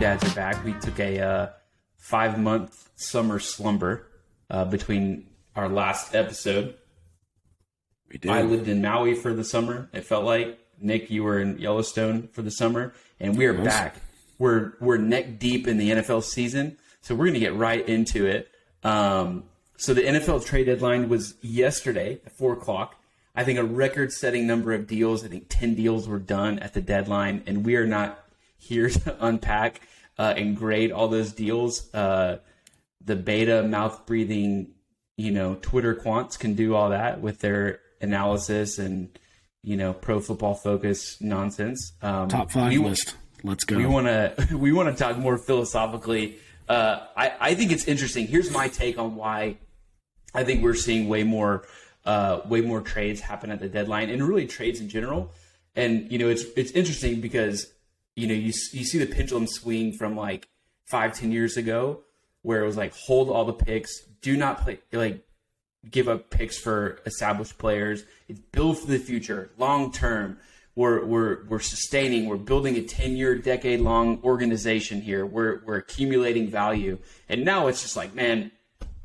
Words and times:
Dads 0.00 0.24
are 0.24 0.34
back. 0.34 0.64
We 0.64 0.72
took 0.72 0.98
a 0.98 1.20
uh, 1.20 1.48
five 1.98 2.38
month 2.38 2.88
summer 2.96 3.38
slumber 3.38 4.06
uh, 4.48 4.64
between 4.64 5.26
our 5.54 5.68
last 5.68 6.14
episode. 6.14 6.74
We 8.10 8.16
did. 8.16 8.30
I 8.30 8.40
lived 8.40 8.66
in 8.66 8.80
Maui 8.80 9.14
for 9.14 9.34
the 9.34 9.44
summer. 9.44 9.90
It 9.92 10.06
felt 10.06 10.24
like 10.24 10.58
Nick, 10.80 11.10
you 11.10 11.22
were 11.22 11.38
in 11.38 11.58
Yellowstone 11.58 12.28
for 12.32 12.40
the 12.40 12.50
summer, 12.50 12.94
and 13.20 13.36
we 13.36 13.44
are 13.44 13.52
back. 13.52 13.96
We're 14.38 14.72
we're 14.80 14.96
neck 14.96 15.38
deep 15.38 15.68
in 15.68 15.76
the 15.76 15.90
NFL 15.90 16.22
season, 16.22 16.78
so 17.02 17.14
we're 17.14 17.26
going 17.26 17.34
to 17.34 17.40
get 17.40 17.54
right 17.54 17.86
into 17.86 18.24
it. 18.24 18.48
Um, 18.82 19.44
so 19.76 19.92
the 19.92 20.00
NFL 20.00 20.46
trade 20.46 20.64
deadline 20.64 21.10
was 21.10 21.34
yesterday 21.42 22.22
at 22.24 22.32
four 22.32 22.54
o'clock. 22.54 22.96
I 23.36 23.44
think 23.44 23.58
a 23.58 23.64
record-setting 23.64 24.46
number 24.46 24.72
of 24.72 24.86
deals. 24.86 25.26
I 25.26 25.28
think 25.28 25.48
ten 25.50 25.74
deals 25.74 26.08
were 26.08 26.18
done 26.18 26.58
at 26.60 26.72
the 26.72 26.80
deadline, 26.80 27.42
and 27.46 27.66
we 27.66 27.76
are 27.76 27.86
not 27.86 28.24
here 28.56 28.88
to 28.88 29.16
unpack 29.20 29.82
uh, 30.20 30.34
and 30.36 30.54
grade 30.54 30.92
all 30.92 31.08
those 31.08 31.32
deals. 31.32 31.92
Uh, 31.94 32.38
the 33.02 33.16
beta 33.16 33.62
mouth 33.62 34.04
breathing, 34.04 34.72
you 35.16 35.30
know, 35.30 35.56
Twitter 35.62 35.94
quants 35.94 36.38
can 36.38 36.52
do 36.54 36.74
all 36.74 36.90
that 36.90 37.22
with 37.22 37.40
their 37.40 37.80
analysis 38.02 38.78
and 38.78 39.18
you 39.62 39.76
know 39.76 39.92
pro 39.94 40.20
football 40.20 40.54
focus 40.54 41.18
nonsense. 41.22 41.92
Um, 42.02 42.28
Top 42.28 42.50
five 42.50 42.70
we- 42.70 42.78
list. 42.78 43.16
Let's 43.42 43.64
go. 43.64 43.78
we 43.78 43.86
want 43.86 44.06
to 44.06 44.48
we 44.56 44.72
want 44.72 44.94
to 44.94 45.02
talk 45.02 45.16
more 45.16 45.38
philosophically. 45.38 46.36
Uh, 46.68 46.98
I 47.16 47.32
I 47.40 47.54
think 47.54 47.72
it's 47.72 47.86
interesting. 47.88 48.26
Here's 48.26 48.50
my 48.50 48.68
take 48.68 48.98
on 48.98 49.16
why 49.16 49.56
I 50.34 50.44
think 50.44 50.62
we're 50.62 50.74
seeing 50.74 51.08
way 51.08 51.22
more 51.22 51.64
uh, 52.04 52.40
way 52.44 52.60
more 52.60 52.82
trades 52.82 53.22
happen 53.22 53.50
at 53.50 53.60
the 53.60 53.70
deadline 53.70 54.10
and 54.10 54.22
really 54.22 54.46
trades 54.46 54.80
in 54.80 54.90
general. 54.90 55.32
And 55.74 56.12
you 56.12 56.18
know 56.18 56.28
it's 56.28 56.44
it's 56.54 56.72
interesting 56.72 57.22
because 57.22 57.72
you 58.20 58.26
know 58.26 58.34
you 58.34 58.52
you 58.72 58.84
see 58.84 58.98
the 58.98 59.06
pendulum 59.06 59.46
swing 59.46 59.92
from 59.92 60.16
like 60.16 60.48
five 60.90 61.14
ten 61.14 61.32
years 61.32 61.56
ago 61.56 62.00
where 62.42 62.62
it 62.62 62.66
was 62.66 62.76
like 62.76 62.94
hold 62.94 63.28
all 63.28 63.44
the 63.44 63.52
picks, 63.52 64.04
do 64.22 64.36
not 64.36 64.60
play 64.60 64.78
like 64.92 65.26
give 65.90 66.08
up 66.08 66.30
picks 66.30 66.58
for 66.58 67.00
established 67.06 67.58
players. 67.58 68.04
It's 68.28 68.40
build 68.52 68.78
for 68.78 68.86
the 68.86 68.98
future, 68.98 69.50
long 69.58 69.92
term. 69.92 70.38
We're, 70.76 71.04
we're, 71.04 71.44
we're 71.46 71.60
sustaining, 71.60 72.26
we're 72.26 72.36
building 72.36 72.76
a 72.76 72.82
10 72.82 73.16
year, 73.16 73.36
decade 73.36 73.80
long 73.80 74.22
organization 74.22 75.00
here. 75.00 75.26
We're, 75.26 75.62
we're 75.64 75.76
accumulating 75.76 76.48
value. 76.48 76.98
And 77.28 77.44
now 77.44 77.66
it's 77.66 77.82
just 77.82 77.96
like, 77.96 78.14
man, 78.14 78.52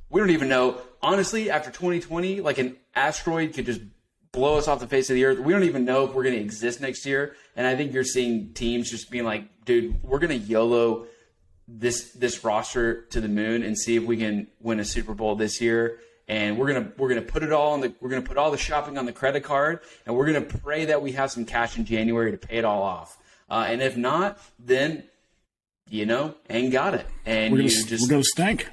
we 0.09 0.21
don't 0.21 0.29
even 0.29 0.47
know. 0.47 0.79
Honestly, 1.01 1.49
after 1.49 1.71
2020, 1.71 2.41
like 2.41 2.59
an 2.59 2.77
asteroid 2.93 3.53
could 3.53 3.65
just 3.65 3.81
blow 4.31 4.57
us 4.57 4.67
off 4.67 4.79
the 4.79 4.87
face 4.87 5.09
of 5.09 5.15
the 5.15 5.25
earth. 5.25 5.39
We 5.39 5.53
don't 5.53 5.63
even 5.63 5.85
know 5.85 6.05
if 6.05 6.13
we're 6.13 6.23
going 6.23 6.35
to 6.35 6.41
exist 6.41 6.81
next 6.81 7.05
year. 7.05 7.35
And 7.55 7.65
I 7.65 7.75
think 7.75 7.93
you're 7.93 8.03
seeing 8.03 8.53
teams 8.53 8.89
just 8.89 9.09
being 9.09 9.23
like, 9.23 9.65
dude, 9.65 10.01
we're 10.03 10.19
going 10.19 10.39
to 10.39 10.45
YOLO 10.45 11.07
this 11.67 12.11
this 12.11 12.43
roster 12.43 13.03
to 13.03 13.19
the 13.19 13.27
moon 13.27 13.63
and 13.63 13.77
see 13.77 13.95
if 13.95 14.03
we 14.03 14.17
can 14.17 14.47
win 14.61 14.79
a 14.79 14.85
Super 14.85 15.13
Bowl 15.13 15.35
this 15.35 15.59
year. 15.61 15.99
And 16.27 16.57
we're 16.57 16.73
gonna 16.73 16.91
we're 16.97 17.09
gonna 17.09 17.21
put 17.21 17.43
it 17.43 17.51
all 17.51 17.73
on 17.73 17.81
the 17.81 17.93
we're 18.01 18.09
gonna 18.09 18.23
put 18.23 18.37
all 18.37 18.49
the 18.49 18.57
shopping 18.57 18.97
on 18.97 19.05
the 19.05 19.11
credit 19.11 19.43
card, 19.43 19.81
and 20.05 20.15
we're 20.15 20.25
gonna 20.25 20.41
pray 20.41 20.85
that 20.85 21.01
we 21.01 21.11
have 21.11 21.31
some 21.31 21.45
cash 21.45 21.77
in 21.77 21.85
January 21.85 22.31
to 22.31 22.37
pay 22.37 22.57
it 22.57 22.65
all 22.65 22.81
off. 22.81 23.17
Uh, 23.47 23.65
and 23.67 23.79
if 23.81 23.95
not, 23.95 24.39
then 24.57 25.03
you 25.87 26.07
know, 26.07 26.33
ain't 26.49 26.71
got 26.71 26.95
it, 26.95 27.05
and 27.27 27.51
we're 27.51 27.59
gonna, 27.59 27.69
just 27.69 28.01
we're 28.01 28.09
gonna 28.09 28.23
stink. 28.23 28.67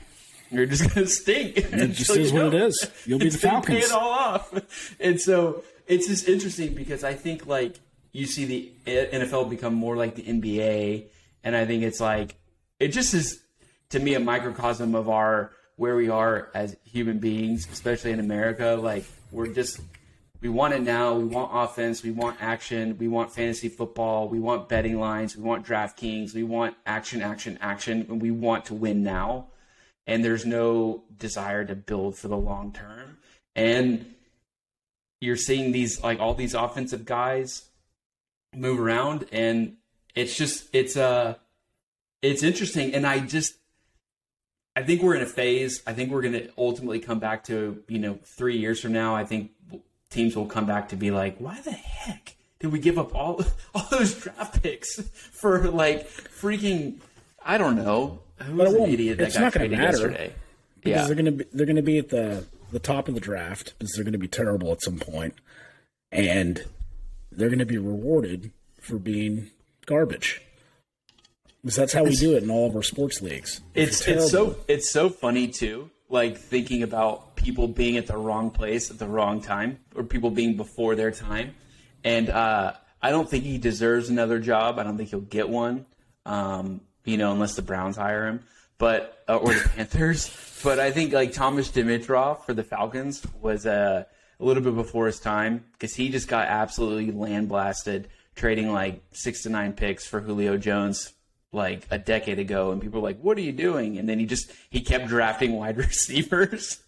you're 0.51 0.65
just 0.65 0.95
gonna 0.95 1.07
stink. 1.07 1.59
It 1.59 1.93
just 1.93 2.11
is 2.17 2.33
what 2.33 2.47
it 2.47 2.55
is. 2.55 2.91
You'll 3.05 3.19
be 3.19 3.29
the 3.29 3.39
you 3.53 3.61
Pay 3.61 3.81
it 3.81 3.93
all 3.93 4.11
off. 4.11 4.95
And 5.01 5.21
so 5.21 5.63
it's 5.87 6.07
just 6.07 6.27
interesting 6.27 6.75
because 6.75 7.05
I 7.05 7.13
think 7.13 7.47
like 7.47 7.79
you 8.13 8.27
see 8.27 8.45
the 8.45 8.73
NFL 8.87 9.49
become 9.51 9.75
more 9.75 9.97
like 9.97 10.15
the 10.15 10.23
NBA, 10.23 11.07
and 11.45 11.57
I 11.57 11.65
think 11.65 11.83
it's 11.83 12.01
like 12.01 12.37
it 12.79 12.89
just 12.89 13.15
is 13.15 13.43
to 13.91 14.01
me 14.01 14.15
a 14.15 14.21
microcosm 14.21 14.95
of 14.95 15.09
our 15.09 15.53
where 15.77 15.97
we 15.97 16.11
are 16.11 16.51
as 16.55 16.77
human 16.85 17.19
beings, 17.19 17.67
especially 17.73 18.13
in 18.13 18.21
America. 18.21 18.79
Like 18.81 19.05
we're 19.31 19.49
just 19.49 19.81
we 20.43 20.49
want 20.49 20.75
it 20.75 20.83
now. 20.83 21.15
We 21.15 21.25
want 21.25 21.51
offense. 21.55 22.03
We 22.03 22.11
want 22.11 22.37
action. 22.41 22.99
We 22.99 23.07
want 23.07 23.33
fantasy 23.33 23.69
football. 23.69 24.29
We 24.29 24.41
want 24.41 24.69
betting 24.69 24.99
lines. 24.99 25.37
We 25.37 25.45
want 25.45 25.65
DraftKings. 25.65 26.35
We 26.35 26.43
want 26.43 26.75
action, 26.85 27.23
action, 27.23 27.59
action. 27.61 28.07
And 28.11 28.21
we 28.21 28.33
want 28.33 28.65
to 28.67 28.75
win 28.75 29.05
now. 29.05 29.47
And 30.05 30.25
there's 30.25 30.45
no 30.45 31.05
desire 31.17 31.65
to 31.65 31.77
build 31.77 32.17
for 32.17 32.27
the 32.27 32.37
long 32.37 32.73
term. 32.73 33.19
And 33.55 34.15
you're 35.21 35.37
seeing 35.37 35.71
these, 35.71 36.03
like 36.03 36.19
all 36.19 36.35
these 36.35 36.55
offensive 36.55 37.05
guys 37.05 37.69
move 38.55 38.81
around. 38.81 39.27
And 39.33 39.77
it's 40.15 40.37
just, 40.37 40.69
it's, 40.73 40.97
uh, 40.97 41.37
it's 42.21 42.43
interesting. 42.43 42.95
And 42.95 43.07
I 43.07 43.21
just, 43.21 43.55
I 44.75 44.83
think 44.83 45.03
we're 45.03 45.15
in 45.15 45.23
a 45.23 45.27
phase. 45.27 45.83
I 45.87 45.93
think 45.93 46.11
we're 46.11 46.23
going 46.23 46.35
to 46.35 46.51
ultimately 46.57 47.01
come 47.01 47.19
back 47.19 47.45
to, 47.45 47.83
you 47.89 47.99
know, 47.99 48.19
three 48.37 48.57
years 48.57 48.81
from 48.81 48.93
now. 48.93 49.15
I 49.15 49.25
think 49.25 49.51
teams 50.11 50.37
will 50.37 50.47
come 50.47 50.67
back 50.67 50.91
to 50.91 50.97
be 50.97 51.11
like, 51.11 51.39
why 51.39 51.61
the 51.61 51.73
heck 51.73 52.37
did 52.61 52.73
we 52.73 52.79
give 52.79 52.99
up 52.99 53.15
all 53.15 53.45
all 53.75 53.87
those 53.91 54.15
draft 54.15 54.63
picks 54.63 55.01
for 55.01 55.69
like 55.71 56.09
freaking? 56.09 56.99
I 57.45 57.59
don't 57.59 57.77
know. 57.77 58.21
Who 58.37 58.57
was 58.57 58.75
an 58.75 58.89
idiot 58.89 59.19
that 59.19 59.29
it's 59.29 59.39
got 59.39 59.53
traded 59.53 59.79
matter. 59.79 59.93
yesterday? 59.93 60.33
because 60.83 61.01
Yeah, 61.01 61.07
they're 61.07 61.17
gonna 61.17 61.33
be 61.33 61.45
they're 61.53 61.67
gonna 61.67 61.83
be 61.83 61.99
at 61.99 62.09
the 62.09 62.47
the 62.71 62.79
top 62.79 63.09
of 63.09 63.15
the 63.15 63.21
draft 63.21 63.75
because 63.79 63.93
they're 63.93 64.05
gonna 64.05 64.19
be 64.19 64.29
terrible 64.29 64.73
at 64.73 64.83
some 64.83 64.99
point, 64.99 65.35
and 66.11 66.65
they're 67.37 67.51
gonna 67.51 67.67
be 67.67 67.79
rewarded 67.79 68.53
for 68.81 68.99
being 68.99 69.51
garbage. 69.87 70.43
Because 71.63 71.77
that's 71.77 71.93
how 71.93 72.03
we 72.03 72.17
do 72.17 72.37
it 72.37 72.43
in 72.43 72.51
all 72.51 72.67
of 72.67 72.75
our 72.75 72.83
sports 72.83 73.23
leagues. 73.23 73.61
It's 73.75 74.07
it's 74.09 74.31
so 74.31 74.57
it's 74.67 74.91
so 74.91 75.09
funny 75.09 75.47
too. 75.49 75.91
Like 76.09 76.37
thinking 76.37 76.83
about 76.83 77.37
people 77.37 77.69
being 77.69 77.97
at 77.97 78.07
the 78.07 78.17
wrong 78.17 78.51
place 78.51 78.91
at 78.91 78.99
the 78.99 79.07
wrong 79.07 79.41
time, 79.41 79.79
or 79.95 80.03
people 80.03 80.31
being 80.31 80.57
before 80.57 80.97
their 80.97 81.13
time. 81.13 81.55
And 82.05 82.29
uh, 82.29 82.73
I 83.01 83.11
don't 83.11 83.29
think 83.31 83.45
he 83.45 83.59
deserves 83.59 84.09
another 84.09 84.41
job. 84.41 84.79
I 84.79 84.83
don't 84.83 84.97
think 84.97 85.11
he'll 85.11 85.21
get 85.21 85.49
one. 85.49 85.87
Um, 86.27 86.81
you 87.05 87.17
know, 87.17 87.33
unless 87.33 87.55
the 87.55 87.63
Browns 87.63 87.97
hire 87.97 88.27
him, 88.27 88.41
but 88.79 89.23
uh, 89.29 89.37
or 89.37 89.55
the 89.55 89.69
Panthers. 89.77 90.61
But 90.65 90.81
I 90.81 90.91
think 90.91 91.13
like 91.13 91.33
Thomas 91.33 91.71
Dimitroff 91.71 92.45
for 92.45 92.55
the 92.55 92.65
Falcons 92.65 93.25
was 93.41 93.67
uh, 93.67 94.05
a 94.43 94.45
little 94.45 94.63
bit 94.63 94.75
before 94.75 95.07
his 95.07 95.21
time 95.21 95.65
because 95.73 95.95
he 95.95 96.09
just 96.09 96.27
got 96.27 96.49
absolutely 96.49 97.13
land 97.13 97.49
blasted 97.49 98.09
trading 98.35 98.73
like 98.73 99.03
six 99.13 99.43
to 99.43 99.49
nine 99.49 99.73
picks 99.73 100.05
for 100.05 100.21
Julio 100.21 100.57
Jones 100.57 101.13
like 101.53 101.87
a 101.91 101.99
decade 101.99 102.39
ago, 102.39 102.73
and 102.73 102.81
people 102.81 103.01
were 103.01 103.09
like, 103.09 103.21
"What 103.21 103.39
are 103.39 103.43
you 103.43 103.53
doing?" 103.53 103.99
And 103.99 104.09
then 104.09 104.19
he 104.19 104.27
just 104.27 104.51
he 104.69 104.81
kept 104.81 105.07
drafting 105.07 105.53
wide 105.53 105.77
receivers. 105.89 106.81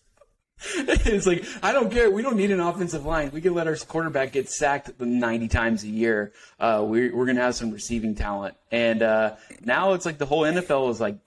it's 0.76 1.26
like 1.26 1.44
I 1.62 1.72
don't 1.72 1.92
care. 1.92 2.10
We 2.10 2.22
don't 2.22 2.36
need 2.36 2.50
an 2.50 2.60
offensive 2.60 3.04
line. 3.06 3.30
We 3.32 3.40
can 3.40 3.54
let 3.54 3.68
our 3.68 3.76
quarterback 3.76 4.32
get 4.32 4.50
sacked 4.50 4.98
ninety 4.98 5.48
times 5.48 5.84
a 5.84 5.88
year. 5.88 6.32
Uh, 6.58 6.84
we're 6.86 7.14
we're 7.14 7.26
gonna 7.26 7.40
have 7.40 7.54
some 7.54 7.70
receiving 7.70 8.14
talent, 8.14 8.56
and 8.72 9.02
uh, 9.02 9.36
now 9.60 9.92
it's 9.92 10.06
like 10.06 10.18
the 10.18 10.26
whole 10.26 10.42
NFL 10.42 10.90
is 10.90 11.00
like, 11.00 11.18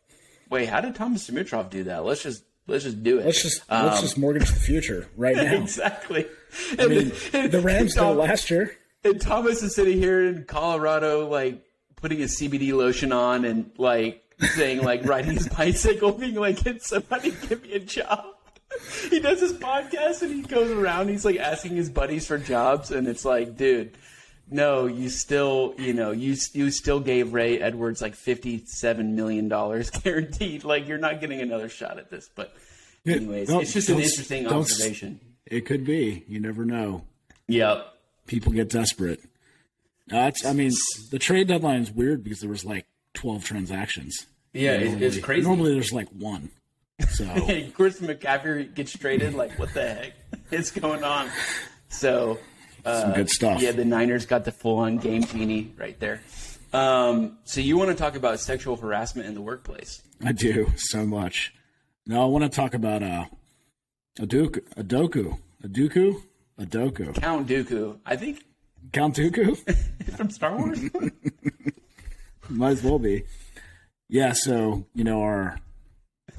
"Wait, 0.50 0.68
how 0.68 0.82
did 0.82 0.96
Thomas 0.96 1.30
Dimitroff 1.30 1.70
do 1.70 1.86
that? 1.86 2.04
Let's 2.04 2.24
just 2.24 2.44
let's 2.68 2.84
just 2.84 3.04
do 3.04 3.20
it." 3.20 3.26
let's 3.26 3.42
just 3.42 3.64
let's 3.70 4.02
just 4.02 4.18
um, 4.18 4.22
mortgage 4.22 4.50
the 4.50 4.60
future 4.60 5.08
right 5.18 5.36
now. 5.38 5.54
exactly. 5.62 6.28
I 6.80 6.88
mean, 6.88 7.10
the 7.32 7.62
Rams 7.64 7.96
did 7.96 8.02
last 8.04 8.50
year. 8.50 8.76
And 9.04 9.22
Thomas 9.22 9.64
is 9.64 9.76
sitting 9.76 9.98
here 9.98 10.26
in 10.26 10.44
Colorado, 10.46 11.28
like 11.28 11.64
putting 11.96 12.20
his 12.20 12.38
CBD 12.40 12.74
lotion 12.74 13.12
on 13.12 13.46
and 13.46 13.72
like 13.78 14.24
saying, 14.56 14.82
like 14.82 15.06
riding 15.06 15.34
his 15.34 15.48
bicycle, 15.48 16.12
being 16.12 16.36
like, 16.36 16.64
"Can 16.64 16.80
somebody 16.80 17.32
give 17.48 17.64
me 17.64 17.74
a 17.74 17.80
job?" 17.80 18.26
He 19.10 19.20
does 19.20 19.40
his 19.40 19.54
podcast 19.54 20.22
and 20.22 20.34
he 20.34 20.42
goes 20.42 20.70
around. 20.72 21.10
He's 21.10 21.26
like 21.26 21.38
asking 21.38 21.76
his 21.76 21.90
buddies 21.90 22.28
for 22.28 22.38
jobs, 22.38 22.92
and 22.92 23.08
it's 23.08 23.24
like, 23.24 23.56
dude, 23.56 23.98
no, 24.50 24.86
you 24.86 25.10
still, 25.10 25.74
you 25.78 25.94
know, 25.94 26.12
you 26.12 26.36
you 26.54 26.72
still 26.72 27.00
gave 27.00 27.34
Ray 27.34 27.60
Edwards 27.60 28.02
like 28.02 28.16
fifty-seven 28.16 29.16
million 29.16 29.48
dollars 29.50 29.90
guaranteed. 30.04 30.64
Like 30.64 30.88
you're 30.88 30.98
not 30.98 31.20
getting 31.20 31.42
another 31.42 31.70
shot 31.70 31.98
at 31.98 32.10
this. 32.10 32.30
But 32.34 32.54
anyways, 33.06 33.50
it's 33.50 33.74
just 33.74 33.90
an 33.90 34.00
interesting 34.00 34.48
observation. 34.48 35.20
It 35.46 35.66
could 35.66 35.86
be. 35.86 36.24
You 36.28 36.40
never 36.40 36.66
know. 36.66 37.04
Yep. 37.48 37.94
People 38.28 38.52
get 38.52 38.70
desperate. 38.70 39.22
That's. 40.08 40.46
I 40.46 40.54
mean, 40.54 40.72
the 41.12 41.20
trade 41.20 41.48
deadline 41.48 41.82
is 41.82 41.92
weird 41.92 42.24
because 42.24 42.40
there 42.40 42.50
was 42.50 42.64
like 42.66 42.86
twelve 43.14 43.44
transactions. 43.44 44.26
Yeah, 44.54 44.72
it's, 44.72 44.94
it's 44.94 45.00
Normally- 45.02 45.22
crazy. 45.22 45.42
Normally, 45.48 45.74
there's 45.74 45.94
like 45.94 46.10
one. 46.10 46.50
So 47.12 47.26
Chris 47.74 48.00
McCaffrey 48.00 48.74
gets 48.74 48.98
traded. 48.98 49.34
Like, 49.36 49.58
what 49.60 49.74
the 49.74 49.88
heck 49.94 50.14
is 50.52 50.72
going 50.72 51.04
on? 51.04 51.30
So, 51.90 52.40
some 53.02 53.14
good 53.14 53.30
stuff. 53.30 53.62
yeah, 53.62 53.72
the 53.72 53.86
Niners 53.86 54.26
got 54.26 54.46
the 54.46 54.52
full-on 54.52 54.98
game 54.98 55.24
genie 55.24 55.74
right 55.78 56.00
there. 56.00 56.22
Um, 56.74 57.38
so 57.46 57.62
you 57.62 57.78
want 57.78 57.90
to 57.92 57.96
talk 57.96 58.16
about 58.16 58.40
sexual 58.40 58.76
harassment 58.76 59.28
in 59.28 59.34
the 59.34 59.42
workplace? 59.42 60.02
I 60.24 60.32
do 60.32 60.72
so 60.76 61.06
much. 61.06 61.54
No, 62.06 62.22
I 62.22 62.26
want 62.26 62.44
to 62.44 62.50
talk 62.50 62.74
about 62.74 63.04
uh, 63.04 63.26
Adoku, 64.20 64.62
Adoku, 64.76 65.38
Adoku, 65.64 66.22
Adoku, 66.60 67.16
Count 67.16 67.48
Dooku, 67.48 68.00
I 68.06 68.16
think 68.16 68.44
Count 68.92 69.16
Dooku. 69.16 69.56
from 70.18 70.30
Star 70.30 70.56
Wars. 70.58 70.80
Might 72.50 72.72
as 72.72 72.84
well 72.84 73.00
be. 73.00 73.24
Yeah, 74.10 74.34
so 74.34 74.86
you 74.94 75.04
know 75.04 75.22
our 75.22 75.60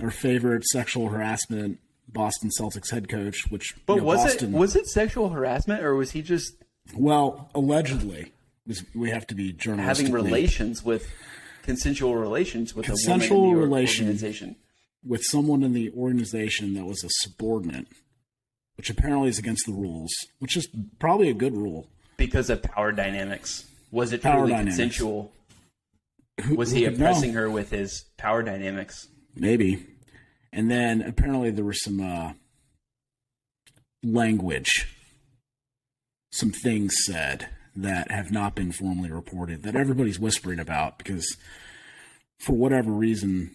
our 0.02 0.10
favorite 0.10 0.64
sexual 0.64 1.08
harassment 1.08 1.78
Boston 2.12 2.50
Celtics 2.58 2.90
head 2.90 3.08
coach, 3.08 3.50
which 3.50 3.74
But 3.86 3.94
you 3.94 4.00
know, 4.00 4.06
was 4.06 4.24
Boston, 4.24 4.54
it 4.54 4.58
was 4.58 4.74
it 4.76 4.86
sexual 4.86 5.28
harassment 5.30 5.82
or 5.84 5.94
was 5.94 6.10
he 6.12 6.22
just 6.22 6.54
well 6.94 7.50
allegedly 7.54 8.32
was- 8.66 8.84
we 8.94 9.10
have 9.10 9.26
to 9.28 9.34
be 9.34 9.52
journalistically 9.52 9.78
having 9.84 10.12
relations 10.12 10.82
with 10.82 11.06
consensual 11.62 12.16
relations 12.16 12.74
with 12.74 12.86
Consensual 12.86 13.38
a 13.38 13.40
woman 13.40 13.54
in 13.54 13.60
the 13.60 13.66
relation. 13.66 14.06
organization? 14.06 14.56
with 15.04 15.22
someone 15.24 15.62
in 15.62 15.72
the 15.74 15.90
organization 15.96 16.74
that 16.74 16.84
was 16.84 17.04
a 17.04 17.08
subordinate, 17.20 17.86
which 18.76 18.90
apparently 18.90 19.28
is 19.28 19.38
against 19.38 19.64
the 19.64 19.72
rules, 19.72 20.10
which 20.40 20.56
is 20.56 20.66
probably 20.98 21.28
a 21.30 21.34
good 21.34 21.54
rule. 21.54 21.86
Because 22.16 22.50
of 22.50 22.60
power 22.62 22.90
dynamics. 22.90 23.64
Was 23.92 24.12
it 24.12 24.22
Power 24.22 24.38
truly 24.40 24.50
dynamics. 24.52 24.76
consensual? 24.76 25.32
Who- 26.42 26.56
Was 26.56 26.72
he 26.72 26.82
could 26.82 26.98
know? 26.98 27.06
oppressing 27.06 27.32
her 27.34 27.48
with 27.48 27.70
his 27.70 28.04
power 28.16 28.42
dynamics? 28.42 29.06
Maybe. 29.36 29.86
And 30.52 30.70
then 30.70 31.02
apparently 31.02 31.50
there 31.50 31.64
was 31.64 31.82
some 31.82 32.00
uh, 32.00 32.32
language, 34.02 34.88
some 36.32 36.52
things 36.52 36.94
said 37.04 37.48
that 37.76 38.10
have 38.10 38.32
not 38.32 38.54
been 38.54 38.72
formally 38.72 39.10
reported 39.10 39.62
that 39.62 39.76
everybody's 39.76 40.18
whispering 40.18 40.58
about 40.58 40.98
because 40.98 41.36
for 42.40 42.54
whatever 42.54 42.90
reason 42.90 43.54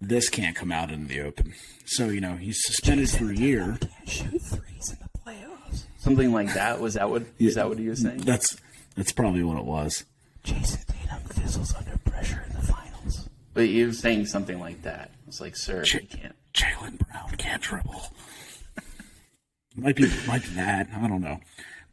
this 0.00 0.28
can't 0.28 0.56
come 0.56 0.72
out 0.72 0.90
in 0.90 1.06
the 1.08 1.20
open. 1.20 1.54
So, 1.86 2.08
you 2.08 2.20
know, 2.20 2.36
he's 2.36 2.62
suspended 2.64 3.10
for 3.10 3.30
a 3.30 3.34
year. 3.34 3.78
Shoot 4.06 4.40
threes 4.42 4.90
in 4.90 4.98
the 5.00 5.08
playoffs. 5.18 5.84
Something 5.98 6.32
like 6.32 6.52
that. 6.54 6.80
Was 6.80 6.94
that 6.94 7.10
what 7.10 7.24
is 7.38 7.54
that 7.54 7.68
what 7.68 7.78
he 7.78 7.88
was 7.88 8.02
saying? 8.02 8.18
That's 8.18 8.56
that's 8.94 9.12
probably 9.12 9.42
what 9.42 9.58
it 9.58 9.64
was. 9.64 10.04
Jayson 10.44 10.84
Tatum 10.86 11.22
fizzles 11.30 11.74
under 11.74 11.98
pressure 11.98 12.44
in 12.48 12.54
the 12.54 12.62
finals. 12.66 13.28
But 13.54 13.66
he 13.66 13.84
was 13.84 13.98
saying 13.98 14.26
something 14.26 14.60
like 14.60 14.82
that. 14.82 15.10
It's 15.26 15.40
like, 15.40 15.56
sir, 15.56 15.82
you 15.84 16.00
can't. 16.06 16.34
Jaylen 16.54 16.98
Brown 16.98 17.30
can't 17.36 17.60
dribble. 17.62 18.02
might 19.76 19.96
be 19.96 20.10
might 20.26 20.42
be 20.42 20.48
that. 20.50 20.88
I 20.94 21.08
don't 21.08 21.20
know. 21.22 21.40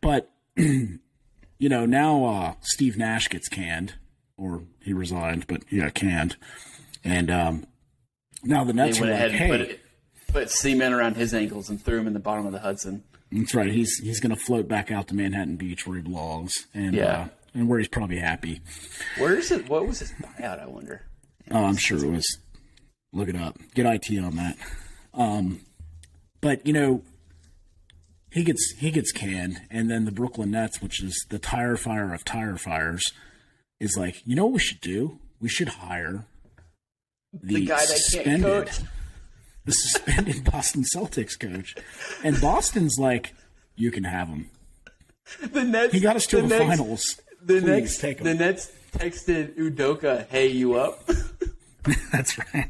But 0.02 0.32
you 0.56 1.00
know, 1.60 1.86
now 1.86 2.26
uh, 2.26 2.54
Steve 2.62 2.98
Nash 2.98 3.30
gets 3.30 3.48
canned, 3.48 3.96
or 4.38 4.64
he 4.82 4.94
resigned, 4.94 5.48
but 5.48 5.64
yeah, 5.72 5.90
canned. 5.90 6.38
And 7.04 7.30
um, 7.32 7.66
now 8.44 8.64
the 8.64 8.74
Nets 8.74 9.00
are 9.00 9.02
went 9.02 9.12
like, 9.14 9.20
ahead 9.20 9.32
hey, 9.32 9.44
and 9.44 9.52
put 9.52 9.62
it, 9.62 9.80
put 10.28 10.50
cement 10.50 10.94
around 10.94 11.16
his 11.16 11.34
ankles 11.34 11.70
and 11.70 11.84
threw 11.84 12.00
him 12.00 12.08
in 12.08 12.14
the 12.14 12.20
bottom 12.20 12.46
of 12.46 12.52
the 12.54 12.60
Hudson. 12.60 13.04
that's 13.32 13.54
right. 13.56 13.72
He's 13.72 13.98
he's 13.98 14.20
going 14.20 14.34
to 14.36 14.42
float 14.42 14.68
back 14.68 14.92
out 14.92 15.08
to 15.10 15.16
Manhattan 15.16 15.56
Beach 15.58 15.86
where 15.88 15.98
he 15.98 16.04
belongs, 16.04 16.68
and 16.74 16.94
Yeah. 16.94 17.06
uh, 17.06 17.28
and 17.56 17.68
where 17.68 17.80
he's 17.80 17.88
probably 17.90 18.18
happy. 18.18 18.62
Where 19.18 19.36
is 19.36 19.52
it? 19.52 19.68
What 19.70 19.88
was 19.88 20.00
his 20.00 20.12
buyout? 20.14 20.62
I 20.62 20.66
wonder. 20.68 21.02
Oh, 21.52 21.66
I'm 21.66 21.76
sure 21.78 21.98
it 22.04 22.10
was. 22.10 22.38
Look 23.14 23.30
it 23.30 23.36
up. 23.36 23.58
Get 23.76 23.86
IT 23.86 24.18
on 24.20 24.36
that. 24.36 24.58
Um, 25.14 25.62
but 26.42 26.66
you 26.66 26.74
know, 26.74 27.04
he 28.32 28.44
gets 28.44 28.74
he 28.80 28.90
gets 28.92 29.12
canned, 29.12 29.62
and 29.70 29.90
then 29.90 30.06
the 30.06 30.12
Brooklyn 30.12 30.52
Nets, 30.52 30.82
which 30.82 31.02
is 31.02 31.26
the 31.30 31.38
tire 31.40 31.78
fire 31.78 32.14
of 32.14 32.26
tire 32.26 32.58
fires, 32.58 33.04
is 33.80 33.96
like, 33.96 34.22
you 34.26 34.36
know 34.36 34.46
what 34.46 34.54
we 34.54 34.60
should 34.60 34.82
do? 34.82 35.20
We 35.40 35.48
should 35.50 35.68
hire 35.70 36.26
the, 37.32 37.56
The 37.56 37.66
guy 37.66 37.76
that 37.78 37.88
can't 37.88 38.00
suspended, 38.00 38.44
coach. 38.44 38.80
the 39.66 39.72
suspended 39.72 40.44
Boston 40.52 40.84
Celtics 40.96 41.40
coach, 41.40 41.76
and 42.24 42.42
Boston's 42.42 42.98
like, 43.00 43.36
you 43.76 43.92
can 43.92 44.04
have 44.06 44.28
him. 44.28 44.50
The 45.42 45.64
Nets. 45.64 45.94
He 45.94 46.00
got 46.00 46.16
us 46.16 46.26
to 46.28 46.38
the 46.38 46.42
the 46.44 46.48
next, 46.50 46.66
finals. 46.66 47.22
The 47.42 47.60
Please 47.60 47.64
next, 47.66 47.98
take 48.00 48.18
him. 48.20 48.26
the 48.26 48.34
Nets 48.34 48.72
texted 48.94 49.56
Udoka, 49.58 50.28
"Hey, 50.30 50.48
you 50.48 50.76
up?" 50.76 51.08
That's 52.12 52.38
right. 52.54 52.70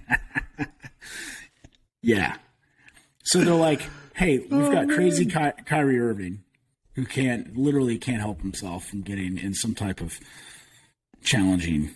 yeah. 2.02 2.38
So 3.24 3.42
they're 3.42 3.54
like, 3.54 3.82
hey, 4.16 4.40
we've 4.40 4.72
got 4.72 4.92
oh, 4.92 4.96
crazy 4.96 5.26
Ky- 5.26 5.64
Kyrie 5.66 6.00
Irving 6.00 6.44
who 6.96 7.06
can't, 7.06 7.58
literally 7.58 7.98
can't 7.98 8.20
help 8.22 8.42
himself 8.42 8.86
from 8.86 9.02
getting 9.02 9.38
in 9.40 9.54
some 9.54 9.74
type 9.74 10.00
of 10.02 10.20
challenging 11.24 11.90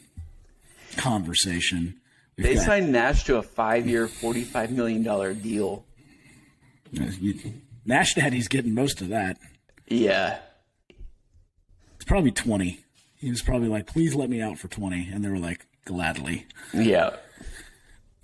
conversation. 0.95 1.99
We've 2.37 2.47
They 2.47 2.55
got- 2.55 2.65
signed 2.65 2.91
Nash 2.91 3.23
to 3.25 3.37
a 3.37 3.43
five-year, 3.43 4.07
forty-five 4.07 4.71
million 4.71 5.03
dollar 5.03 5.33
deal. 5.33 5.85
Uh, 6.99 7.05
you- 7.19 7.53
Nash 7.85 8.15
Daddy's 8.15 8.47
getting 8.47 8.73
most 8.73 9.01
of 9.01 9.09
that. 9.09 9.37
Yeah, 9.89 10.39
It's 11.95 12.03
probably 12.05 12.31
20. 12.31 12.79
He 13.15 13.29
was 13.29 13.41
probably 13.41 13.69
like, 13.69 13.87
please 13.87 14.13
let 14.13 14.29
me 14.29 14.41
out 14.41 14.57
for 14.59 14.67
20. 14.67 15.09
And 15.13 15.23
they 15.23 15.29
were 15.29 15.39
like, 15.39 15.65
gladly. 15.87 16.45
yeah. 16.73 17.15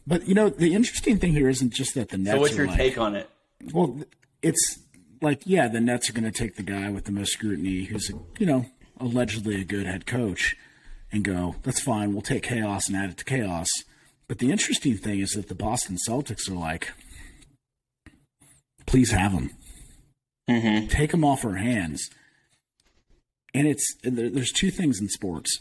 But, 0.06 0.27
you 0.27 0.33
know, 0.36 0.50
the 0.50 0.74
interesting 0.74 1.18
thing 1.18 1.31
here 1.31 1.48
isn't 1.48 1.71
just 1.74 1.95
that 1.95 2.10
the 2.10 2.18
Nets 2.18 2.36
So, 2.36 2.42
what's 2.42 2.54
are 2.54 2.57
your 2.57 2.68
like, 2.68 2.77
take 2.77 2.98
on 2.98 3.15
it? 3.15 3.30
Well, 3.74 4.01
it's 4.42 4.80
like, 5.21 5.44
yeah, 5.45 5.69
the 5.69 5.80
Nets 5.80 6.10
are 6.10 6.13
going 6.13 6.30
to 6.30 6.31
take 6.31 6.57
the 6.57 6.63
guy 6.63 6.89
with 6.89 7.06
the 7.06 7.13
most 7.13 7.31
scrutiny, 7.31 7.86
who's, 7.86 8.12
you 8.38 8.45
know, 8.45 8.65
allegedly 9.00 9.62
a 9.62 9.63
good 9.63 9.86
head 9.86 10.06
coach, 10.06 10.57
and 11.10 11.24
go, 11.24 11.56
that's 11.63 11.80
fine, 11.80 12.12
we'll 12.12 12.21
take 12.21 12.44
chaos 12.44 12.89
and 12.89 12.98
add 12.98 13.12
it 13.12 13.18
to 13.19 13.24
chaos. 13.24 13.69
But 14.27 14.39
the 14.39 14.51
interesting 14.51 14.98
thing 14.98 15.21
is 15.21 15.31
that 15.31 15.48
the 15.48 15.56
Boston 15.56 15.95
Celtics 16.06 16.50
are 16.50 16.56
like, 16.56 16.92
please 18.86 19.12
have 19.12 19.31
him. 19.31 19.51
Mm-hmm. 20.50 20.88
Take 20.88 21.13
him 21.13 21.24
off 21.24 21.45
our 21.45 21.56
hands. 21.56 22.09
And 23.54 23.68
it's 23.68 23.86
there- 24.04 24.30
there's 24.30 24.51
two 24.51 24.71
things 24.71 25.00
in 25.00 25.07
sports 25.07 25.59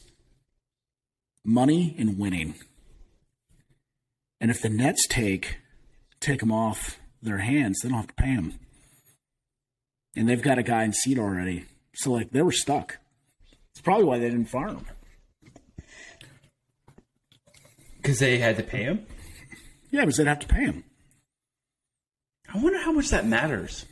money 1.44 1.94
and 1.98 2.18
winning. 2.18 2.54
And 4.40 4.50
if 4.50 4.60
the 4.60 4.68
Nets 4.68 5.06
take 5.06 5.58
take 6.20 6.42
him 6.42 6.52
off 6.52 6.98
their 7.20 7.38
hands, 7.38 7.80
they 7.80 7.88
don't 7.88 7.98
have 7.98 8.08
to 8.08 8.14
pay 8.14 8.30
him. 8.30 8.58
And 10.14 10.28
they've 10.28 10.42
got 10.42 10.58
a 10.58 10.62
guy 10.62 10.84
in 10.84 10.92
seat 10.92 11.18
already. 11.18 11.66
So 11.94 12.12
like 12.12 12.30
they 12.30 12.42
were 12.42 12.52
stuck. 12.52 12.98
It's 13.72 13.80
probably 13.80 14.04
why 14.04 14.18
they 14.18 14.28
didn't 14.28 14.46
fire 14.46 14.68
him. 14.68 14.86
Because 17.96 18.18
they 18.18 18.38
had 18.38 18.56
to 18.56 18.62
pay 18.62 18.82
him. 18.82 19.06
Yeah, 19.90 20.00
because 20.00 20.16
they'd 20.16 20.26
have 20.26 20.40
to 20.40 20.48
pay 20.48 20.64
him. 20.64 20.84
I 22.52 22.58
wonder 22.58 22.78
how 22.78 22.92
much 22.92 23.10
that 23.10 23.26
matters. 23.26 23.86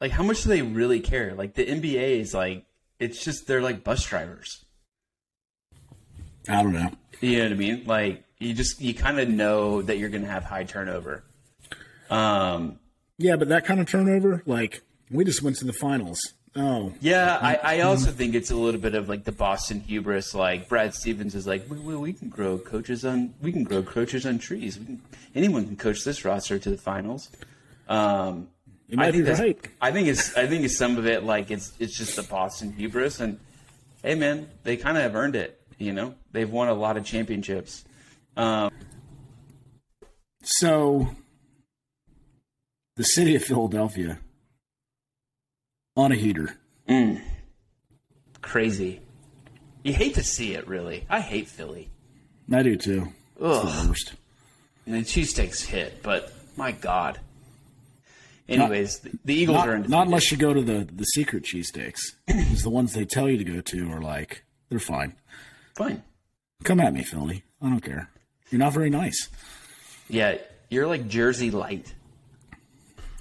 Like, 0.00 0.12
how 0.12 0.22
much 0.22 0.42
do 0.42 0.48
they 0.48 0.62
really 0.62 1.00
care? 1.00 1.34
Like, 1.34 1.54
the 1.54 1.66
NBA 1.66 2.20
is 2.20 2.32
like, 2.32 2.64
it's 2.98 3.22
just 3.22 3.46
they're 3.46 3.60
like 3.60 3.84
bus 3.84 4.04
drivers. 4.04 4.64
I 6.48 6.62
don't 6.62 6.72
know. 6.72 6.90
You 7.20 7.38
know 7.38 7.44
what 7.44 7.52
I 7.52 7.56
mean? 7.56 7.84
Like, 7.86 8.24
you 8.38 8.54
just 8.54 8.80
you 8.80 8.94
kind 8.94 9.20
of 9.20 9.28
know 9.28 9.82
that 9.82 9.98
you're 9.98 10.08
going 10.08 10.22
to 10.24 10.30
have 10.30 10.44
high 10.44 10.64
turnover. 10.64 11.22
Um, 12.08 12.78
Yeah, 13.18 13.36
but 13.36 13.48
that 13.48 13.64
kind 13.66 13.80
of 13.80 13.86
turnover, 13.88 14.42
like 14.46 14.82
we 15.10 15.24
just 15.24 15.42
went 15.42 15.56
to 15.56 15.64
the 15.64 15.72
finals. 15.72 16.20
Oh, 16.56 16.92
yeah, 17.00 17.38
I, 17.40 17.76
I 17.76 17.80
also 17.82 18.10
think 18.10 18.34
it's 18.34 18.50
a 18.50 18.56
little 18.56 18.80
bit 18.80 18.96
of 18.96 19.08
like 19.08 19.22
the 19.22 19.30
Boston 19.32 19.80
hubris. 19.80 20.34
Like 20.34 20.68
Brad 20.68 20.94
Stevens 20.94 21.36
is 21.36 21.46
like, 21.46 21.70
we, 21.70 21.78
we, 21.78 21.94
we 21.96 22.12
can 22.12 22.28
grow 22.28 22.58
coaches 22.58 23.04
on 23.04 23.34
we 23.40 23.52
can 23.52 23.62
grow 23.62 23.82
coaches 23.82 24.26
on 24.26 24.38
trees. 24.38 24.78
We 24.78 24.86
can, 24.86 25.02
anyone 25.34 25.66
can 25.66 25.76
coach 25.76 26.02
this 26.04 26.24
roster 26.24 26.58
to 26.58 26.70
the 26.70 26.76
finals. 26.78 27.30
Um, 27.88 28.48
you 28.88 28.96
might 28.96 29.08
I 29.08 29.10
be 29.12 29.18
think 29.18 29.26
that's- 29.26 29.40
right. 29.40 29.68
I 29.80 29.92
think 29.92 30.08
it's 30.08 30.36
I 30.36 30.46
think 30.48 30.64
it's 30.64 30.76
some 30.76 30.96
of 30.96 31.06
it 31.06 31.22
like 31.22 31.52
it's 31.52 31.72
it's 31.78 31.96
just 31.96 32.16
the 32.16 32.24
Boston 32.24 32.72
hubris 32.72 33.20
and 33.20 33.38
hey 34.02 34.16
man, 34.16 34.48
they 34.64 34.76
kind 34.76 34.96
of 34.96 35.04
have 35.04 35.14
earned 35.14 35.36
it. 35.36 35.59
You 35.80 35.92
know, 35.94 36.14
they've 36.30 36.48
won 36.50 36.68
a 36.68 36.74
lot 36.74 36.96
of 36.98 37.04
championships. 37.06 37.84
Um, 38.36 38.70
So, 40.42 41.08
the 42.96 43.02
city 43.02 43.34
of 43.34 43.42
Philadelphia 43.42 44.18
on 45.96 46.12
a 46.12 46.16
heater. 46.16 46.54
Mm, 46.86 47.20
crazy. 48.42 49.00
You 49.82 49.94
hate 49.94 50.14
to 50.16 50.22
see 50.22 50.52
it, 50.52 50.68
really. 50.68 51.06
I 51.08 51.20
hate 51.20 51.48
Philly. 51.48 51.90
I 52.52 52.62
do 52.62 52.76
too. 52.76 53.08
It's 53.36 53.42
Ugh. 53.44 53.82
the 53.84 53.88
worst. 53.88 54.12
And 54.84 54.94
the 54.96 54.98
cheesesteaks 55.00 55.64
hit, 55.64 56.02
but 56.02 56.30
my 56.56 56.72
God. 56.72 57.18
Anyways, 58.48 58.98
the, 58.98 59.10
the 59.24 59.34
Eagles 59.34 59.56
Not, 59.58 59.68
are 59.68 59.76
in. 59.76 59.82
not 59.88 60.06
unless 60.08 60.30
you 60.30 60.36
go 60.36 60.52
to 60.52 60.60
the, 60.62 60.86
the 60.92 61.04
secret 61.04 61.44
cheesesteaks. 61.44 62.00
Because 62.26 62.62
the 62.64 62.70
ones 62.70 62.92
they 62.92 63.04
tell 63.06 63.28
you 63.30 63.38
to 63.38 63.44
go 63.44 63.60
to 63.62 63.90
are 63.92 64.00
like, 64.02 64.44
they're 64.68 64.78
fine. 64.78 65.14
Fine. 65.80 66.02
Come 66.62 66.78
at 66.80 66.92
me, 66.92 67.02
Philly. 67.02 67.42
I 67.62 67.70
don't 67.70 67.80
care. 67.80 68.10
You're 68.50 68.58
not 68.58 68.74
very 68.74 68.90
nice. 68.90 69.30
Yeah, 70.10 70.36
you're 70.68 70.86
like 70.86 71.08
Jersey 71.08 71.50
Light. 71.50 71.94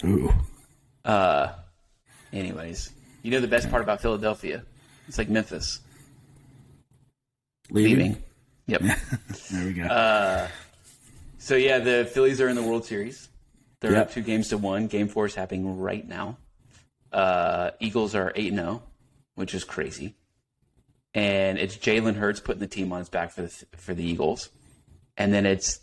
Ooh. 0.04 0.34
Anyways, 2.34 2.92
you 3.24 3.32
know 3.32 3.40
the 3.40 3.48
best 3.48 3.70
part 3.70 3.82
about 3.82 4.02
Philadelphia? 4.02 4.64
It's 5.08 5.18
like 5.18 5.30
Memphis 5.30 5.80
Leaving? 7.72 7.98
leaving. 7.98 8.24
Yep. 8.68 8.82
There 9.52 9.66
we 9.66 9.74
go. 9.74 9.84
Uh, 9.84 10.48
so 11.38 11.56
yeah, 11.56 11.80
the 11.80 12.10
Phillies 12.14 12.42
are 12.42 12.50
in 12.50 12.56
the 12.58 12.62
World 12.64 12.84
Series. 12.84 13.30
They're 13.80 13.94
Yep. 13.94 14.08
up 14.08 14.12
two 14.12 14.22
games 14.22 14.50
to 14.50 14.58
one. 14.58 14.88
Game 14.88 15.08
four 15.08 15.26
is 15.28 15.34
happening 15.34 15.80
right 15.80 16.06
now. 16.06 16.38
Uh, 17.14 17.72
Eagles 17.80 18.16
are 18.16 18.34
eight 18.36 18.54
zero, 18.54 18.84
which 19.36 19.56
is 19.56 19.64
crazy. 19.64 20.16
And 21.14 21.58
it's 21.58 21.76
Jalen 21.78 22.16
Hurts 22.16 22.40
putting 22.40 22.60
the 22.60 22.68
team 22.68 22.92
on 22.94 23.00
his 23.00 23.10
back 23.10 23.32
for 23.32 23.42
the 23.44 23.66
for 23.78 23.94
the 23.94 24.04
Eagles, 24.04 24.50
and 25.18 25.34
then 25.34 25.46
it's 25.46 25.80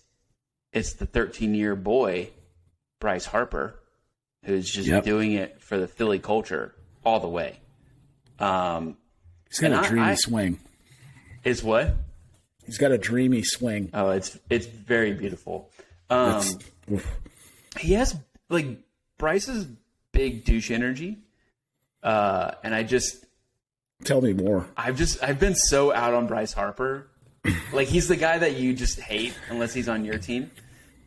it's 0.73 0.95
the 0.95 1.07
13 1.07 1.55
year 1.55 1.75
boy 1.77 2.31
Bryce 3.01 3.25
Harper 3.27 3.81
who's 4.45 4.71
just 4.71 4.87
Yep. 4.89 5.05
doing 5.05 5.33
it 5.33 5.61
for 5.61 5.77
the 5.79 5.89
Philly 5.89 6.19
culture 6.21 6.75
all 7.05 7.19
the 7.19 7.29
way. 7.29 7.59
Um, 8.39 8.97
He's 9.49 9.59
got 9.59 9.85
a 9.85 9.89
dreamy 9.89 10.07
I- 10.07 10.15
swing. 10.15 10.61
is 11.45 11.63
what? 11.65 11.95
He's 12.65 12.79
got 12.79 12.93
a 12.93 12.99
dreamy 12.99 13.43
swing. 13.45 13.91
Oh, 13.95 14.11
it's 14.11 14.39
it's 14.51 14.67
very 14.67 15.13
beautiful. 15.15 15.71
Um, 16.11 16.45
he 17.79 17.93
has 17.95 18.17
like 18.49 18.67
Bryce's 19.19 19.67
big 20.13 20.45
douche 20.45 20.71
energy, 20.71 21.19
uh, 22.03 22.53
and 22.63 22.75
I 22.75 22.83
just 22.85 23.26
Tell 24.05 24.21
me 24.21 24.33
more. 24.33 24.67
I've 24.77 24.97
just 24.97 25.23
I've 25.23 25.41
been 25.41 25.55
so 25.55 25.93
out 25.93 26.15
on 26.15 26.27
Bryce 26.27 26.53
Harper. 26.53 27.09
like 27.73 27.89
he's 27.89 28.09
the 28.09 28.17
guy 28.17 28.39
that 28.39 28.57
you 28.57 28.75
just 28.75 29.01
hate 29.01 29.35
unless 29.51 29.73
he's 29.73 29.89
on 29.89 30.05
your 30.05 30.19
team. 30.19 30.51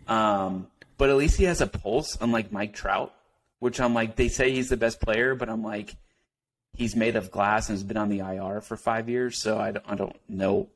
Um, 0.08 0.68
but 0.98 1.10
at 1.10 1.16
least 1.16 1.38
he 1.38 1.46
has 1.46 1.62
a 1.62 1.68
pulse, 1.68 2.18
unlike 2.20 2.52
Mike 2.52 2.74
Trout, 2.74 3.14
which 3.60 3.80
I'm 3.80 3.94
like 3.94 4.16
they 4.16 4.28
say 4.28 4.52
he's 4.52 4.70
the 4.70 4.78
best 4.78 5.00
player, 5.02 5.36
but 5.36 5.50
I'm 5.50 5.64
like 5.64 5.96
he's 6.74 6.96
made 6.96 7.16
of 7.16 7.32
glass 7.32 7.70
and 7.70 7.78
has 7.78 7.84
been 7.84 7.98
on 7.98 8.10
the 8.10 8.20
IR 8.20 8.62
for 8.62 8.78
five 8.78 9.10
years, 9.10 9.42
so 9.42 9.58
I 9.58 9.72
don't, 9.72 9.86
I 9.88 9.96
don't 9.96 10.16
know. 10.28 10.68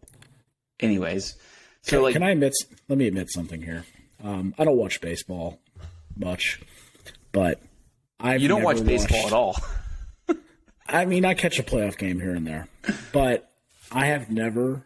Anyways, 0.79 1.35
so 1.81 1.97
Can, 1.97 2.03
like 2.03 2.13
can 2.13 2.23
I 2.23 2.31
admit? 2.31 2.53
Let 2.89 2.97
me 2.97 3.07
admit 3.07 3.29
something 3.31 3.61
here. 3.61 3.85
Um, 4.23 4.53
I 4.57 4.63
don't 4.63 4.77
watch 4.77 5.01
baseball 5.01 5.59
much, 6.15 6.61
but 7.31 7.61
I 8.19 8.35
you 8.35 8.47
don't 8.47 8.63
watch 8.63 8.83
baseball 8.83 9.27
at 9.27 9.33
all. 9.33 9.55
I 10.87 11.05
mean, 11.05 11.25
I 11.25 11.33
catch 11.33 11.59
a 11.59 11.63
playoff 11.63 11.97
game 11.97 12.19
here 12.19 12.33
and 12.33 12.45
there, 12.45 12.67
but 13.13 13.49
I 13.91 14.07
have 14.07 14.29
never 14.29 14.85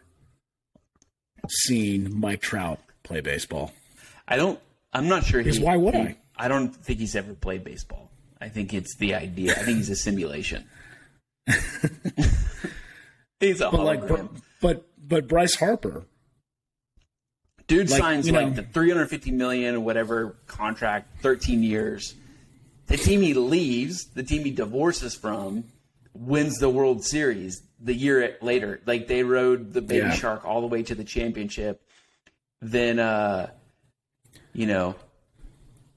seen 1.48 2.18
Mike 2.18 2.40
Trout 2.40 2.78
play 3.02 3.20
baseball. 3.20 3.72
I 4.26 4.36
don't. 4.36 4.58
I'm 4.92 5.08
not 5.08 5.24
sure. 5.24 5.42
Because 5.42 5.60
why 5.60 5.76
would 5.76 5.94
he- 5.94 6.00
I? 6.00 6.16
I 6.36 6.48
don't 6.48 6.74
think 6.74 7.00
he's 7.00 7.16
ever 7.16 7.34
played 7.34 7.64
baseball. 7.64 8.10
I 8.40 8.48
think 8.48 8.72
it's 8.72 8.96
the 8.96 9.14
idea. 9.16 9.52
I 9.52 9.56
think 9.64 9.78
he's 9.78 9.90
a 9.90 9.96
simulation. 9.96 10.64
he's 13.40 13.60
a 13.60 13.70
But 13.70 13.80
like, 13.80 14.00
hologram. 14.02 14.40
but 14.60 14.86
but 15.02 15.26
Bryce 15.28 15.54
Harper, 15.56 16.04
Dude 17.66 17.90
like, 17.90 17.98
signs 18.00 18.30
like 18.30 18.48
know- 18.48 18.54
the 18.54 18.62
350 18.62 19.30
million 19.32 19.74
or 19.76 19.80
whatever 19.80 20.36
contract, 20.46 21.20
13 21.22 21.62
years. 21.62 22.14
The 22.86 22.96
team 22.96 23.20
he 23.20 23.34
leaves, 23.34 24.06
the 24.14 24.22
team 24.22 24.44
he 24.44 24.50
divorces 24.50 25.14
from, 25.14 25.64
wins 26.18 26.58
the 26.58 26.68
World 26.68 27.04
Series 27.04 27.62
the 27.80 27.94
year 27.94 28.36
later. 28.42 28.80
Like 28.86 29.06
they 29.06 29.22
rode 29.22 29.72
the 29.72 29.82
baby 29.82 30.06
Yeah. 30.06 30.14
shark 30.14 30.44
all 30.44 30.60
the 30.60 30.66
way 30.66 30.82
to 30.84 30.94
the 30.94 31.04
championship. 31.04 31.82
Then, 32.60 32.98
uh, 32.98 33.50
you 34.52 34.66
know, 34.66 34.96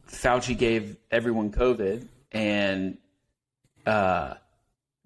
Fauci 0.08 0.58
gave 0.58 0.98
everyone 1.10 1.51
COVID, 1.51 2.08
and 2.32 2.98
uh, 3.86 4.36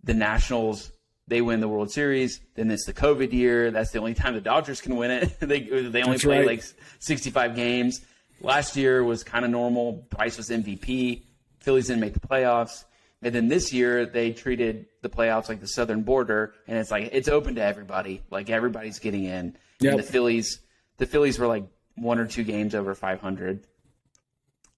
the 0.03 0.13
Nationals 0.13 0.91
they 1.27 1.41
win 1.41 1.59
the 1.59 1.67
World 1.67 1.89
Series. 1.91 2.39
Then 2.55 2.69
it's 2.69 2.85
the 2.85 2.93
COVID 2.93 3.33
year. 3.33 3.71
That's 3.71 3.91
the 3.91 3.99
only 3.99 4.13
time 4.13 4.35
the 4.35 4.41
Dodgers 4.41 4.81
can 4.81 4.95
win 4.95 5.11
it. 5.11 5.35
they 5.39 5.61
they 5.61 6.01
only 6.03 6.17
That's 6.17 6.23
play 6.23 6.39
right. 6.39 6.47
like 6.47 6.63
65 6.99 7.55
games. 7.55 8.01
Last 8.41 8.75
year 8.75 9.03
was 9.03 9.23
kind 9.23 9.45
of 9.45 9.51
normal. 9.51 10.05
Bryce 10.09 10.37
was 10.37 10.49
MVP. 10.49 11.21
Phillies 11.61 11.87
didn't 11.87 12.01
make 12.01 12.13
the 12.13 12.19
playoffs. 12.19 12.83
And 13.21 13.33
then 13.33 13.47
this 13.47 13.73
year 13.73 14.05
they 14.05 14.31
treated 14.31 14.87
the 15.01 15.09
playoffs 15.09 15.49
like 15.49 15.61
the 15.61 15.67
southern 15.67 16.03
border, 16.03 16.53
and 16.67 16.77
it's 16.77 16.91
like 16.91 17.09
it's 17.11 17.27
open 17.27 17.55
to 17.55 17.63
everybody. 17.63 18.21
Like 18.29 18.49
everybody's 18.49 18.99
getting 18.99 19.23
in. 19.23 19.57
Yep. 19.79 19.91
And 19.91 19.99
the 19.99 20.03
Phillies, 20.03 20.59
the 20.97 21.05
Phillies 21.05 21.39
were 21.39 21.47
like 21.47 21.65
one 21.95 22.19
or 22.19 22.27
two 22.27 22.43
games 22.43 22.75
over 22.75 22.93
500. 22.93 23.65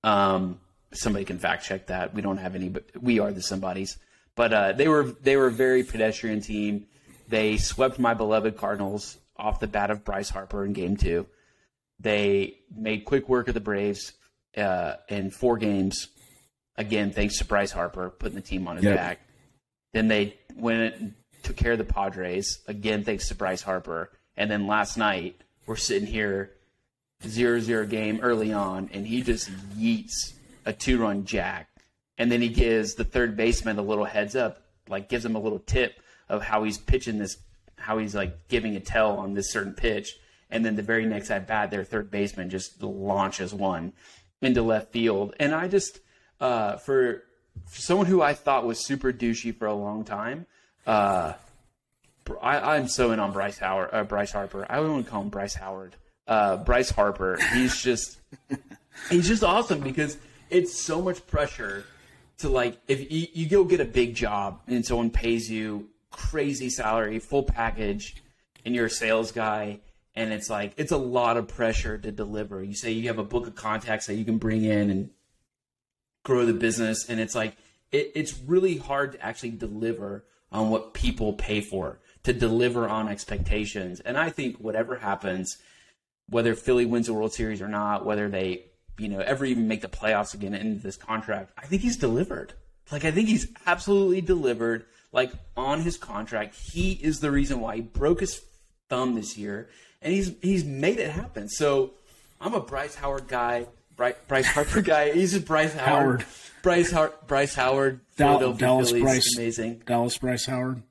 Um, 0.03 0.59
somebody 0.93 1.25
can 1.25 1.39
fact 1.39 1.65
check 1.65 1.87
that. 1.87 2.13
We 2.13 2.21
don't 2.21 2.37
have 2.37 2.55
any, 2.55 2.69
but 2.69 2.85
we 2.99 3.19
are 3.19 3.31
the 3.31 3.41
somebodies. 3.41 3.97
But 4.35 4.53
uh, 4.53 4.71
they 4.73 4.87
were 4.87 5.03
they 5.03 5.35
were 5.35 5.47
a 5.47 5.51
very 5.51 5.83
pedestrian 5.83 6.41
team. 6.41 6.85
They 7.27 7.57
swept 7.57 7.99
my 7.99 8.13
beloved 8.13 8.57
Cardinals 8.57 9.17
off 9.35 9.59
the 9.59 9.67
bat 9.67 9.91
of 9.91 10.05
Bryce 10.05 10.29
Harper 10.29 10.63
in 10.63 10.73
Game 10.73 10.95
Two. 10.95 11.25
They 11.99 12.59
made 12.75 13.05
quick 13.05 13.27
work 13.27 13.47
of 13.47 13.55
the 13.55 13.59
Braves 13.59 14.13
uh, 14.55 14.93
in 15.09 15.31
four 15.31 15.57
games. 15.57 16.07
Again, 16.77 17.11
thanks 17.11 17.37
to 17.39 17.45
Bryce 17.45 17.71
Harper 17.71 18.09
putting 18.09 18.35
the 18.35 18.41
team 18.41 18.67
on 18.67 18.75
his 18.77 18.85
Yep. 18.85 18.95
back. 18.95 19.19
Then 19.93 20.07
they 20.07 20.37
went 20.55 20.95
and 20.95 21.13
took 21.43 21.55
care 21.55 21.71
of 21.71 21.77
the 21.77 21.83
Padres. 21.85 22.59
Again, 22.67 23.03
thanks 23.03 23.27
to 23.29 23.35
Bryce 23.35 23.61
Harper. 23.61 24.11
And 24.35 24.51
then 24.51 24.67
last 24.67 24.97
night, 24.97 25.41
we're 25.65 25.75
sitting 25.75 26.07
here, 26.07 26.51
zero 27.25 27.59
zero 27.59 27.85
game 27.85 28.19
early 28.21 28.53
on, 28.53 28.89
and 28.93 29.07
he 29.07 29.21
just 29.21 29.49
yeets 29.75 30.33
a 30.65 30.73
two 30.73 30.99
run 31.01 31.25
jack. 31.25 31.67
And 32.17 32.31
then 32.31 32.41
he 32.41 32.49
gives 32.49 32.93
the 32.95 33.03
third 33.03 33.35
baseman 33.35 33.77
a 33.79 33.81
little 33.81 34.05
heads 34.05 34.35
up, 34.35 34.61
like 34.87 35.09
gives 35.09 35.25
him 35.25 35.35
a 35.35 35.39
little 35.39 35.59
tip 35.59 35.99
of 36.29 36.43
how 36.43 36.63
he's 36.63 36.77
pitching 36.77 37.17
this, 37.17 37.37
how 37.77 37.97
he's 37.97 38.13
like 38.15 38.47
giving 38.47 38.75
a 38.75 38.79
tell 38.79 39.17
on 39.17 39.33
this 39.33 39.51
certain 39.51 39.73
pitch. 39.73 40.15
And 40.49 40.65
then 40.65 40.75
the 40.75 40.81
very 40.81 41.05
next 41.05 41.29
at 41.31 41.47
bat, 41.47 41.71
their 41.71 41.83
third 41.83 42.09
baseman 42.11 42.49
just 42.49 42.81
launches 42.81 43.53
one 43.53 43.93
into 44.41 44.61
left 44.61 44.91
field. 44.91 45.35
And 45.39 45.53
I 45.53 45.67
just, 45.67 45.99
uh, 46.39 46.77
for, 46.77 47.23
for 47.65 47.81
someone 47.81 48.07
who 48.07 48.21
I 48.21 48.33
thought 48.33 48.65
was 48.65 48.85
super 48.85 49.11
douchey 49.11 49.55
for 49.55 49.67
a 49.67 49.73
long 49.73 50.03
time, 50.03 50.45
uh, 50.85 51.33
I, 52.41 52.75
I'm 52.75 52.87
so 52.87 53.11
in 53.11 53.19
on 53.19 53.31
Bryce 53.31 53.57
Howard, 53.57 53.89
uh, 53.93 54.03
Bryce 54.03 54.31
Harper. 54.31 54.65
I 54.69 54.79
wouldn't 54.79 55.07
call 55.07 55.21
him 55.21 55.29
Bryce 55.29 55.55
Howard. 55.55 55.95
Uh, 56.27 56.57
Bryce 56.57 56.89
Harper. 56.89 57.37
He's 57.53 57.81
just, 57.81 58.19
he's 59.09 59.27
just 59.27 59.43
awesome 59.43 59.79
because 59.79 60.17
it's 60.49 60.81
so 60.81 61.01
much 61.01 61.25
pressure 61.27 61.85
to 62.39 62.49
like 62.49 62.79
if 62.87 63.11
you, 63.11 63.27
you 63.33 63.47
go 63.47 63.63
get 63.63 63.79
a 63.79 63.85
big 63.85 64.15
job 64.15 64.61
and 64.67 64.85
someone 64.85 65.09
pays 65.09 65.49
you 65.49 65.89
crazy 66.11 66.69
salary, 66.69 67.19
full 67.19 67.43
package, 67.43 68.21
and 68.65 68.75
you're 68.75 68.87
a 68.87 68.89
sales 68.89 69.31
guy, 69.31 69.79
and 70.15 70.31
it's 70.31 70.49
like 70.49 70.73
it's 70.77 70.91
a 70.91 70.97
lot 70.97 71.37
of 71.37 71.47
pressure 71.47 71.97
to 71.97 72.11
deliver. 72.11 72.63
You 72.63 72.75
say 72.75 72.91
you 72.91 73.07
have 73.07 73.19
a 73.19 73.23
book 73.23 73.47
of 73.47 73.55
contacts 73.55 74.07
that 74.07 74.15
you 74.15 74.25
can 74.25 74.37
bring 74.37 74.63
in 74.63 74.89
and 74.89 75.09
grow 76.27 76.45
the 76.45 76.53
business, 76.53 77.09
and 77.09 77.21
it's 77.21 77.33
like 77.33 77.55
it, 77.93 78.11
it's 78.13 78.37
really 78.45 78.75
hard 78.75 79.13
to 79.13 79.21
actually 79.25 79.51
deliver 79.51 80.25
on 80.51 80.69
what 80.69 80.93
people 80.93 81.31
pay 81.31 81.61
for, 81.61 81.99
to 82.23 82.33
deliver 82.33 82.87
on 82.87 83.07
expectations. 83.07 84.01
And 84.01 84.17
I 84.17 84.29
think 84.29 84.57
whatever 84.57 84.97
happens, 84.97 85.57
whether 86.27 86.53
Philly 86.53 86.85
wins 86.85 87.07
the 87.07 87.13
World 87.13 87.33
Series 87.33 87.61
or 87.61 87.69
not, 87.69 88.05
whether 88.05 88.27
they, 88.27 88.65
you 88.97 89.07
know, 89.07 89.19
ever 89.19 89.45
even 89.45 89.69
make 89.69 89.81
the 89.81 89.87
playoffs 89.87 90.33
again 90.33 90.53
into 90.53 90.83
this 90.83 90.97
contract, 90.97 91.53
I 91.57 91.65
think 91.65 91.81
he's 91.81 91.95
delivered. 91.95 92.51
Like 92.91 93.05
I 93.05 93.11
think 93.11 93.29
he's 93.29 93.47
absolutely 93.65 94.19
delivered. 94.19 94.85
Like 95.13 95.31
on 95.55 95.79
his 95.79 95.95
contract, 95.95 96.55
he 96.55 96.91
is 96.91 97.21
the 97.21 97.31
reason 97.31 97.61
why 97.61 97.77
he 97.77 97.81
broke 97.81 98.19
his 98.19 98.41
thumb 98.89 99.15
this 99.15 99.37
year, 99.37 99.69
and 100.01 100.13
he's 100.13 100.33
he's 100.41 100.65
made 100.65 100.99
it 100.99 101.11
happen. 101.11 101.47
So 101.47 101.93
I'm 102.41 102.53
a 102.53 102.59
Bryce 102.59 102.95
Howard 102.95 103.29
guy, 103.29 103.67
Bryce, 103.97 104.15
Bryce 104.27 104.45
Harper 104.47 104.81
guy. 104.81 105.11
He's 105.11 105.33
just 105.33 105.45
Bryce 105.45 105.73
Howard. 105.73 106.21
Howard. 106.21 106.25
Bryce 106.63 106.91
Har- 106.91 107.13
Bryce 107.27 107.55
Howard. 107.55 107.99
Philadelphia 108.15 108.59
Dallas 108.59 108.89
Phillies, 108.89 109.03
Bryce. 109.03 109.37
amazing. 109.37 109.81
Dallas 109.85 110.17
Bryce 110.17 110.45
Howard. 110.45 110.77
Is 110.77 110.83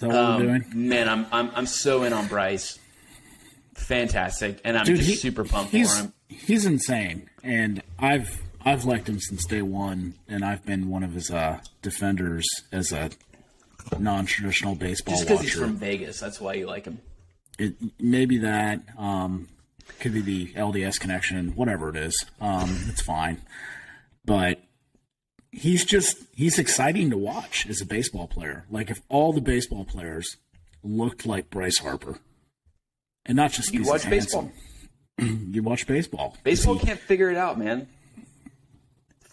that 0.00 0.08
what 0.08 0.16
Um, 0.16 0.40
we're 0.46 0.58
doing? 0.58 0.64
man, 0.88 1.08
I'm 1.08 1.26
I'm 1.32 1.50
I'm 1.54 1.66
so 1.66 2.02
in 2.04 2.12
on 2.12 2.26
Bryce. 2.28 2.78
Fantastic, 3.74 4.60
and 4.64 4.76
I'm 4.76 4.84
Dude, 4.84 4.96
just 4.96 5.08
he- 5.08 5.14
super 5.16 5.44
pumped 5.44 5.72
he's, 5.72 5.94
for 5.96 6.02
him. 6.04 6.12
He's 6.28 6.66
insane, 6.66 7.30
and 7.42 7.82
I've 7.98 8.40
I've 8.64 8.84
liked 8.84 9.08
him 9.08 9.18
since 9.20 9.46
day 9.46 9.62
one, 9.62 10.14
and 10.28 10.44
I've 10.44 10.64
been 10.66 10.88
one 10.90 11.02
of 11.02 11.12
his 11.14 11.30
uh, 11.30 11.60
defenders 11.80 12.46
as 12.72 12.92
a 12.92 13.10
non-traditional 13.98 14.74
baseball 14.74 15.14
Just 15.16 15.28
because 15.28 15.40
he's 15.42 15.54
from 15.54 15.76
Vegas, 15.76 16.20
that's 16.20 16.40
why 16.40 16.54
you 16.54 16.66
like 16.66 16.84
him. 16.84 17.00
it, 17.58 17.74
maybe 17.98 18.38
that 18.38 18.80
um, 18.98 19.48
could 20.00 20.12
be 20.14 20.20
the 20.20 20.46
LDS 20.54 20.98
connection, 21.00 21.50
whatever 21.56 21.88
it 21.90 21.96
is. 21.96 22.24
Um, 22.40 22.84
it's 22.88 23.02
fine, 23.02 23.40
but 24.24 24.60
he's 25.52 25.84
just 25.84 26.16
he's 26.34 26.58
exciting 26.58 27.10
to 27.10 27.16
watch 27.16 27.66
as 27.68 27.80
a 27.80 27.86
baseball 27.86 28.26
player. 28.28 28.64
Like 28.70 28.90
if 28.90 29.00
all 29.08 29.32
the 29.32 29.40
baseball 29.40 29.84
players 29.84 30.36
looked 30.82 31.26
like 31.26 31.50
Bryce 31.50 31.78
Harper, 31.78 32.18
and 33.26 33.36
not 33.36 33.52
just 33.52 33.72
You 33.74 33.82
watch 33.84 34.08
baseball. 34.08 34.50
You 35.20 35.62
watch 35.62 35.86
baseball. 35.86 36.36
Baseball 36.44 36.74
He- 36.76 36.86
can't 36.86 36.98
figure 37.00 37.30
it 37.30 37.36
out, 37.36 37.58
man. 37.58 37.86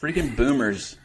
Freaking 0.02 0.36
boomers. 0.36 0.98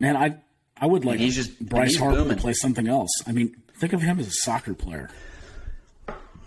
man, 0.00 0.16
I 0.16 0.36
I 0.76 0.86
would 0.86 1.04
like 1.04 1.20
he's 1.20 1.36
just- 1.36 1.58
Bryce 1.64 1.90
he's 1.92 1.98
Harper 1.98 2.16
booming. 2.18 2.36
to 2.36 2.40
play 2.42 2.52
something 2.52 2.86
else. 2.88 3.10
I 3.26 3.32
mean, 3.32 3.54
think 3.78 3.92
of 3.92 4.02
him 4.02 4.18
as 4.20 4.26
a 4.28 4.32
soccer 4.32 4.74
player. 4.74 5.08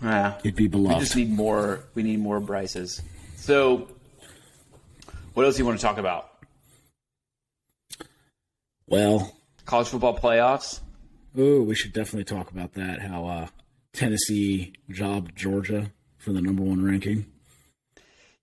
Yeah. 0.02 0.38
He'd 0.42 0.56
be 0.56 0.68
We 0.68 0.94
just 0.94 1.16
need 1.16 1.30
more. 1.30 1.80
We 1.94 2.02
need 2.02 2.20
more 2.20 2.40
Bryces. 2.40 3.02
So, 3.36 3.88
what 5.34 5.44
else 5.44 5.56
do 5.56 5.62
you 5.62 5.66
want 5.66 5.78
to 5.78 5.84
talk 5.84 5.98
about? 5.98 6.30
well, 8.86 9.34
College 9.64 9.88
football 9.88 10.16
playoffs. 10.18 10.80
Ooh, 11.38 11.62
we 11.62 11.74
should 11.74 11.92
definitely 11.92 12.24
talk 12.24 12.50
about 12.50 12.72
that. 12.74 13.02
How 13.02 13.26
uh, 13.26 13.46
Tennessee 13.92 14.72
jobbed 14.88 15.36
Georgia 15.36 15.92
for 16.16 16.32
the 16.32 16.40
number 16.40 16.62
one 16.62 16.82
ranking. 16.82 17.26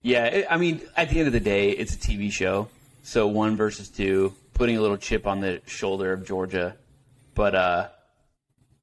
Yeah, 0.03 0.25
it, 0.25 0.47
I 0.49 0.57
mean, 0.57 0.81
at 0.95 1.09
the 1.09 1.17
end 1.17 1.27
of 1.27 1.33
the 1.33 1.39
day, 1.39 1.71
it's 1.71 1.95
a 1.95 1.97
TV 1.97 2.31
show, 2.31 2.67
so 3.01 3.25
one 3.25 3.55
versus 3.55 3.89
two, 3.89 4.35
putting 4.53 4.77
a 4.77 4.81
little 4.81 4.97
chip 4.97 5.25
on 5.25 5.39
the 5.39 5.61
shoulder 5.65 6.13
of 6.13 6.27
Georgia, 6.27 6.75
but 7.33 7.55
uh, 7.55 7.87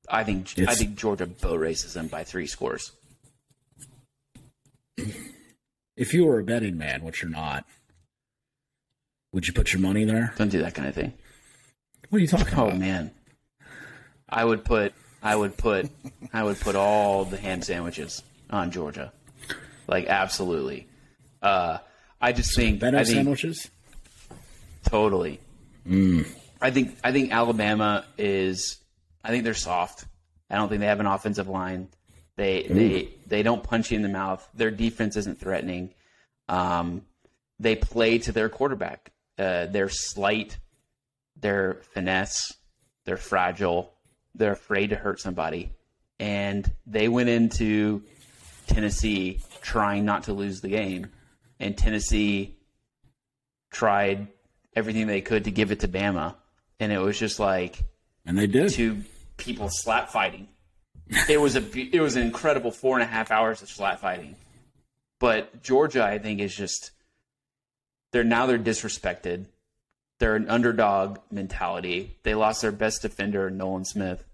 I 0.08 0.24
think 0.24 0.52
I 0.66 0.74
think 0.74 0.96
Georgia 0.96 1.26
boat 1.26 1.60
races 1.60 1.94
them 1.94 2.08
by 2.08 2.24
three 2.24 2.46
scores. 2.46 2.92
If 5.96 6.14
you 6.14 6.24
were 6.26 6.38
a 6.40 6.44
betting 6.44 6.76
man, 6.78 7.02
which 7.02 7.22
you're 7.22 7.30
not, 7.30 7.64
would 9.32 9.46
you 9.46 9.52
put 9.52 9.72
your 9.72 9.80
money 9.80 10.04
there? 10.04 10.34
Don't 10.36 10.48
do 10.50 10.60
that 10.62 10.74
kind 10.74 10.88
of 10.88 10.94
thing. 10.94 11.12
What 12.08 12.18
are 12.18 12.20
you 12.20 12.26
talking 12.28 12.58
Oh 12.58 12.66
about? 12.66 12.78
man, 12.78 13.10
I 14.28 14.44
would 14.44 14.64
put 14.64 14.92
I 15.22 15.36
would 15.36 15.56
put 15.56 15.88
I 16.32 16.42
would 16.42 16.60
put 16.60 16.76
all 16.76 17.24
the 17.24 17.36
ham 17.36 17.62
sandwiches 17.62 18.22
on 18.50 18.70
Georgia, 18.70 19.12
like 19.86 20.06
absolutely. 20.06 20.88
Uh, 21.40 21.78
I 22.20 22.32
just 22.32 22.54
think 22.54 22.80
Benno 22.80 22.98
I 22.98 23.04
think 23.04 23.16
sandwiches? 23.16 23.70
totally. 24.84 25.40
I 26.60 26.70
think 26.70 26.96
I 27.02 27.12
think 27.12 27.32
Alabama 27.32 28.04
is. 28.18 28.78
I 29.24 29.30
think 29.30 29.44
they're 29.44 29.54
soft. 29.54 30.06
I 30.50 30.56
don't 30.56 30.68
think 30.68 30.80
they 30.80 30.86
have 30.86 31.00
an 31.00 31.06
offensive 31.06 31.48
line. 31.48 31.88
They 32.36 32.62
they 32.68 33.08
they 33.26 33.42
don't 33.42 33.62
punch 33.62 33.90
you 33.90 33.96
in 33.96 34.02
the 34.02 34.08
mouth. 34.08 34.46
Their 34.54 34.70
defense 34.70 35.16
isn't 35.16 35.38
threatening. 35.38 35.94
Um, 36.48 37.02
they 37.58 37.76
play 37.76 38.18
to 38.18 38.32
their 38.32 38.48
quarterback. 38.48 39.12
Uh, 39.38 39.66
they're 39.66 39.88
slight. 39.88 40.58
They're 41.38 41.80
finesse. 41.94 42.52
They're 43.04 43.16
fragile. 43.16 43.92
They're 44.34 44.52
afraid 44.52 44.90
to 44.90 44.96
hurt 44.96 45.20
somebody, 45.20 45.72
and 46.18 46.70
they 46.86 47.08
went 47.08 47.28
into 47.28 48.02
Tennessee 48.66 49.40
trying 49.60 50.04
not 50.04 50.24
to 50.24 50.32
lose 50.32 50.60
the 50.60 50.68
game, 50.68 51.08
and 51.60 51.76
Tennessee 51.76 52.56
tried 53.70 54.28
everything 54.74 55.06
they 55.06 55.20
could 55.20 55.44
to 55.44 55.50
give 55.50 55.70
it 55.70 55.80
to 55.80 55.88
Bama, 55.88 56.34
and 56.80 56.92
it 56.92 56.98
was 56.98 57.18
just 57.18 57.38
like 57.38 57.84
And 58.24 58.38
they 58.38 58.46
did. 58.46 58.70
two 58.70 59.02
people 59.36 59.68
slap 59.70 60.10
fighting. 60.10 60.48
It 61.28 61.40
was 61.40 61.56
a 61.56 61.62
it 61.94 62.00
was 62.00 62.16
an 62.16 62.22
incredible 62.22 62.70
four 62.70 62.96
and 62.98 63.02
a 63.02 63.06
half 63.12 63.30
hours 63.30 63.60
of 63.62 63.68
slap 63.68 64.00
fighting, 64.00 64.36
but 65.20 65.62
Georgia, 65.62 66.02
I 66.04 66.18
think, 66.18 66.40
is 66.40 66.54
just 66.54 66.92
they're 68.12 68.24
now 68.24 68.46
they're 68.46 68.58
disrespected. 68.58 69.46
They're 70.20 70.36
an 70.36 70.48
underdog 70.48 71.18
mentality. 71.30 72.16
They 72.22 72.34
lost 72.34 72.62
their 72.62 72.72
best 72.72 73.02
defender, 73.02 73.50
Nolan 73.50 73.84
Smith. 73.84 74.24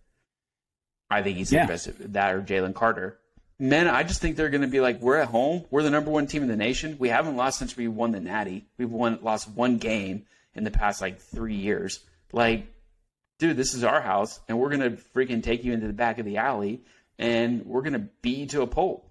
I 1.11 1.23
think 1.23 1.39
he's 1.39 1.51
Yeah. 1.51 1.61
their 1.67 1.75
best. 1.75 2.13
That 2.13 2.35
or 2.35 2.43
Jalen 2.43 2.75
Carter. 2.75 3.19
Men, 3.59 3.89
I 3.89 4.03
just 4.05 4.21
think 4.21 4.37
they're 4.37 4.51
going 4.51 4.61
to 4.63 4.69
be 4.69 4.81
like, 4.81 5.01
we're 5.01 5.17
at 5.17 5.29
home. 5.29 5.65
We're 5.71 5.83
the 5.83 5.91
number 5.91 6.11
one 6.13 6.27
team 6.29 6.43
in 6.43 6.49
the 6.49 6.57
nation. 6.57 6.97
We 7.01 7.09
haven't 7.09 7.37
lost 7.37 7.59
since 7.59 7.77
we 7.77 7.89
won 7.89 8.13
the 8.13 8.21
Natty. 8.21 8.67
We've 8.77 8.91
won 8.91 9.19
lost 9.23 9.49
one 9.49 9.79
game 9.79 10.27
in 10.55 10.63
the 10.63 10.71
past 10.71 11.01
like 11.01 11.19
three 11.21 11.57
years. 11.57 12.01
Like, 12.33 12.67
dude, 13.39 13.57
this 13.57 13.75
is 13.75 13.85
our 13.85 14.01
house, 14.01 14.41
and 14.49 14.59
we're 14.59 14.71
gonna 14.71 14.91
freaking 14.91 15.43
take 15.43 15.65
you 15.65 15.73
into 15.73 15.87
the 15.87 15.93
back 15.93 16.19
of 16.19 16.25
the 16.25 16.37
alley, 16.37 16.83
and 17.19 17.65
we're 17.65 17.83
gonna 17.83 18.09
beat 18.23 18.39
you 18.39 18.47
to 18.47 18.63
a 18.63 18.67
pulp. 18.67 19.05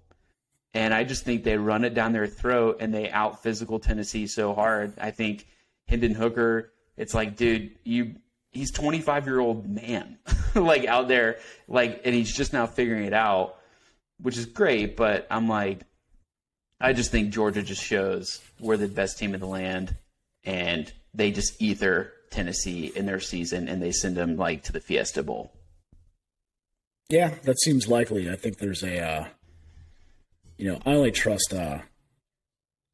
And 0.74 0.92
I 0.92 1.04
just 1.04 1.24
think 1.24 1.44
they 1.44 1.56
run 1.56 1.84
it 1.84 1.94
down 1.94 2.12
their 2.12 2.26
throat, 2.26 2.78
and 2.80 2.92
they 2.92 3.10
out 3.10 3.42
physical 3.42 3.78
Tennessee 3.78 4.26
so 4.26 4.54
hard. 4.54 4.92
I 4.98 5.10
think 5.10 5.46
Hendon 5.86 6.14
Hooker, 6.14 6.72
it's 6.96 7.14
like, 7.14 7.36
dude, 7.36 7.72
you. 7.84 8.16
He's 8.50 8.72
25 8.72 9.26
year 9.26 9.40
old 9.40 9.68
man, 9.68 10.18
like 10.54 10.86
out 10.86 11.06
there, 11.06 11.38
like, 11.68 12.00
and 12.04 12.14
he's 12.14 12.34
just 12.34 12.54
now 12.54 12.66
figuring 12.66 13.04
it 13.04 13.12
out, 13.12 13.56
which 14.20 14.38
is 14.38 14.46
great. 14.46 14.96
But 14.96 15.26
I'm 15.30 15.48
like, 15.48 15.80
I 16.80 16.94
just 16.94 17.10
think 17.10 17.30
Georgia 17.30 17.62
just 17.62 17.84
shows 17.84 18.40
we're 18.58 18.78
the 18.78 18.88
best 18.88 19.18
team 19.18 19.34
in 19.34 19.40
the 19.40 19.46
land, 19.46 19.94
and 20.44 20.90
they 21.12 21.30
just 21.30 21.60
ether 21.60 22.12
Tennessee 22.30 22.92
in 22.94 23.06
their 23.06 23.20
season, 23.20 23.68
and 23.68 23.82
they 23.82 23.92
send 23.92 24.16
them 24.16 24.36
like 24.36 24.62
to 24.64 24.72
the 24.72 24.80
Fiesta 24.80 25.22
Bowl. 25.22 25.52
Yeah, 27.08 27.34
that 27.44 27.58
seems 27.60 27.88
likely. 27.88 28.30
I 28.30 28.36
think 28.36 28.58
there's 28.58 28.82
a, 28.82 29.00
uh, 29.00 29.26
you 30.58 30.68
know, 30.70 30.78
I 30.84 30.92
only 30.92 31.10
trust 31.10 31.54
uh, 31.54 31.78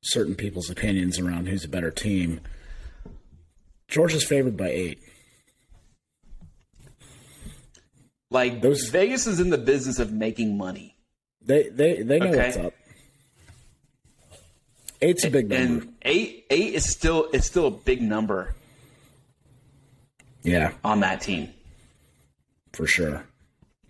certain 0.04 0.34
people's 0.36 0.70
opinions 0.70 1.18
around 1.18 1.48
who's 1.48 1.64
a 1.64 1.68
better 1.68 1.90
team. 1.90 2.40
Georgia's 3.88 4.24
favored 4.24 4.56
by 4.56 4.68
eight. 4.68 5.00
Like 8.30 8.62
Those- 8.62 8.88
Vegas 8.88 9.26
is 9.26 9.40
in 9.40 9.50
the 9.50 9.58
business 9.58 9.98
of 9.98 10.12
making 10.12 10.56
money, 10.56 10.96
They 11.42 11.68
they 11.68 12.02
they 12.02 12.18
know 12.18 12.28
Okay. 12.28 12.38
what's 12.38 12.56
up. 12.56 12.74
Eight's 15.02 15.24
a 15.24 15.30
big 15.30 15.48
number. 15.50 15.84
and 15.84 15.94
eight 16.02 16.46
eight 16.50 16.74
is 16.74 16.88
still 16.90 17.28
it's 17.32 17.46
still 17.46 17.66
a 17.66 17.70
big 17.70 18.00
number 18.00 18.54
yeah, 20.44 20.72
on 20.84 21.00
that 21.00 21.20
team. 21.20 21.48
for 22.72 22.86
sure. 22.86 23.24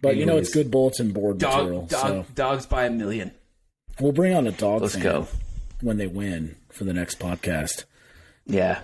But 0.01 0.17
you 0.17 0.25
know, 0.27 0.37
it's 0.38 0.53
good 0.53 0.71
bulletin 0.71 1.12
board 1.12 1.40
material. 1.40 1.87
Dog, 1.87 1.88
dog, 1.88 2.09
so 2.09 2.27
dogs 2.35 2.67
by 2.67 2.85
a 2.87 2.90
million. 2.90 3.33
we'll 4.01 4.12
bring 4.12 4.35
on 4.35 4.47
a 4.47 4.53
dog 4.53 4.83
Let's 4.83 4.97
go. 4.97 5.29
when 5.81 5.97
they 5.99 6.07
win 6.07 6.57
for 6.71 6.85
the 6.85 6.93
next 6.93 7.19
podcast. 7.19 7.85
Yeah, 8.47 8.81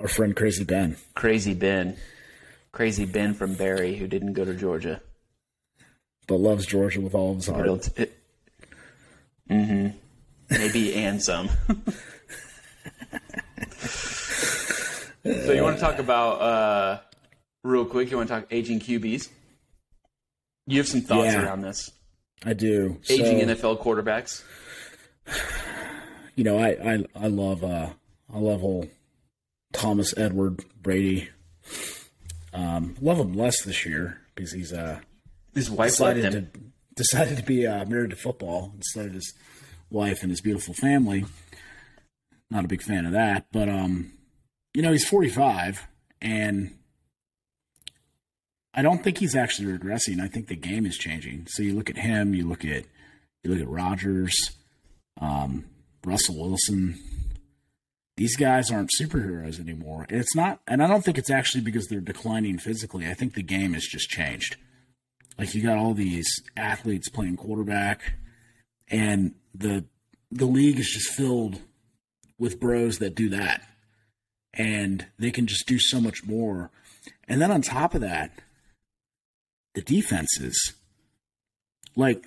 Our 0.00 0.08
friend 0.08 0.34
Crazy 0.36 0.64
Ben. 0.64 0.96
crazy 1.14 1.54
Ben, 1.54 1.96
crazy 2.72 3.04
Ben 3.04 3.34
from 3.34 3.54
Barry 3.54 3.94
who 3.96 4.08
didn't 4.08 4.32
go 4.32 4.44
to 4.44 4.54
Georgia. 4.54 5.00
but 6.26 6.40
loves 6.40 6.66
Georgia 6.66 7.00
with 7.00 7.14
all 7.14 7.30
of 7.30 7.36
his 7.36 7.46
heart. 7.46 7.82
T- 7.96 8.06
mm-hmm. 9.48 9.96
Maybe 10.50 10.94
and 11.04 11.22
some. 11.22 11.48
so 13.78 15.52
you 15.52 15.62
want 15.62 15.76
to 15.76 15.80
talk 15.80 16.00
about 16.00 16.40
uh, 16.40 17.00
real 17.66 17.84
quick? 17.84 18.10
You 18.10 18.16
want 18.18 18.28
to 18.28 18.34
talk 18.40 18.46
aging 18.50 18.80
QBs? 18.80 19.28
You 20.66 20.78
have 20.78 20.88
some 20.88 21.00
thoughts 21.02 21.32
Yeah. 21.34 21.42
around 21.44 21.62
this 21.62 21.90
I 22.44 22.52
do. 22.52 22.98
aging 23.08 23.40
So, 23.40 23.54
NFL 23.54 23.82
quarterbacks. 23.82 24.42
you 26.36 26.44
know, 26.44 26.58
I 26.58 26.68
I, 26.94 27.04
I 27.14 27.26
love 27.28 27.64
uh 27.64 27.90
I 28.32 28.38
love 28.38 28.62
old 28.62 28.88
Thomas 29.72 30.14
Edward 30.16 30.64
Brady. 30.80 31.28
Um, 32.52 32.94
love 33.00 33.18
him 33.18 33.34
less 33.34 33.62
this 33.62 33.84
year 33.84 34.20
because 34.34 34.52
he's 34.52 34.72
uh 34.72 35.00
His 35.54 35.70
wife 35.70 35.90
decided 35.90 36.32
to 36.32 36.60
decided 36.94 37.36
to 37.36 37.42
be 37.44 37.66
uh, 37.66 37.84
married 37.84 38.10
to 38.10 38.16
football 38.16 38.72
instead 38.76 39.06
of 39.06 39.12
his 39.14 39.34
wife 39.90 40.22
and 40.22 40.30
his 40.30 40.40
beautiful 40.40 40.72
family. 40.74 41.26
Not 42.50 42.64
a 42.64 42.68
big 42.68 42.80
fan 42.82 43.04
of 43.06 43.12
that, 43.12 43.46
but 43.52 43.68
um, 43.68 44.12
you 44.72 44.80
know, 44.82 44.92
he's 44.92 45.06
45 45.06 45.86
and 46.22 46.75
I 48.76 48.82
don't 48.82 49.02
think 49.02 49.18
he's 49.18 49.34
actually 49.34 49.76
regressing. 49.76 50.20
I 50.20 50.28
think 50.28 50.48
the 50.48 50.56
game 50.56 50.84
is 50.84 50.98
changing. 50.98 51.46
So 51.48 51.62
you 51.62 51.74
look 51.74 51.88
at 51.88 51.96
him, 51.96 52.34
you 52.34 52.46
look 52.46 52.62
at 52.64 52.84
you 53.42 53.50
look 53.50 53.60
at 53.60 53.68
Rodgers, 53.68 54.34
um, 55.18 55.64
Russell 56.04 56.38
Wilson. 56.38 56.98
These 58.18 58.36
guys 58.36 58.70
aren't 58.70 58.90
superheroes 59.00 59.58
anymore. 59.58 60.06
And 60.10 60.20
it's 60.20 60.36
not 60.36 60.60
and 60.68 60.82
I 60.82 60.86
don't 60.86 61.02
think 61.02 61.16
it's 61.16 61.30
actually 61.30 61.62
because 61.62 61.86
they're 61.86 62.00
declining 62.00 62.58
physically. 62.58 63.08
I 63.08 63.14
think 63.14 63.32
the 63.32 63.42
game 63.42 63.72
has 63.72 63.84
just 63.84 64.10
changed. 64.10 64.56
Like 65.38 65.54
you 65.54 65.62
got 65.62 65.78
all 65.78 65.94
these 65.94 66.28
athletes 66.56 67.08
playing 67.08 67.36
quarterback, 67.36 68.14
and 68.88 69.34
the 69.54 69.86
the 70.30 70.46
league 70.46 70.78
is 70.78 70.90
just 70.90 71.10
filled 71.14 71.60
with 72.38 72.60
bros 72.60 72.98
that 72.98 73.14
do 73.14 73.30
that, 73.30 73.62
and 74.52 75.06
they 75.18 75.30
can 75.30 75.46
just 75.46 75.66
do 75.66 75.78
so 75.78 75.98
much 75.98 76.24
more. 76.24 76.70
And 77.28 77.40
then 77.40 77.50
on 77.50 77.62
top 77.62 77.94
of 77.94 78.00
that, 78.02 78.32
the 79.76 79.82
defenses, 79.82 80.72
like 81.94 82.26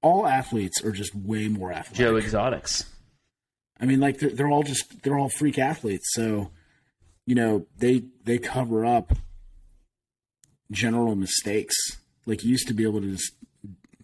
all 0.00 0.26
athletes, 0.26 0.82
are 0.82 0.90
just 0.90 1.14
way 1.14 1.46
more 1.46 1.70
athletic. 1.70 1.94
Joe 1.94 2.16
Exotics. 2.16 2.86
I 3.78 3.84
mean, 3.84 4.00
like 4.00 4.18
they're, 4.18 4.30
they're 4.30 4.48
all 4.48 4.62
just 4.62 5.02
they're 5.02 5.18
all 5.18 5.28
freak 5.28 5.58
athletes. 5.58 6.08
So, 6.14 6.50
you 7.26 7.34
know, 7.34 7.66
they 7.76 8.04
they 8.24 8.38
cover 8.38 8.86
up 8.86 9.12
general 10.70 11.14
mistakes. 11.14 11.76
Like 12.24 12.42
you 12.42 12.50
used 12.50 12.68
to 12.68 12.74
be 12.74 12.84
able 12.84 13.02
to 13.02 13.12
just, 13.12 13.34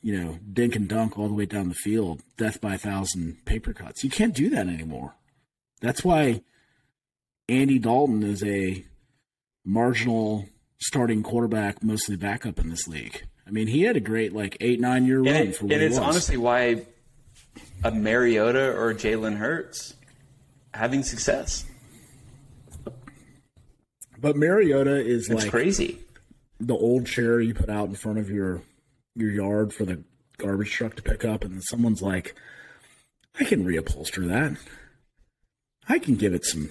you 0.03 0.21
know, 0.21 0.39
dink 0.53 0.77
and 0.77 0.89
dunk 0.89 1.19
all 1.19 1.29
the 1.29 1.35
way 1.35 1.47
down 1.47 1.71
the 1.71 1.75
field, 1.75 2.23
death 2.37 2.61
by 2.61 2.75
a 2.75 2.79
thousand 2.79 3.45
paper 3.47 3.73
cuts. 3.73 4.05
You 4.05 4.11
can't 4.11 4.35
do 4.35 4.51
that 4.51 4.67
anymore. 4.67 5.15
That's 5.81 6.05
why 6.05 6.43
Andy 7.49 7.79
Dalton 7.79 8.23
is 8.23 8.45
a 8.45 8.85
marginal 9.65 10.47
starting 10.81 11.23
quarterback, 11.23 11.83
mostly 11.83 12.17
backup 12.17 12.59
in 12.59 12.69
this 12.71 12.87
league. 12.89 13.23
I 13.47 13.51
mean, 13.51 13.67
he 13.67 13.83
had 13.83 13.97
a 13.97 14.01
great 14.01 14.33
like 14.33 14.57
eight 14.61 14.81
nine 14.81 15.07
year 15.07 15.21
run 15.21 15.35
And, 15.35 15.57
for 15.57 15.65
what 15.67 15.75
and 15.75 15.83
it's 15.83 15.99
was. 15.99 16.07
honestly 16.09 16.37
why 16.37 16.87
a 17.85 17.91
Mariota 17.91 18.73
or 18.77 18.93
Jalen 18.95 19.37
Hurts 19.37 19.95
having 20.75 21.03
success. 21.03 21.65
but 24.21 24.37
Mariota 24.37 24.97
is 24.97 25.29
It's 25.31 25.43
like 25.45 25.51
crazy. 25.51 25.99
the 26.61 26.75
old 26.75 27.07
chair 27.07 27.41
you 27.41 27.55
put 27.55 27.69
out 27.71 27.89
in 27.89 27.95
front 27.95 28.19
of 28.19 28.29
your 28.31 28.63
your 29.15 29.31
yard 29.33 29.73
for 29.73 29.85
the 29.85 30.03
garbage 30.37 30.71
truck 30.71 30.95
to 30.97 31.03
pick 31.03 31.25
up, 31.25 31.43
and 31.45 31.55
then 31.55 31.63
someone's 31.63 32.03
like, 32.03 32.35
"I 33.41 33.45
can 33.45 33.65
reupholster 33.65 34.29
that. 34.29 34.57
I 35.89 35.99
can 35.99 36.15
give 36.17 36.35
it 36.35 36.45
some 36.45 36.71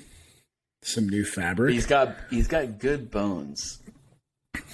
some 0.83 1.09
new 1.09 1.25
fabric." 1.25 1.73
He's 1.73 1.85
got 1.85 2.15
he's 2.29 2.47
got 2.47 2.79
good 2.79 3.09
bones. 3.11 3.81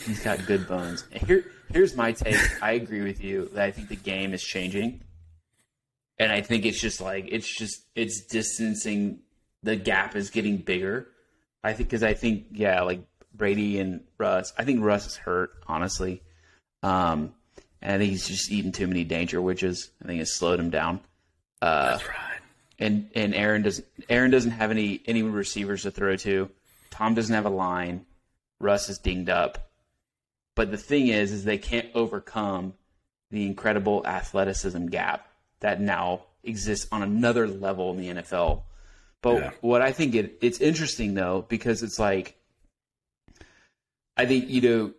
He's 0.05 0.23
got 0.23 0.45
good 0.45 0.67
bones. 0.67 1.05
Here 1.11 1.45
here's 1.69 1.95
my 1.95 2.11
take. 2.11 2.37
I 2.61 2.73
agree 2.73 3.01
with 3.01 3.23
you 3.23 3.49
that 3.53 3.63
I 3.63 3.71
think 3.71 3.89
the 3.89 3.95
game 3.95 4.33
is 4.33 4.43
changing, 4.43 5.01
and 6.19 6.31
I 6.31 6.41
think 6.41 6.65
it's 6.65 6.79
just 6.79 7.01
like 7.01 7.27
it's 7.29 7.47
just 7.47 7.81
it's 7.95 8.25
distancing. 8.25 9.19
The 9.63 9.75
gap 9.75 10.15
is 10.15 10.29
getting 10.29 10.57
bigger. 10.57 11.07
I 11.63 11.73
think 11.73 11.89
because 11.89 12.03
I 12.03 12.13
think 12.13 12.47
yeah, 12.51 12.81
like 12.81 13.01
Brady 13.33 13.79
and 13.79 14.01
Russ. 14.17 14.53
I 14.57 14.63
think 14.63 14.83
Russ 14.83 15.07
is 15.07 15.15
hurt, 15.15 15.51
honestly. 15.67 16.21
Um, 16.81 17.33
and 17.81 18.01
he's 18.01 18.27
just 18.27 18.51
eaten 18.51 18.71
too 18.71 18.87
many 18.87 19.03
danger 19.03 19.41
witches. 19.41 19.91
I 20.03 20.07
think 20.07 20.21
it's 20.21 20.35
slowed 20.35 20.59
him 20.59 20.69
down. 20.69 21.01
Uh, 21.61 21.91
That's 21.91 22.07
right. 22.07 22.39
and 22.79 23.09
and 23.15 23.33
Aaron 23.33 23.61
doesn't 23.61 23.87
Aaron 24.09 24.31
doesn't 24.31 24.51
have 24.51 24.71
any 24.71 25.01
any 25.05 25.23
receivers 25.23 25.83
to 25.83 25.91
throw 25.91 26.15
to. 26.17 26.49
Tom 26.91 27.13
doesn't 27.13 27.33
have 27.33 27.45
a 27.45 27.49
line. 27.49 28.05
Russ 28.59 28.89
is 28.89 28.99
dinged 28.99 29.29
up. 29.29 29.69
But 30.55 30.71
the 30.71 30.77
thing 30.77 31.07
is, 31.07 31.31
is 31.31 31.43
they 31.43 31.57
can't 31.57 31.89
overcome 31.95 32.73
the 33.31 33.45
incredible 33.45 34.05
athleticism 34.05 34.87
gap 34.87 35.27
that 35.59 35.81
now 35.81 36.25
exists 36.43 36.87
on 36.91 37.01
another 37.01 37.47
level 37.47 37.91
in 37.91 37.97
the 37.97 38.21
NFL. 38.21 38.63
But 39.21 39.39
Yeah. 39.39 39.51
what 39.61 39.81
I 39.81 39.91
think 39.91 40.13
it, 40.15 40.37
it's 40.41 40.59
interesting 40.59 41.13
though, 41.13 41.45
because 41.47 41.81
it's 41.81 41.97
like 41.97 42.37
I 44.15 44.25
think, 44.27 44.49
you 44.49 44.61
know, 44.61 44.93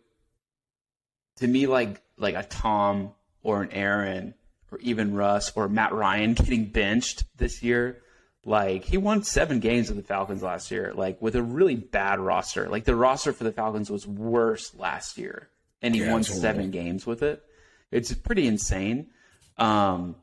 to 1.37 1.47
me 1.47 1.67
like 1.67 2.03
like 2.17 2.35
a 2.35 2.43
Tom 2.43 3.13
or 3.43 3.63
an 3.63 3.71
Aaron 3.71 4.35
or 4.73 4.79
even 4.79 5.15
Russ 5.15 5.53
or 5.55 5.69
Matt 5.69 5.93
Ryan 5.93 6.35
getting 6.35 6.67
benched 6.67 7.25
this 7.37 7.63
year. 7.63 8.03
Like 8.47 8.85
he 8.85 8.99
won 8.99 9.23
seven 9.23 9.61
games 9.61 9.89
with 9.89 9.97
the 9.97 10.03
Falcons 10.03 10.43
last 10.43 10.71
year, 10.71 10.93
like 10.95 11.21
with 11.23 11.35
a 11.35 11.43
really 11.43 11.77
bad 11.77 12.21
roster. 12.21 12.69
Like 12.69 12.85
the 12.85 12.95
roster 12.97 13.33
for 13.33 13.45
the 13.45 13.53
Falcons 13.53 13.91
was 13.91 14.07
worse 14.07 14.75
last 14.75 15.17
year, 15.17 15.49
and 15.81 15.95
he 15.95 16.03
Yeah, 16.03 16.13
won 16.13 16.23
seven 16.23 16.71
games 16.71 17.07
with 17.07 17.23
it. 17.23 17.43
It's 17.91 18.13
pretty 18.13 18.47
insane. 18.47 19.07
Um, 19.57 20.17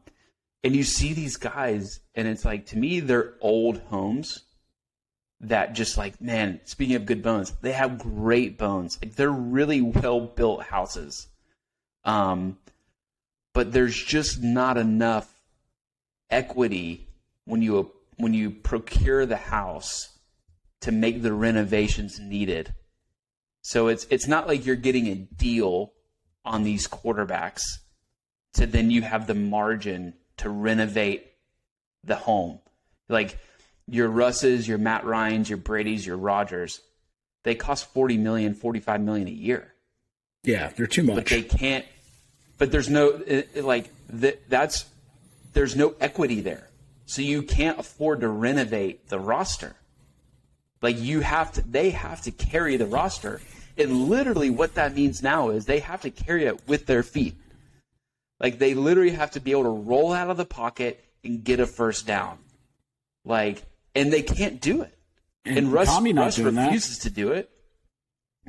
and 0.64 0.76
you 0.76 0.84
see 0.84 1.14
these 1.14 1.38
guys, 1.38 2.00
and 2.14 2.28
it's 2.28 2.46
like 2.46 2.68
to 2.68 2.78
me, 2.78 3.00
they're 3.00 3.34
old 3.42 3.80
homes 3.90 4.44
that 5.40 5.74
just 5.74 5.98
like 5.98 6.22
man. 6.22 6.60
Speaking 6.66 6.96
of 6.96 7.08
good 7.08 7.24
bones, 7.24 7.52
they 7.62 7.72
have 7.72 7.98
great 7.98 8.60
bones. 8.60 9.00
Like 9.02 9.16
they're 9.16 9.32
really 9.32 9.82
well 9.82 10.20
built 10.20 10.62
houses. 10.64 11.28
Um, 12.04 12.58
but 13.54 13.72
there's 13.72 13.96
just 13.96 14.42
not 14.42 14.78
enough 14.78 15.34
equity 16.30 17.08
when 17.46 17.62
you 17.62 17.92
when 18.22 18.34
you 18.34 18.50
procure 18.52 19.26
the 19.26 19.38
house 19.38 20.10
to 20.82 20.92
make 20.92 21.22
the 21.22 21.34
renovations 21.34 22.20
needed. 22.20 22.74
So 23.62 23.88
it's 23.88 24.06
it's 24.10 24.28
not 24.28 24.48
like 24.48 24.66
you're 24.66 24.76
getting 24.76 25.08
a 25.08 25.16
deal 25.16 25.94
on 26.44 26.64
these 26.64 26.88
quarterbacks 26.88 27.62
to 28.54 28.66
then 28.66 28.90
you 28.90 29.02
have 29.04 29.28
the 29.28 29.36
margin 29.36 30.14
to 30.38 30.50
renovate 30.50 31.28
the 32.04 32.16
home. 32.16 32.60
Like 33.08 33.38
your 33.88 34.10
Russes, 34.10 34.68
your 34.68 34.78
Matt 34.80 35.06
Ryans, 35.06 35.50
your 35.50 35.58
Brady's, 35.58 36.06
your 36.06 36.18
Rodgers, 36.18 36.82
they 37.44 37.54
cost 37.56 37.92
40 37.94 38.18
million, 38.18 38.54
45 38.56 39.02
million 39.02 39.28
a 39.28 39.32
year 39.32 39.74
Yeah, 40.44 40.72
they're 40.76 40.88
too 40.88 41.04
much. 41.04 41.16
but 41.16 41.26
they 41.28 41.44
can't. 41.44 41.86
But 42.58 42.72
there's 42.72 42.90
no 42.90 43.22
like 43.56 43.90
th- 44.20 44.40
that's 44.48 44.86
there's 45.54 45.76
no 45.76 45.94
equity 46.00 46.42
there, 46.42 46.68
so 47.06 47.22
you 47.22 47.42
can't 47.44 47.80
afford 47.80 48.22
to 48.22 48.28
renovate 48.28 49.10
the 49.10 49.20
roster. 49.20 49.76
Like 50.82 51.00
you 51.00 51.20
have 51.22 51.52
to, 51.54 51.62
they 51.62 51.92
have 51.92 52.22
to 52.24 52.32
carry 52.32 52.78
the 52.78 52.86
roster, 52.88 53.42
and 53.78 54.10
literally 54.10 54.50
what 54.50 54.76
that 54.76 54.96
means 54.96 55.22
now 55.22 55.50
is 55.50 55.66
they 55.66 55.80
have 55.80 56.02
to 56.02 56.10
carry 56.10 56.46
it 56.46 56.68
with 56.68 56.86
their 56.88 57.04
feet. 57.04 57.36
Like 58.40 58.58
they 58.58 58.74
literally 58.74 59.12
have 59.12 59.32
to 59.32 59.40
be 59.40 59.52
able 59.52 59.64
to 59.64 59.70
roll 59.70 60.12
out 60.14 60.30
of 60.32 60.38
the 60.38 60.46
pocket 60.46 61.04
and 61.24 61.44
get 61.44 61.60
a 61.60 61.68
first 61.68 62.08
down, 62.08 62.40
like, 63.24 63.62
and 63.94 64.12
they 64.12 64.24
can't 64.24 64.60
do 64.60 64.82
it. 64.82 64.98
And, 65.46 65.58
And 65.58 65.74
Russ, 65.74 65.88
Russ 65.90 66.36
doing 66.36 66.56
that. 66.56 66.66
refuses 66.66 67.00
to 67.00 67.10
do 67.12 67.32
it. 67.32 67.50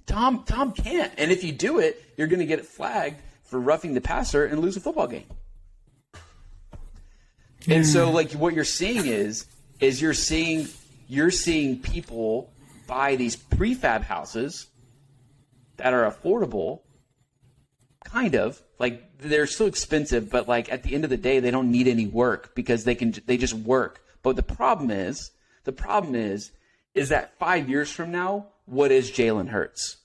Tom 0.07 0.45
Tom 0.45 0.73
can't. 0.73 1.13
And 1.19 1.31
if 1.31 1.45
you 1.45 1.53
do 1.53 1.79
it, 1.79 2.03
you're 2.17 2.27
going 2.29 2.41
to 2.41 2.47
get 2.47 2.59
it 2.59 2.67
flagged 2.67 3.21
for 3.45 3.61
roughing 3.61 3.93
the 3.95 4.01
passer 4.01 4.47
and 4.47 4.61
lose 4.61 4.77
a 4.77 4.81
football 4.81 5.07
game. 5.07 5.27
And 7.69 7.87
so 7.87 8.11
like 8.11 8.33
what 8.33 8.55
you're 8.55 8.65
seeing 8.65 9.07
is 9.07 9.47
is 9.81 10.01
you're 10.01 10.15
seeing 10.15 10.69
you're 11.09 11.31
seeing 11.31 11.79
people 11.79 12.53
buy 12.87 13.17
these 13.17 13.37
prefab 13.37 14.03
houses 14.03 14.67
that 15.77 15.93
are 15.93 16.11
affordable 16.11 16.81
kind 18.05 18.35
of 18.35 18.61
like 18.79 19.19
they're 19.19 19.47
still 19.47 19.67
expensive 19.67 20.29
but 20.31 20.49
like 20.49 20.71
at 20.73 20.83
the 20.83 20.95
end 20.95 21.05
of 21.05 21.11
the 21.11 21.17
day 21.17 21.41
they 21.41 21.51
don't 21.51 21.71
need 21.71 21.87
any 21.89 22.07
work 22.07 22.55
because 22.55 22.85
they 22.85 22.95
can 22.95 23.15
they 23.27 23.37
just 23.37 23.55
work. 23.55 24.03
But 24.23 24.37
the 24.37 24.43
problem 24.43 24.91
is 24.91 25.31
the 25.65 25.73
problem 25.73 26.15
is 26.15 26.51
is 26.95 27.09
that 27.09 27.39
five 27.39 27.69
years 27.69 27.91
from 27.91 28.11
now 28.11 28.47
what 28.67 28.91
is 28.93 29.11
jalen 29.11 29.49
hurts? 29.49 29.97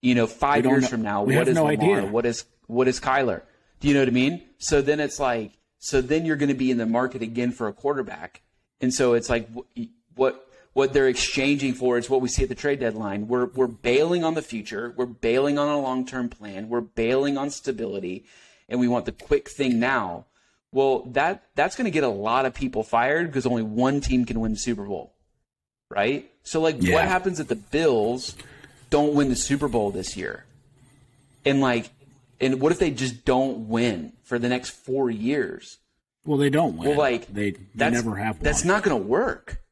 You 0.00 0.14
know 0.14 0.26
five 0.26 0.64
years 0.64 0.82
know- 0.82 0.88
from 0.88 1.02
now 1.02 1.22
we 1.24 1.36
what 1.36 1.48
is 1.48 1.54
no 1.54 1.64
lamar? 1.64 1.98
idea. 1.98 2.10
what 2.10 2.26
is 2.26 2.44
what 2.66 2.88
is 2.88 3.00
kyler? 3.00 3.42
Do 3.80 3.88
you 3.88 3.94
know 3.94 4.00
what 4.00 4.08
i 4.08 4.12
mean? 4.12 4.42
So 4.58 4.82
then 4.82 5.00
it's 5.00 5.18
like 5.20 5.52
so 5.78 6.00
then 6.00 6.24
you're 6.24 6.36
going 6.36 6.48
to 6.48 6.54
be 6.54 6.70
in 6.70 6.78
the 6.78 6.86
market 6.86 7.22
again 7.22 7.52
for 7.52 7.68
a 7.68 7.72
quarterback 7.72 8.42
and 8.80 8.92
so 8.92 9.14
it's 9.14 9.28
like 9.30 9.48
what 10.14 10.44
what 10.74 10.92
they're 10.92 11.08
exchanging 11.08 11.74
for 11.74 11.98
is 11.98 12.08
what 12.08 12.20
we 12.20 12.28
see 12.28 12.44
at 12.44 12.48
the 12.48 12.54
trade 12.54 12.78
deadline. 12.78 13.26
We're 13.26 13.46
we're 13.46 13.66
bailing 13.66 14.22
on 14.22 14.34
the 14.34 14.42
future. 14.42 14.94
We're 14.96 15.06
bailing 15.06 15.58
on 15.58 15.68
a 15.68 15.80
long 15.80 16.06
term 16.06 16.28
plan. 16.28 16.68
We're 16.68 16.82
bailing 16.82 17.36
on 17.36 17.50
stability, 17.50 18.26
and 18.68 18.78
we 18.78 18.86
want 18.86 19.04
the 19.04 19.10
quick 19.12 19.48
thing 19.48 19.80
now. 19.80 20.26
Well, 20.70 21.00
that 21.06 21.48
that's 21.56 21.74
going 21.74 21.86
to 21.86 21.90
get 21.90 22.04
a 22.04 22.08
lot 22.08 22.46
of 22.46 22.54
people 22.54 22.84
fired 22.84 23.26
because 23.26 23.44
only 23.44 23.62
one 23.64 24.00
team 24.00 24.24
can 24.24 24.38
win 24.38 24.52
the 24.52 24.58
Super 24.58 24.84
Bowl, 24.84 25.14
right? 25.90 26.30
So 26.44 26.60
like, 26.60 26.76
Yeah. 26.78 26.94
what 26.94 27.04
happens 27.06 27.40
if 27.40 27.48
the 27.48 27.56
Bills 27.56 28.36
don't 28.90 29.14
win 29.14 29.30
the 29.30 29.36
Super 29.36 29.66
Bowl 29.66 29.90
this 29.90 30.16
year? 30.16 30.44
And 31.44 31.60
like, 31.60 31.90
and 32.40 32.60
what 32.60 32.70
if 32.70 32.78
they 32.78 32.90
just 32.92 33.24
don't 33.24 33.68
win 33.68 34.12
for 34.28 34.38
the 34.38 34.48
next 34.48 34.70
four 34.70 35.10
years? 35.10 35.78
well, 36.28 36.36
they 36.36 36.50
don't 36.50 36.76
win. 36.76 36.90
Well, 36.90 36.98
like 36.98 37.26
they, 37.32 37.52
they 37.52 37.58
that's, 37.74 37.94
never 37.94 38.16
have 38.16 38.36
one. 38.36 38.44
That's 38.44 38.62
not 38.64 38.82
going 38.82 39.00
to 39.00 39.08
work 39.08 39.62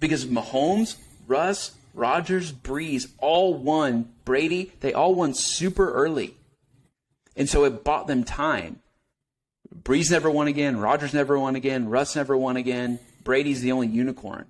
because 0.00 0.24
Mahomes, 0.24 0.96
Russ, 1.26 1.72
Rodgers, 1.92 2.52
Brees 2.52 3.08
all 3.18 3.52
won. 3.52 4.08
Brady, 4.24 4.72
they 4.80 4.94
all 4.94 5.14
won 5.14 5.34
super 5.34 5.92
early, 5.92 6.34
and 7.36 7.48
so 7.50 7.64
it 7.64 7.84
bought 7.84 8.06
them 8.06 8.24
time. 8.24 8.80
Brees 9.82 10.10
never 10.10 10.30
won 10.30 10.48
again. 10.48 10.78
Rodgers 10.78 11.12
never 11.12 11.38
won 11.38 11.54
again. 11.54 11.90
Russ 11.90 12.16
never 12.16 12.34
won 12.34 12.56
again. 12.56 12.98
Brady's 13.22 13.60
the 13.60 13.72
only 13.72 13.88
unicorn. 13.88 14.46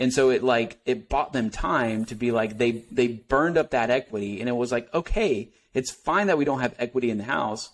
And 0.00 0.12
so 0.12 0.30
it 0.30 0.42
like 0.42 0.78
it 0.84 1.08
bought 1.08 1.32
them 1.32 1.50
time 1.50 2.04
to 2.06 2.16
be 2.16 2.32
like 2.32 2.58
they 2.58 2.84
they 2.90 3.06
burned 3.06 3.56
up 3.56 3.70
that 3.70 3.90
equity 3.90 4.40
and 4.40 4.48
it 4.48 4.56
was 4.56 4.70
like 4.70 4.92
okay 4.94 5.50
it's 5.74 5.90
fine 5.90 6.28
that 6.28 6.38
we 6.38 6.44
don't 6.44 6.60
have 6.60 6.74
equity 6.78 7.10
in 7.10 7.18
the 7.18 7.24
house 7.24 7.70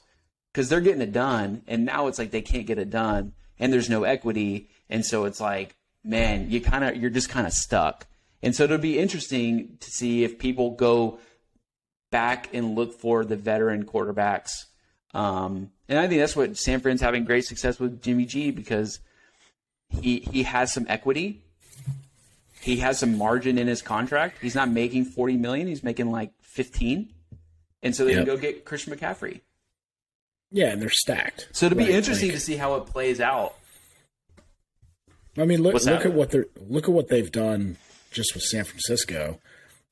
because 0.54 0.68
they're 0.68 0.80
getting 0.80 1.02
it 1.02 1.12
done 1.12 1.62
and 1.66 1.84
now 1.84 2.06
it's 2.06 2.16
like 2.18 2.30
they 2.30 2.40
can't 2.40 2.64
get 2.66 2.78
it 2.78 2.88
done 2.88 3.32
and 3.58 3.72
there's 3.72 3.90
no 3.90 4.04
equity 4.04 4.70
and 4.88 5.04
so 5.04 5.24
it's 5.24 5.40
like 5.40 5.74
man 6.04 6.48
you 6.48 6.60
kind 6.60 6.84
of 6.84 6.94
you're 6.96 7.10
just 7.10 7.28
kind 7.28 7.46
of 7.46 7.52
stuck. 7.52 8.06
And 8.42 8.54
so 8.54 8.64
it'll 8.64 8.76
be 8.78 8.98
interesting 8.98 9.78
to 9.80 9.90
see 9.90 10.22
if 10.22 10.38
people 10.38 10.72
go 10.72 11.18
back 12.10 12.50
and 12.52 12.74
look 12.74 12.92
for 13.00 13.24
the 13.24 13.36
veteran 13.36 13.86
quarterbacks. 13.86 14.50
Um, 15.14 15.70
and 15.88 15.98
I 15.98 16.06
think 16.08 16.20
that's 16.20 16.36
what 16.36 16.56
Sanford's 16.58 17.00
having 17.00 17.24
great 17.24 17.46
success 17.46 17.80
with 17.80 18.02
Jimmy 18.02 18.26
G 18.26 18.50
because 18.50 19.00
he 19.88 20.20
he 20.30 20.42
has 20.42 20.72
some 20.74 20.84
equity. 20.90 21.42
He 22.60 22.76
has 22.78 22.98
some 22.98 23.16
margin 23.16 23.56
in 23.58 23.66
his 23.66 23.80
contract. 23.82 24.36
He's 24.42 24.54
not 24.54 24.68
making 24.70 25.06
40 25.06 25.36
million 25.38 25.66
he's 25.66 25.82
making 25.82 26.10
like 26.10 26.30
15 26.42 27.12
and 27.82 27.94
so 27.96 28.04
they 28.04 28.10
Yep. 28.12 28.18
can 28.26 28.26
go 28.26 28.40
get 28.40 28.64
Christian 28.66 28.94
McCaffrey 28.94 29.40
yeah, 30.54 30.68
and 30.68 30.80
they're 30.80 30.88
stacked. 30.88 31.48
so 31.52 31.66
it'll 31.66 31.76
be 31.76 31.84
Right, 31.84 31.94
interesting 31.94 32.28
like- 32.28 32.36
to 32.38 32.40
see 32.40 32.56
how 32.56 32.76
it 32.76 32.86
plays 32.86 33.20
out. 33.20 33.54
I 35.36 35.44
mean, 35.44 35.62
look 35.62 35.74
look 35.74 36.04
at 36.06 36.12
what 36.12 36.30
they're 36.30 36.46
look 36.68 36.84
at 36.84 36.90
what 36.90 37.08
they've 37.08 37.30
done 37.32 37.76
just 38.12 38.34
with 38.34 38.44
San 38.44 38.64
Francisco. 38.64 39.40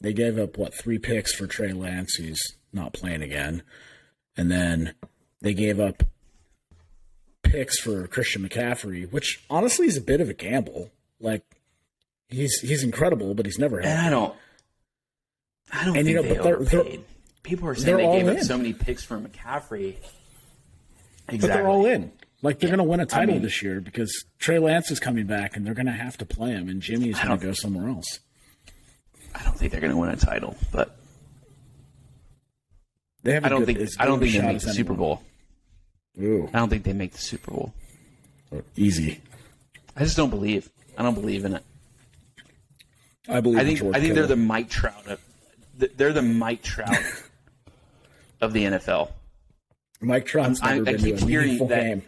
They 0.01 0.13
gave 0.13 0.39
up 0.39 0.57
what 0.57 0.73
three 0.75 0.99
picks 0.99 1.35
for 1.35 1.47
Trey 1.49 1.73
Lance, 1.73 2.15
who's 2.15 2.41
not 2.73 2.93
playing 2.93 3.23
again, 3.23 3.63
and 4.37 4.51
then 4.51 4.95
they 5.41 5.53
gave 5.53 5.81
up 5.81 6.05
picks 7.43 7.81
for 7.81 8.07
Christian 8.07 8.49
McCaffrey, 8.49 9.11
which 9.11 9.43
honestly 9.51 9.87
is 9.89 9.97
a 9.97 10.01
bit 10.01 10.21
of 10.21 10.29
a 10.29 10.35
gamble. 10.35 10.91
Like 11.21 11.43
he's 12.29 12.61
he's 12.61 12.85
incredible, 12.85 13.35
but 13.35 13.45
he's 13.47 13.59
never 13.59 13.79
And 13.79 13.87
had. 13.89 14.07
I 14.07 14.11
don't, 14.11 14.35
I 15.73 15.85
don't 15.85 15.97
And, 15.97 16.07
think 16.07 16.09
you 16.09 16.15
know, 16.15 16.23
they 16.23 16.35
but 16.37 16.45
they're- 16.45 16.83
they're- 16.85 16.99
People 17.43 17.67
are 17.69 17.75
saying 17.75 17.97
they're 17.97 18.07
they 18.07 18.19
gave 18.21 18.29
up 18.29 18.37
in. 18.39 18.45
so 18.45 18.57
many 18.57 18.73
picks 18.73 19.03
for 19.03 19.19
McCaffrey. 19.19 19.97
Exactly. 21.29 21.39
But 21.39 21.47
they're 21.55 21.69
all 21.69 21.87
in. 21.87 22.13
Like 22.43 22.59
they're 22.59 22.69
going 22.71 22.79
to 22.79 22.85
win 22.85 23.01
a 23.01 23.07
title 23.07 23.35
mean- 23.35 23.43
this 23.43 23.63
year 23.63 23.81
because 23.81 24.25
Trey 24.39 24.59
Lance 24.59 24.91
is 24.91 24.99
coming 24.99 25.27
back, 25.27 25.57
and 25.57 25.65
they're 25.65 25.75
going 25.75 25.87
to 25.87 25.93
have 25.93 26.17
to 26.19 26.27
play 26.27 26.51
him, 26.51 26.69
and 26.69 26.83
Jimmy's 26.83 27.19
going 27.21 27.39
to 27.39 27.45
go 27.47 27.53
somewhere 27.53 27.89
else. 27.89 28.19
I 29.35 29.43
don't 29.45 29.57
think 29.57 29.71
they're 29.73 29.81
going 29.81 29.93
to 29.93 29.97
win 29.99 30.11
a 30.11 30.17
title, 30.17 30.57
but 30.73 30.97
They 33.23 33.33
have. 33.35 33.45
I 33.45 33.49
don't 33.49 33.65
good- 33.65 33.77
think 33.79 33.91
I 34.01 34.05
don't 34.07 34.19
think 34.21 34.33
they 34.33 34.43
make 34.43 34.61
the 34.61 34.73
Super. 34.73 34.95
Bowl. 34.95 35.23
Ooh, 36.21 36.49
I 36.53 36.59
don't 36.59 36.69
think 36.69 36.85
they 36.85 36.93
make 36.93 37.13
the 37.13 37.19
Super 37.19 37.53
Bowl. 37.53 37.73
Oh, 38.53 38.63
easy. 38.77 39.21
I 39.97 40.01
just 40.05 40.17
don't 40.17 40.31
believe. 40.31 40.69
I 40.99 41.03
don't 41.03 41.15
believe 41.15 41.45
in 41.45 41.55
it. 41.55 41.65
I 43.29 43.41
believe. 43.41 43.59
I 43.61 43.65
think 43.65 43.83
I 43.97 44.01
think 44.01 44.15
they're 44.15 44.25
the 44.27 44.35
Kittle. 44.35 44.45
Mike 44.45 44.69
Trout 44.69 45.07
of 45.07 45.21
they're 45.97 46.13
the 46.13 46.23
Mike 46.23 46.63
Trout 46.63 46.99
of 48.41 48.53
the 48.53 48.65
NFL. 48.65 49.11
Mike 50.03 50.27
Trout's 50.27 50.61
never 50.63 50.81
I 50.83 50.85
been 50.93 50.99
keep 50.99 51.17
to 51.19 51.25
a 51.25 51.29
hearing 51.29 51.45
meaningful 51.47 51.69
that- 51.69 51.81
game. 51.83 52.03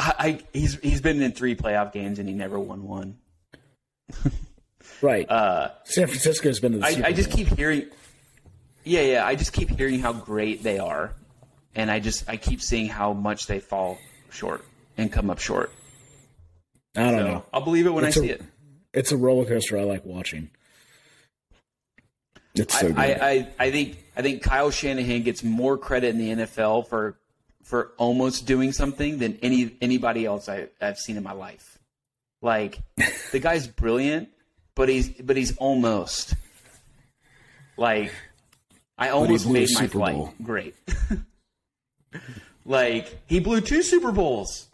I, 0.00 0.14
I 0.18 0.40
he's 0.52 0.78
he's 0.80 1.00
been 1.00 1.20
in 1.22 1.32
three 1.32 1.54
playoff 1.56 1.92
games 1.92 2.18
and 2.18 2.28
he 2.28 2.34
never 2.34 2.58
won 2.58 2.84
one. 2.84 3.18
Right. 5.00 5.30
Uh, 5.30 5.70
San 5.84 6.08
Francisco's 6.08 6.58
been 6.58 6.72
to 6.72 6.78
the 6.78 6.84
I, 6.86 7.08
I 7.08 7.12
just 7.12 7.30
keep 7.30 7.46
hearing, 7.46 7.84
yeah, 8.82 9.02
yeah. 9.02 9.26
I 9.26 9.36
just 9.36 9.52
keep 9.52 9.68
hearing 9.70 10.00
how 10.00 10.12
great 10.12 10.64
they 10.64 10.78
are, 10.80 11.14
and 11.76 11.88
I 11.88 12.00
just 12.00 12.28
I 12.28 12.36
keep 12.36 12.60
seeing 12.60 12.88
how 12.88 13.12
much 13.12 13.46
they 13.46 13.60
fall 13.60 13.98
short 14.30 14.64
and 14.96 15.12
come 15.12 15.30
up 15.30 15.38
short. 15.38 15.70
I 16.96 17.10
don't 17.12 17.18
So 17.20 17.24
know. 17.26 17.44
I'll 17.52 17.60
believe 17.60 17.86
it 17.86 17.90
when 17.90 18.04
It's 18.04 18.16
I 18.16 18.20
a- 18.20 18.22
see 18.24 18.30
it. 18.30 18.42
It's 18.92 19.12
a 19.12 19.16
roller 19.16 19.44
coaster 19.44 19.78
I 19.78 19.82
like 19.84 20.04
watching. 20.04 20.50
It's 22.58 22.78
so 22.78 22.88
good. 22.88 22.98
I, 22.98 23.06
I, 23.06 23.48
I 23.58 23.70
think 23.70 23.98
I 24.16 24.22
think 24.22 24.42
Kyle 24.42 24.70
Shanahan 24.70 25.22
gets 25.22 25.42
more 25.44 25.78
credit 25.78 26.10
in 26.10 26.18
the 26.18 26.44
NFL 26.44 26.88
for 26.88 27.18
for 27.62 27.92
almost 27.98 28.46
doing 28.46 28.72
something 28.72 29.18
than 29.18 29.38
any 29.42 29.76
anybody 29.80 30.24
else 30.24 30.48
I, 30.48 30.68
I've 30.80 30.98
seen 30.98 31.16
in 31.16 31.22
my 31.22 31.32
life. 31.32 31.78
Like 32.40 32.78
the 33.32 33.38
guy's 33.38 33.66
brilliant, 33.66 34.28
but 34.74 34.88
he's 34.88 35.08
but 35.08 35.36
he's 35.36 35.56
almost 35.58 36.34
like 37.76 38.12
I 38.96 39.10
almost 39.10 39.46
made 39.46 39.68
my 39.72 39.82
Super 39.82 39.98
flight 39.98 40.14
Bowl. 40.14 40.34
great. 40.42 40.74
like 42.64 43.20
he 43.26 43.40
blew 43.40 43.60
two 43.60 43.82
Super 43.82 44.12
Bowls. 44.12 44.68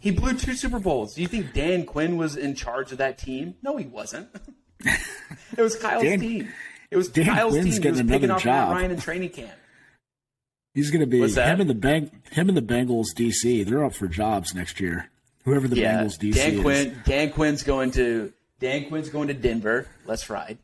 He 0.00 0.10
blew 0.10 0.34
two 0.34 0.54
Super 0.54 0.78
Bowls. 0.78 1.14
Do 1.14 1.22
you 1.22 1.28
think 1.28 1.54
Dan 1.54 1.86
Quinn 1.86 2.16
was 2.16 2.36
in 2.36 2.54
charge 2.54 2.92
of 2.92 2.98
that 2.98 3.18
team? 3.18 3.54
No, 3.62 3.76
he 3.76 3.86
wasn't. 3.86 4.28
it 5.56 5.62
was 5.62 5.76
Kyle's 5.76 6.02
Dan- 6.04 6.20
team. 6.20 6.48
It 6.90 6.96
was 6.96 7.08
Dan 7.08 7.26
Kyle's 7.26 7.52
Quinn's 7.52 7.64
team. 7.64 7.72
He 7.74 7.78
getting 7.80 7.92
was 8.06 8.12
picking 8.12 8.24
another 8.24 8.34
off 8.34 8.44
Matt 8.44 8.68
job. 8.68 8.72
Ryan 8.76 8.90
in 8.92 9.00
training 9.00 9.30
camp. 9.30 9.52
He's 10.74 10.90
going 10.90 11.00
to 11.00 11.06
be 11.06 11.20
him 11.20 11.60
and 11.60 11.70
the 11.70 11.74
bang 11.74 12.10
him 12.32 12.48
and 12.48 12.56
the 12.56 12.62
Bengals 12.62 13.06
DC. 13.14 13.64
They're 13.64 13.84
up 13.84 13.94
for 13.94 14.08
jobs 14.08 14.54
next 14.54 14.80
year. 14.80 15.08
Whoever 15.44 15.68
the 15.68 15.76
Yeah, 15.76 16.02
Bengals 16.02 16.18
DC 16.18 16.34
Dan 16.34 16.52
is. 16.54 16.60
Quinn. 16.60 17.02
Dan 17.04 17.30
Quinn's 17.30 17.62
going 17.62 17.90
to 17.92 18.32
Dan 18.60 18.88
Quinn's 18.88 19.08
going 19.08 19.28
to 19.28 19.34
Denver. 19.34 19.86
Let's 20.04 20.28
ride. 20.28 20.58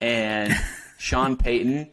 And 0.00 0.54
Sean 0.98 1.36
Payton 1.36 1.88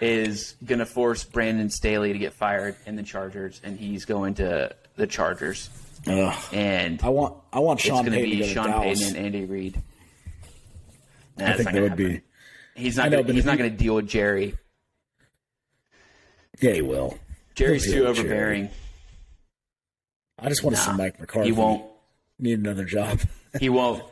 is 0.00 0.54
going 0.64 0.78
to 0.78 0.86
force 0.86 1.24
Brandon 1.24 1.68
Staley 1.68 2.12
to 2.12 2.18
get 2.18 2.32
fired 2.32 2.76
in 2.86 2.96
the 2.96 3.02
Chargers, 3.02 3.60
and 3.64 3.78
he's 3.78 4.04
going 4.04 4.34
to 4.34 4.74
the 4.96 5.06
Chargers. 5.06 5.68
Ugh. 6.06 6.34
And 6.52 7.02
I 7.02 7.08
want 7.08 7.34
I 7.52 7.58
want 7.58 7.80
Sean 7.80 8.04
going 8.04 8.12
to 8.12 8.24
Payton 8.24 8.30
be 8.30 8.44
to 8.44 8.48
Sean 8.48 8.66
Dallas. 8.68 9.00
Payton 9.00 9.16
and 9.16 9.26
Andy 9.26 9.44
Reid. 9.46 9.82
Nah, 11.40 11.48
I 11.48 11.52
think 11.54 11.70
that 11.72 11.82
would 11.82 11.90
happen. 11.90 12.06
be. 12.06 12.20
He's 12.82 12.96
not. 12.96 13.10
know, 13.10 13.22
gonna, 13.22 13.34
he's 13.34 13.44
not 13.44 13.58
going 13.58 13.70
to 13.70 13.76
deal 13.76 13.94
with 13.96 14.08
Jerry. 14.08 14.54
Yeah, 16.60 16.72
he 16.72 16.82
will. 16.82 17.18
Jerry's 17.54 17.84
He'll 17.84 17.94
too 17.94 18.06
with 18.08 18.16
Jerry. 18.16 18.28
overbearing. 18.28 18.70
I 20.38 20.48
just 20.48 20.62
want 20.62 20.76
to 20.76 20.82
see 20.82 20.92
Mike 20.92 21.20
McCarthy. 21.20 21.48
He 21.48 21.52
won't. 21.52 21.84
need 22.38 22.58
another 22.58 22.84
job. 22.84 23.20
He 23.58 23.68
won't. 23.68 24.04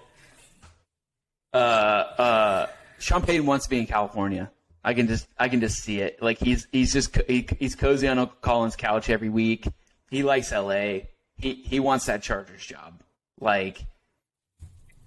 Uh, 1.55 1.57
uh, 1.57 2.67
Sean 2.99 3.23
Payton 3.23 3.47
wants 3.47 3.67
to 3.67 3.71
be 3.71 3.79
in 3.79 3.87
California. 3.87 4.51
I 4.83 4.95
can 4.95 5.07
just, 5.07 5.29
I 5.39 5.49
can 5.49 5.61
just 5.61 5.79
see 5.79 6.01
it. 6.01 6.21
Like 6.21 6.39
he's, 6.39 6.67
he's 6.73 6.93
just, 6.93 7.17
he, 7.29 7.47
he's 7.61 7.77
cozy 7.77 8.09
on 8.09 8.19
Uncle 8.19 8.37
Colin's 8.41 8.75
couch 8.75 9.09
every 9.09 9.29
week. 9.29 9.69
He 10.11 10.25
likes 10.25 10.51
L.A. 10.51 11.09
He, 11.37 11.55
he 11.55 11.79
wants 11.79 12.07
that 12.07 12.23
Chargers 12.23 12.67
job. 12.67 13.01
Like, 13.41 13.87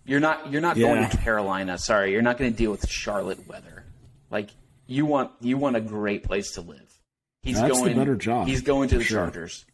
you're 0.05 0.19
not, 0.19 0.51
you're 0.51 0.61
not 0.61 0.77
going 0.77 1.09
to 1.09 1.17
Carolina. 1.17 1.77
Sorry, 1.77 2.11
you're 2.11 2.21
not 2.21 2.37
going 2.37 2.51
to 2.51 2.57
deal 2.57 2.71
with 2.71 2.87
Charlotte 2.89 3.47
weather. 3.47 3.85
Like, 4.29 4.49
you 4.87 5.05
want, 5.05 5.31
you 5.41 5.57
want 5.57 5.75
a 5.75 5.81
great 5.81 6.23
place 6.23 6.51
to 6.53 6.61
live. 6.61 6.91
He's 7.43 7.59
That's 7.59 7.79
going, 7.79 7.95
better 7.95 8.15
job, 8.15 8.47
He's 8.47 8.61
going 8.61 8.89
to 8.89 8.97
the 8.99 9.03
sure. 9.03 9.19
Chargers. 9.19 9.65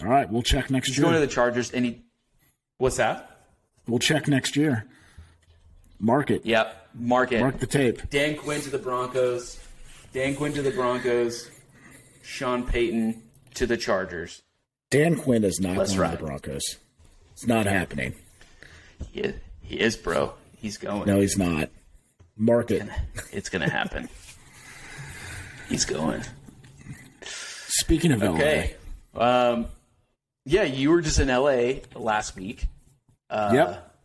All 0.00 0.08
right, 0.08 0.30
we'll 0.30 0.42
check 0.42 0.70
next 0.70 0.88
He's 0.88 0.98
year. 0.98 1.06
He's 1.06 1.10
going 1.10 1.20
to 1.20 1.26
the 1.26 1.32
Chargers, 1.32 1.70
and 1.72 1.84
he. 1.84 2.02
What's 2.78 2.96
that? 2.96 3.32
we'll 3.88 3.98
check 3.98 4.26
next 4.28 4.56
year. 4.56 4.86
Mark 5.98 6.30
it. 6.30 6.44
Yep. 6.44 6.88
Mark 6.94 7.32
it. 7.32 7.40
Mark 7.40 7.58
the 7.58 7.66
tape. 7.66 8.10
Dan 8.10 8.36
Quinn 8.36 8.60
to 8.62 8.70
the 8.70 8.78
Broncos. 8.78 9.58
Dan 10.12 10.34
Quinn 10.34 10.52
to 10.54 10.62
the 10.62 10.70
Broncos. 10.70 11.50
Sean 12.22 12.66
Payton 12.66 13.22
to 13.54 13.66
the 13.66 13.76
Chargers. 13.76 14.42
Dan 14.90 15.16
Quinn 15.16 15.44
is 15.44 15.60
not 15.60 15.76
Let's 15.76 15.90
going 15.90 16.00
ride. 16.00 16.10
to 16.12 16.16
the 16.18 16.24
Broncos. 16.24 16.62
It's 17.32 17.46
not 17.46 17.66
happening. 17.66 18.14
He 19.10 19.20
is, 19.20 19.34
he 19.60 19.80
is 19.80 19.96
bro. 19.96 20.34
He's 20.56 20.78
going. 20.78 21.06
No, 21.06 21.20
he's 21.20 21.38
not. 21.38 21.70
Mark 22.36 22.70
it. 22.70 22.86
It's 23.32 23.48
going 23.48 23.62
to 23.62 23.70
happen. 23.70 24.08
He's 25.68 25.84
going. 25.84 26.22
Speaking 27.22 28.12
of 28.12 28.22
Okay. 28.22 28.74
Um, 29.14 29.66
yeah, 30.44 30.62
you 30.62 30.90
were 30.90 31.00
just 31.00 31.18
in 31.18 31.28
LA 31.28 31.80
last 31.94 32.36
week, 32.36 32.66
LA. 33.30 33.52
yep. 33.52 33.96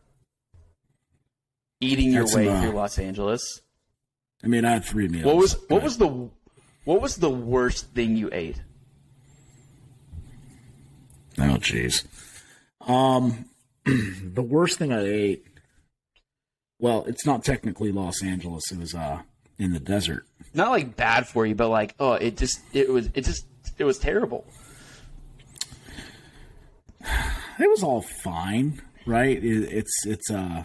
eating 1.80 2.12
your 2.12 2.28
Had 2.28 2.36
way 2.36 2.46
some, 2.48 2.56
uh, 2.56 2.62
through 2.62 2.72
Los 2.72 3.00
Angeles. 3.00 3.62
I 4.44 4.48
mean, 4.48 4.66
I 4.66 4.72
had 4.72 4.86
three 4.86 5.08
meals. 5.08 5.26
What 5.26 5.38
was 5.38 5.56
what 5.68 5.84
was 5.84 5.98
the 5.98 6.30
what 6.86 7.02
was 7.02 7.18
the 7.18 7.30
worst 7.30 7.88
thing 7.94 8.18
you 8.18 8.30
ate? 8.32 8.60
Oh, 11.38 11.58
jeez. 11.58 12.06
Um, 12.82 13.46
the 14.34 14.42
worst 14.42 14.78
thing 14.80 14.92
I 14.94 15.04
ate. 15.06 15.46
Well, 16.80 17.04
it's 17.08 17.26
not 17.26 17.44
technically 17.44 17.92
Los 17.92 18.24
Angeles. 18.24 18.72
It 18.72 18.80
was 18.80 18.96
uh 18.96 19.22
in 19.60 19.74
the 19.74 19.80
desert. 19.80 20.26
Not 20.54 20.72
like 20.72 20.96
bad 20.96 21.28
for 21.28 21.46
you, 21.46 21.56
but 21.56 21.70
like 21.70 21.96
oh, 22.00 22.14
it 22.14 22.38
just 22.38 22.60
it 22.74 22.90
was 22.90 23.10
it 23.14 23.24
just 23.26 23.46
it 23.78 23.84
was 23.84 23.98
terrible. 24.00 24.46
It 27.60 27.70
was 27.70 27.84
all 27.84 28.02
fine, 28.02 28.82
right? 29.06 29.38
It, 29.44 29.72
it's 29.72 30.06
it's 30.06 30.32
uh, 30.32 30.64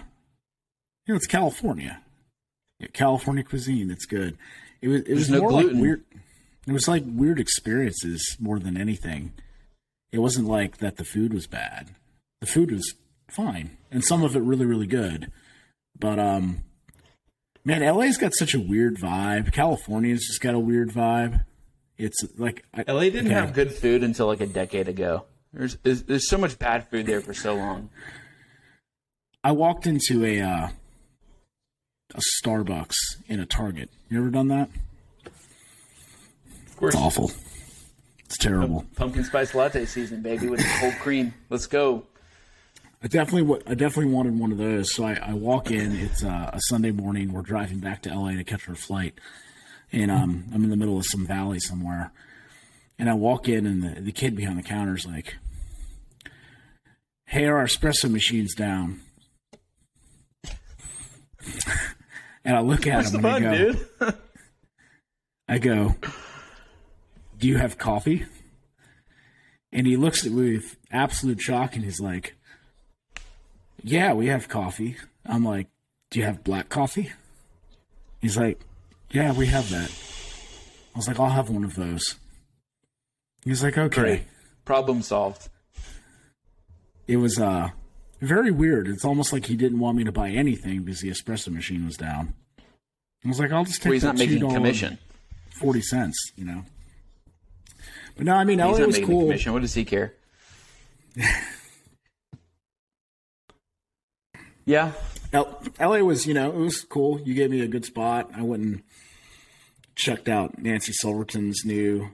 you 1.06 1.12
know, 1.14 1.16
it's 1.16 1.26
California, 1.26 2.00
Yeah, 2.78 2.88
California 2.92 3.44
cuisine. 3.44 3.90
It's 3.90 4.06
good. 4.06 4.36
It 4.80 4.88
was 4.88 5.02
it 5.02 5.14
was 5.14 5.30
no 5.30 5.40
more 5.40 5.50
gluten. 5.50 5.74
like 5.74 5.82
weird. 5.82 6.04
It 6.66 6.72
was 6.72 6.88
like 6.88 7.04
weird 7.06 7.38
experiences 7.38 8.36
more 8.40 8.58
than 8.58 8.76
anything. 8.76 9.32
It 10.12 10.18
wasn't 10.18 10.48
like 10.48 10.78
that. 10.78 10.96
The 10.96 11.04
food 11.04 11.32
was 11.34 11.46
bad. 11.46 11.94
The 12.40 12.46
food 12.46 12.70
was 12.70 12.94
fine, 13.30 13.76
and 13.90 14.04
some 14.04 14.22
of 14.22 14.36
it 14.36 14.40
really 14.40 14.66
really 14.66 14.86
good. 14.86 15.30
But 15.98 16.18
um, 16.18 16.62
man, 17.64 17.82
LA's 17.82 18.16
got 18.16 18.34
such 18.34 18.54
a 18.54 18.60
weird 18.60 18.96
vibe. 18.96 19.52
California's 19.52 20.26
just 20.26 20.40
got 20.40 20.54
a 20.54 20.58
weird 20.58 20.90
vibe. 20.90 21.44
It's 21.98 22.18
like 22.36 22.64
I, 22.74 22.84
LA 22.90 23.04
didn't 23.04 23.26
okay. 23.26 23.34
have 23.34 23.54
good 23.54 23.72
food 23.72 24.02
until 24.02 24.26
like 24.26 24.40
a 24.40 24.46
decade 24.46 24.88
ago. 24.88 25.24
There's, 25.52 25.76
there's 25.76 26.02
there's 26.02 26.28
so 26.28 26.36
much 26.36 26.58
bad 26.58 26.88
food 26.88 27.06
there 27.06 27.20
for 27.20 27.32
so 27.32 27.54
long. 27.54 27.90
I 29.42 29.52
walked 29.52 29.86
into 29.86 30.24
a 30.24 30.40
uh, 30.40 30.68
a 32.14 32.20
Starbucks 32.42 32.94
in 33.26 33.40
a 33.40 33.46
Target. 33.46 33.90
You 34.10 34.18
ever 34.18 34.30
done 34.30 34.48
that? 34.48 34.68
Of 36.66 36.76
course, 36.76 36.94
It's 36.94 37.02
awful. 37.02 37.30
It's 38.26 38.36
terrible. 38.36 38.84
pumpkin 38.96 39.24
spice 39.24 39.54
latte 39.54 39.86
season, 39.86 40.20
baby, 40.20 40.48
with 40.48 40.64
cold 40.80 40.94
cream. 41.00 41.32
Let's 41.48 41.66
go. 41.66 42.04
I 43.06 43.08
definitely, 43.08 43.42
wa- 43.42 43.60
I 43.68 43.74
definitely 43.74 44.12
wanted 44.12 44.36
one 44.36 44.50
of 44.50 44.58
those. 44.58 44.92
So 44.92 45.04
I, 45.04 45.16
I 45.22 45.32
walk 45.32 45.70
in. 45.70 45.92
It's 45.92 46.24
uh, 46.24 46.50
a 46.52 46.58
Sunday 46.62 46.90
morning. 46.90 47.32
We're 47.32 47.42
driving 47.42 47.78
back 47.78 48.02
to 48.02 48.12
LA 48.12 48.32
to 48.32 48.42
catch 48.42 48.68
our 48.68 48.74
flight, 48.74 49.14
and 49.92 50.10
um, 50.10 50.46
I'm 50.52 50.64
in 50.64 50.70
the 50.70 50.76
middle 50.76 50.98
of 50.98 51.06
some 51.06 51.24
valley 51.24 51.60
somewhere. 51.60 52.10
And 52.98 53.08
I 53.08 53.14
walk 53.14 53.48
in, 53.48 53.64
and 53.64 53.80
the, 53.80 54.00
the 54.00 54.10
kid 54.10 54.34
behind 54.34 54.58
the 54.58 54.64
counter 54.64 54.96
is 54.96 55.06
like, 55.06 55.36
"Hey, 57.26 57.46
our 57.46 57.64
espresso 57.64 58.10
machine's 58.10 58.56
down." 58.56 59.02
and 62.44 62.56
I 62.56 62.60
look 62.60 62.88
at 62.88 63.06
him 63.06 63.24
and 63.24 63.26
I 63.28 63.38
go, 63.38 63.74
I 65.48 65.58
go, 65.58 65.94
Do 67.38 67.46
you 67.46 67.58
have 67.58 67.78
coffee? 67.78 68.26
And 69.70 69.86
he 69.86 69.96
looks 69.96 70.26
at 70.26 70.32
me 70.32 70.54
with 70.56 70.76
absolute 70.90 71.40
shock 71.40 71.76
and 71.76 71.84
he's 71.84 72.00
like, 72.00 72.34
Yeah, 73.82 74.12
we 74.14 74.26
have 74.28 74.48
coffee. 74.48 74.96
I'm 75.24 75.44
like, 75.44 75.68
Do 76.10 76.18
you 76.18 76.24
have 76.24 76.42
black 76.44 76.68
coffee? 76.68 77.12
He's 78.20 78.36
like, 78.36 78.60
Yeah, 79.10 79.32
we 79.32 79.46
have 79.46 79.68
that. 79.70 79.90
I 80.94 80.98
was 80.98 81.08
like, 81.08 81.20
I'll 81.20 81.30
have 81.30 81.50
one 81.50 81.64
of 81.64 81.74
those. 81.74 82.16
He's 83.44 83.62
like, 83.62 83.76
Okay. 83.78 84.00
Great. 84.00 84.22
Problem 84.64 85.02
solved. 85.02 85.48
It 87.06 87.16
was 87.18 87.38
uh 87.38 87.70
very 88.20 88.50
weird. 88.50 88.88
It's 88.88 89.04
almost 89.04 89.32
like 89.32 89.46
he 89.46 89.56
didn't 89.56 89.78
want 89.78 89.96
me 89.96 90.04
to 90.04 90.12
buy 90.12 90.30
anything 90.30 90.82
because 90.82 91.00
the 91.02 91.10
espresso 91.10 91.48
machine 91.48 91.84
was 91.84 91.96
down. 91.96 92.34
I 93.24 93.28
was 93.28 93.38
like, 93.38 93.52
I'll 93.52 93.64
just 93.64 93.78
take 93.82 93.86
Well, 93.90 93.92
he's 93.94 94.04
not 94.04 94.16
making 94.16 94.40
$2 94.40 94.54
commission. 94.54 94.98
forty 95.54 95.82
cents, 95.82 96.16
you 96.36 96.44
know. 96.44 96.64
But 98.16 98.24
no, 98.26 98.32
I 98.34 98.44
mean, 98.44 98.58
He's 98.58 98.66
LA 98.72 98.78
not 98.78 98.86
was 98.86 98.98
cool. 99.00 99.22
commission. 99.22 99.52
What 99.52 99.62
does 99.62 99.74
he 99.74 99.84
care? 99.84 100.14
yeah. 104.66 104.92
L- 105.32 105.60
LA 105.80 105.98
was, 105.98 106.26
you 106.26 106.34
know, 106.34 106.48
it 106.50 106.56
was 106.56 106.82
cool. 106.82 107.20
You 107.20 107.34
gave 107.34 107.50
me 107.50 107.60
a 107.62 107.66
good 107.68 107.84
spot. 107.84 108.30
I 108.36 108.42
went 108.42 108.62
and 108.62 108.82
checked 109.94 110.28
out 110.28 110.58
Nancy 110.58 110.92
Silverton's 110.92 111.64
new 111.64 112.10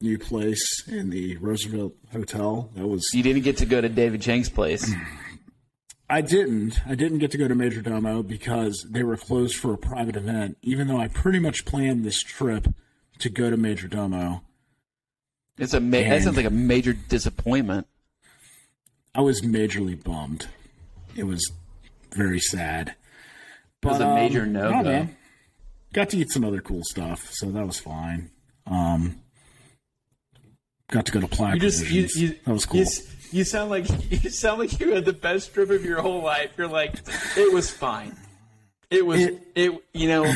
new 0.00 0.16
place 0.18 0.86
in 0.86 1.10
the 1.10 1.36
Roosevelt 1.38 1.94
Hotel. 2.12 2.70
That 2.76 2.86
was 2.86 3.12
You 3.12 3.22
didn't 3.22 3.42
get 3.42 3.56
to 3.58 3.66
go 3.66 3.80
to 3.80 3.88
David 3.88 4.22
Chang's 4.22 4.48
place. 4.48 4.92
I 6.10 6.20
didn't. 6.22 6.80
I 6.86 6.94
didn't 6.94 7.18
get 7.18 7.32
to 7.32 7.38
go 7.38 7.48
to 7.48 7.54
Majordomo 7.54 8.26
because 8.26 8.86
they 8.88 9.02
were 9.02 9.16
closed 9.16 9.56
for 9.56 9.74
a 9.74 9.78
private 9.78 10.16
event. 10.16 10.56
Even 10.62 10.86
though 10.88 10.98
I 10.98 11.08
pretty 11.08 11.38
much 11.38 11.64
planned 11.66 12.04
this 12.04 12.22
trip 12.22 12.68
to 13.18 13.28
go 13.28 13.50
to 13.50 13.56
Majordomo, 13.58 14.40
It's 15.58 15.74
a 15.74 15.80
ma- 15.80 15.98
that 15.98 16.22
sounds 16.22 16.36
like 16.36 16.46
a 16.46 16.50
major 16.50 16.92
disappointment. 16.94 17.86
I 19.14 19.20
was 19.20 19.42
majorly 19.42 20.02
bummed. 20.02 20.48
It 21.16 21.24
was 21.24 21.50
very 22.14 22.40
sad. 22.40 22.94
It 23.82 23.86
was 23.86 24.00
a 24.00 24.14
major 24.14 24.42
um, 24.42 24.52
no 24.52 24.68
I 24.72 24.82
don't 24.82 25.16
Got 25.92 26.10
to 26.10 26.18
eat 26.18 26.30
some 26.30 26.44
other 26.44 26.60
cool 26.60 26.82
stuff, 26.84 27.30
so 27.32 27.50
that 27.50 27.66
was 27.66 27.78
fine. 27.80 28.30
Um, 28.66 29.20
got 30.90 31.06
to 31.06 31.12
go 31.12 31.20
to 31.20 31.28
Plaid 31.28 31.54
You 31.54 31.60
just 31.60 31.90
you, 31.90 32.08
you, 32.14 32.34
that 32.44 32.52
was 32.52 32.66
cool. 32.66 32.80
you, 32.80 32.86
you 33.30 33.44
sound 33.44 33.70
like 33.70 33.86
you 34.24 34.30
sound 34.30 34.58
like 34.58 34.78
you 34.80 34.94
had 34.94 35.04
the 35.04 35.12
best 35.12 35.54
trip 35.54 35.70
of 35.70 35.84
your 35.84 36.02
whole 36.02 36.22
life. 36.22 36.50
You're 36.58 36.68
like, 36.68 36.94
it 37.36 37.52
was 37.52 37.70
fine. 37.70 38.16
It 38.90 39.04
was 39.06 39.20
it, 39.20 39.42
It- 39.54 39.82
you 39.92 40.08
know, 40.08 40.32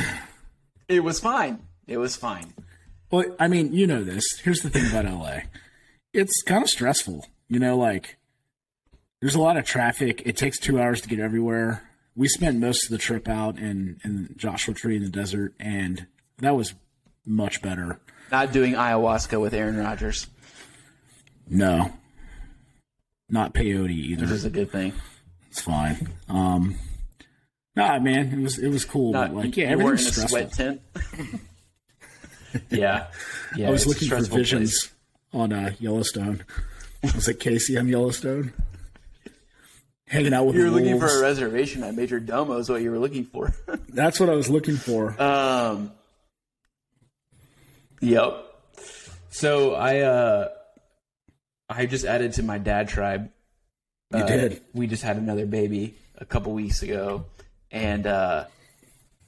it 0.88 1.00
was 1.00 1.20
fine. 1.20 1.58
It 1.86 1.96
was 1.98 2.16
fine. 2.16 2.52
Well, 3.10 3.24
I 3.38 3.48
mean, 3.48 3.72
you 3.74 3.86
know 3.86 4.02
this. 4.04 4.24
Here's 4.42 4.62
the 4.62 4.70
thing 4.70 4.86
about 4.88 5.04
LA. 5.04 5.40
It's 6.14 6.42
kind 6.42 6.62
of 6.62 6.70
stressful. 6.70 7.26
You 7.48 7.58
know, 7.58 7.76
like 7.76 8.16
there's 9.22 9.36
a 9.36 9.40
lot 9.40 9.56
of 9.56 9.64
traffic. 9.64 10.20
It 10.26 10.36
takes 10.36 10.58
two 10.58 10.80
hours 10.80 11.00
to 11.02 11.08
get 11.08 11.20
everywhere. 11.20 11.88
We 12.16 12.26
spent 12.26 12.58
most 12.58 12.84
of 12.86 12.90
the 12.90 12.98
trip 12.98 13.28
out 13.28 13.56
in, 13.56 14.00
in 14.04 14.34
Joshua 14.36 14.74
Tree 14.74 14.96
in 14.96 15.04
the 15.04 15.08
desert, 15.08 15.54
and 15.60 16.06
that 16.38 16.56
was 16.56 16.74
much 17.24 17.62
better. 17.62 18.00
Not 18.32 18.52
doing 18.52 18.74
ayahuasca 18.74 19.40
with 19.40 19.54
Aaron 19.54 19.76
Rodgers, 19.76 20.26
No, 21.48 21.92
not 23.30 23.54
peyote 23.54 23.90
either. 23.90 24.22
which 24.22 24.32
is 24.32 24.44
a 24.44 24.50
good 24.50 24.72
thing. 24.72 24.92
It's 25.50 25.60
fine. 25.60 26.08
Um, 26.28 26.74
nah, 27.76 27.98
man, 28.00 28.32
it 28.32 28.42
was 28.42 28.58
it 28.58 28.68
was 28.68 28.84
cool. 28.84 29.12
Not, 29.12 29.32
but 29.32 29.44
like, 29.44 29.56
yeah, 29.56 29.72
in 29.72 29.80
a 29.80 29.98
stressful. 29.98 30.28
sweat 30.28 30.52
tent. 30.52 30.80
yeah, 32.70 33.06
yeah. 33.54 33.68
I 33.68 33.70
was 33.70 33.86
looking 33.86 34.08
for 34.08 34.20
visions 34.22 34.88
place. 35.30 35.42
on 35.42 35.52
uh, 35.52 35.72
Yellowstone. 35.78 36.44
Was 37.14 37.28
it 37.28 37.38
Kayce 37.38 37.78
on 37.78 37.86
Yellowstone? 37.86 38.52
Hanging 40.12 40.34
out 40.34 40.44
with 40.44 40.56
You 40.56 40.64
were 40.64 40.70
looking 40.70 40.98
wolves. 40.98 41.10
for 41.14 41.18
a 41.20 41.22
reservation 41.22 41.82
at 41.84 41.94
Majordomo. 41.94 42.58
Is 42.60 42.68
what 42.68 42.82
you 42.82 42.90
were 42.90 42.98
looking 42.98 43.24
for. 43.24 43.54
That's 43.88 44.20
what 44.20 44.28
I 44.28 44.34
was 44.34 44.50
looking 44.50 44.76
for. 44.76 45.20
Um. 45.20 45.90
Yep. 48.00 48.44
So 49.30 49.74
I 49.74 50.00
uh, 50.00 50.48
I 51.68 51.86
just 51.86 52.04
added 52.04 52.34
to 52.34 52.42
my 52.42 52.58
dad 52.58 52.88
tribe. 52.88 53.30
you 54.12 54.18
Uh, 54.20 54.26
did. 54.26 54.60
We 54.74 54.86
just 54.86 55.02
had 55.02 55.16
another 55.16 55.46
baby 55.46 55.94
a 56.18 56.26
couple 56.26 56.52
weeks 56.52 56.82
ago, 56.82 57.24
and 57.70 58.06
uh, 58.06 58.44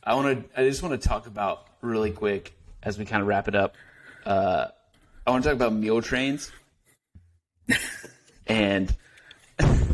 I 0.02 0.14
want 0.16 0.52
to. 0.54 0.60
I 0.60 0.64
just 0.68 0.82
want 0.82 1.00
to 1.00 1.08
talk 1.08 1.26
about 1.26 1.66
really 1.80 2.10
quick 2.10 2.52
as 2.82 2.98
we 2.98 3.06
kind 3.06 3.22
of 3.22 3.28
wrap 3.28 3.48
it 3.48 3.54
up. 3.54 3.74
Uh, 4.26 4.66
I 5.26 5.30
want 5.30 5.44
to 5.44 5.48
talk 5.48 5.56
about 5.56 5.72
meal 5.72 6.02
trains, 6.02 6.52
and 8.46 8.94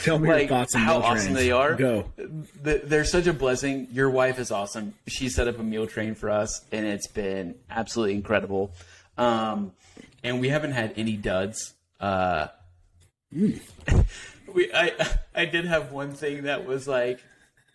Tell 0.00 0.18
me 0.18 0.28
like 0.28 0.40
your 0.40 0.48
thoughts 0.48 0.74
on 0.74 0.80
how 0.82 0.98
meal 0.98 1.02
awesome 1.06 1.32
trains. 1.32 1.38
they 1.38 1.50
are. 1.50 1.74
Go. 1.74 2.12
They're 2.62 3.04
such 3.04 3.26
a 3.26 3.32
blessing. 3.32 3.88
Your 3.92 4.10
wife 4.10 4.38
is 4.38 4.50
awesome. 4.50 4.94
She 5.06 5.28
set 5.28 5.48
up 5.48 5.58
a 5.58 5.62
meal 5.62 5.86
train 5.86 6.14
for 6.14 6.30
us, 6.30 6.64
and 6.72 6.86
it's 6.86 7.06
been 7.06 7.54
absolutely 7.70 8.14
incredible. 8.14 8.72
Um, 9.18 9.72
and 10.24 10.40
we 10.40 10.48
haven't 10.48 10.72
had 10.72 10.94
any 10.96 11.16
duds. 11.16 11.74
Uh, 12.00 12.48
Mm. 13.34 13.60
we, 14.54 14.72
I, 14.72 14.92
I 15.34 15.44
did 15.44 15.64
have 15.66 15.92
one 15.92 16.12
thing 16.12 16.44
that 16.44 16.66
was 16.66 16.88
like, 16.88 17.20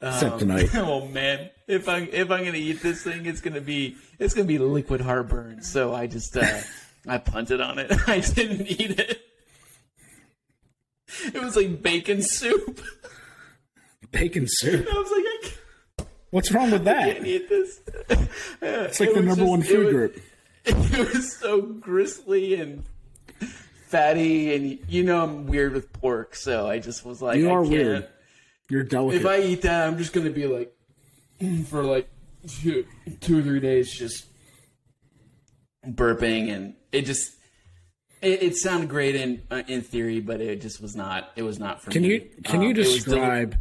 tonight. 0.01 0.69
oh 0.75 1.07
man, 1.07 1.49
if 1.67 1.88
I 1.88 1.99
if 1.99 2.29
I'm 2.29 2.43
gonna 2.43 2.57
eat 2.57 2.81
this 2.81 3.03
thing, 3.03 3.25
it's 3.25 3.41
gonna 3.41 3.61
be 3.61 3.95
it's 4.19 4.33
gonna 4.33 4.47
be 4.47 4.59
liquid 4.59 5.01
heartburn. 5.01 5.63
So 5.63 5.93
I 5.93 6.07
just 6.07 6.35
uh, 6.38 6.59
I 7.07 7.17
punted 7.17 7.61
on 7.61 7.79
it. 7.79 7.91
I 8.07 8.19
didn't 8.19 8.67
eat 8.67 8.99
it. 8.99 9.21
It 11.23 11.41
was 11.41 11.56
like 11.56 11.82
bacon 11.82 12.21
soup. 12.21 12.82
Bacon 14.12 14.45
soup. 14.47 14.88
I 14.89 14.93
was 14.97 15.12
like, 15.12 15.25
I 15.25 15.38
can't. 15.41 16.10
What's 16.32 16.51
wrong 16.51 16.71
with 16.71 16.84
that? 16.86 17.15
can't 17.15 17.28
eat 17.28 17.47
this. 17.49 17.80
It's 18.62 18.99
like 18.99 19.13
the 19.13 19.21
number 19.21 19.45
one 19.45 19.62
food 19.62 19.91
group. 19.91 20.21
It 20.67 21.13
was 21.13 21.38
so 21.38 21.62
gristly 21.62 22.56
and 22.56 22.84
fatty, 23.88 24.56
and 24.56 24.80
you 24.89 25.04
know 25.04 25.23
I'm 25.23 25.45
weird 25.45 25.73
with 25.73 25.93
pork, 25.93 26.36
so 26.36 26.67
I 26.67 26.80
just 26.80 27.06
was 27.06 27.21
like, 27.21 27.38
You 27.38 27.49
I 27.49 27.54
are 27.54 27.62
weird. 27.63 28.08
You're 28.69 28.84
delicate. 28.84 29.21
If 29.21 29.28
I 29.28 29.41
eat 29.41 29.62
that, 29.62 29.88
I'm 29.88 29.97
just 29.99 30.12
gonna 30.12 30.32
be 30.32 30.47
like, 30.47 30.75
mm, 31.39 31.65
for 31.67 31.84
like 31.84 32.10
two, 32.47 32.86
two 33.21 33.39
or 33.39 33.41
three 33.43 33.60
days, 33.60 33.91
just 33.93 34.25
burping, 35.88 36.51
and 36.51 36.73
it 36.91 37.04
just. 37.04 37.32
It, 38.25 38.41
it 38.43 38.55
sounded 38.57 38.89
great 38.89 39.15
in 39.15 39.41
uh, 39.51 39.63
in 39.67 39.81
theory, 39.81 40.19
but 40.19 40.41
it 40.41 40.61
just 40.61 40.81
was 40.81 40.95
not. 40.95 41.31
It 41.35 41.43
was 41.43 41.59
not 41.59 41.81
for 41.81 41.91
can 41.91 42.01
me. 42.01 42.07
you 42.09 42.29
can 42.43 42.57
Um, 42.57 42.63
you 42.63 42.73
deli- 42.73 42.85
describe 42.95 43.57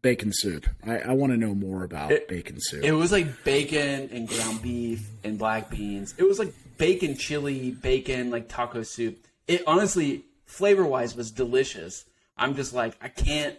bacon 0.00 0.30
soup? 0.32 0.66
I, 0.84 0.98
I 0.98 1.12
want 1.12 1.32
to 1.32 1.36
know 1.36 1.54
more 1.54 1.84
about 1.84 2.10
it, 2.10 2.26
bacon 2.28 2.56
soup. 2.58 2.82
It 2.82 2.92
was 2.92 3.12
like 3.12 3.44
bacon 3.44 4.08
and 4.12 4.26
ground 4.26 4.62
beef 4.62 5.08
and 5.22 5.38
black 5.38 5.70
beans. 5.70 6.14
It 6.18 6.24
was 6.24 6.38
like 6.38 6.52
bacon 6.78 7.16
chili, 7.16 7.70
bacon 7.72 8.30
like 8.30 8.48
taco 8.48 8.82
soup. 8.82 9.24
It 9.46 9.62
honestly, 9.66 10.24
flavor 10.46 10.84
wise, 10.84 11.14
was 11.14 11.30
delicious. 11.30 12.04
I'm 12.36 12.56
just 12.56 12.72
like 12.72 12.94
I 13.02 13.08
can't, 13.08 13.56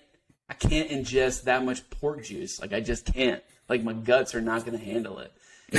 I 0.50 0.56
can't 0.56 0.90
ingest 0.90 1.44
that 1.44 1.64
much 1.64 1.88
pork 1.92 2.24
juice. 2.24 2.60
Like 2.60 2.74
I 2.74 2.80
just 2.80 3.06
can't. 3.06 3.42
Like 3.70 3.84
my 3.84 3.94
guts 3.94 4.36
are 4.36 4.42
not 4.42 4.66
going 4.66 4.78
to 4.78 4.84
handle 4.84 5.20
it. 5.20 5.32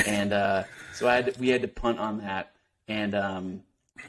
And 0.07 0.33
uh, 0.33 0.65
so 0.95 1.07
I 1.09 1.17
had 1.17 1.35
to, 1.35 1.41
we 1.41 1.49
had 1.49 1.63
to 1.63 1.69
punt 1.69 1.99
on 1.99 2.19
that. 2.19 2.53
And 2.89 3.15
um, 3.15 3.61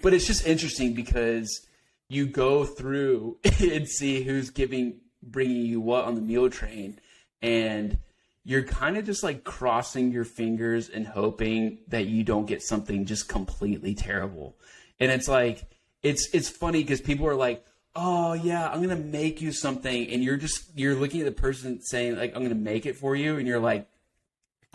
but 0.02 0.14
it's 0.14 0.28
just 0.28 0.46
interesting 0.46 0.94
because 0.94 1.66
you 2.10 2.26
go 2.28 2.66
through 2.66 3.38
and 3.60 3.88
see 3.88 4.24
who's 4.24 4.50
giving 4.50 5.00
bringing 5.22 5.66
you 5.66 5.82
what 5.82 6.06
on 6.06 6.16
the 6.16 6.22
meal 6.22 6.50
train. 6.50 7.00
And 7.42 7.98
you're 8.44 8.64
kind 8.64 8.98
of 8.98 9.06
just 9.06 9.24
like 9.24 9.44
crossing 9.44 10.12
your 10.12 10.24
fingers 10.24 10.90
and 10.90 11.06
hoping 11.06 11.80
that 11.88 12.06
you 12.06 12.24
don't 12.24 12.46
get 12.46 12.62
something 12.62 13.06
just 13.06 13.28
completely 13.28 13.96
terrible. 13.96 14.56
And 15.00 15.12
it's 15.12 15.28
like 15.28 15.66
it's 16.04 16.30
it's 16.34 16.50
funny 16.50 16.84
because 16.84 17.02
people 17.02 17.28
are 17.28 17.36
like 17.36 17.66
oh 17.96 18.34
yeah 18.34 18.70
i'm 18.70 18.82
gonna 18.82 18.96
make 18.96 19.42
you 19.42 19.52
something. 19.52 20.10
And 20.10 20.24
you're 20.24 20.38
just 20.38 20.78
you're 20.78 20.96
looking 20.96 21.22
at 21.22 21.26
the 21.26 21.32
person 21.32 21.82
saying 21.82 22.18
like 22.18 22.36
i'm 22.36 22.44
gonna 22.44 22.56
make 22.56 22.86
it 22.86 22.96
for 22.96 23.16
you. 23.16 23.38
And 23.38 23.48
you're 23.48 23.60
like 23.60 23.88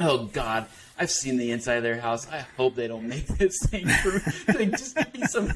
Oh 0.00 0.24
God, 0.24 0.66
I've 0.98 1.10
seen 1.10 1.36
the 1.36 1.50
inside 1.50 1.74
of 1.74 1.82
their 1.82 2.00
house. 2.00 2.26
I 2.30 2.44
hope 2.56 2.74
they 2.74 2.88
don't 2.88 3.06
make 3.06 3.26
this 3.38 3.58
thing 3.66 3.86
like, 3.86 4.70
just 4.70 4.96
give 4.96 5.14
me 5.14 5.26
some, 5.26 5.52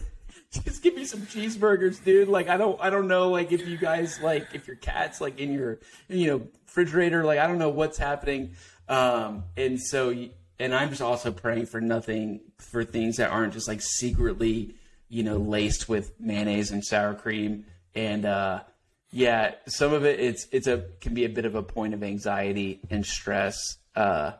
just 0.50 0.82
give 0.82 0.94
me 0.94 1.04
some 1.04 1.22
cheeseburgers, 1.22 2.04
dude. 2.04 2.28
Like 2.28 2.48
I 2.48 2.56
don't, 2.56 2.78
I 2.80 2.90
don't 2.90 3.08
know, 3.08 3.30
like 3.30 3.52
if 3.52 3.66
you 3.66 3.76
guys 3.76 4.20
like 4.20 4.48
if 4.52 4.66
your 4.66 4.76
cat's 4.76 5.20
like 5.20 5.40
in 5.40 5.52
your, 5.52 5.78
you 6.08 6.26
know, 6.26 6.46
refrigerator. 6.74 7.24
Like 7.24 7.38
I 7.38 7.46
don't 7.46 7.58
know 7.58 7.68
what's 7.68 7.98
happening. 7.98 8.54
Um, 8.88 9.44
and 9.56 9.80
so, 9.80 10.14
and 10.58 10.74
I'm 10.74 10.90
just 10.90 11.02
also 11.02 11.32
praying 11.32 11.66
for 11.66 11.80
nothing 11.80 12.40
for 12.58 12.84
things 12.84 13.16
that 13.16 13.30
aren't 13.30 13.52
just 13.52 13.68
like 13.68 13.80
secretly, 13.80 14.74
you 15.08 15.22
know, 15.22 15.36
laced 15.36 15.88
with 15.88 16.12
mayonnaise 16.20 16.70
and 16.70 16.84
sour 16.84 17.14
cream. 17.14 17.66
And 17.94 18.26
uh, 18.26 18.62
yeah, 19.10 19.54
some 19.66 19.92
of 19.92 20.04
it 20.04 20.20
it's 20.20 20.46
it's 20.50 20.66
a 20.66 20.84
can 21.00 21.14
be 21.14 21.24
a 21.24 21.28
bit 21.28 21.44
of 21.44 21.54
a 21.54 21.62
point 21.62 21.94
of 21.94 22.02
anxiety 22.02 22.80
and 22.90 23.06
stress 23.06 23.76
Uh, 23.94 24.32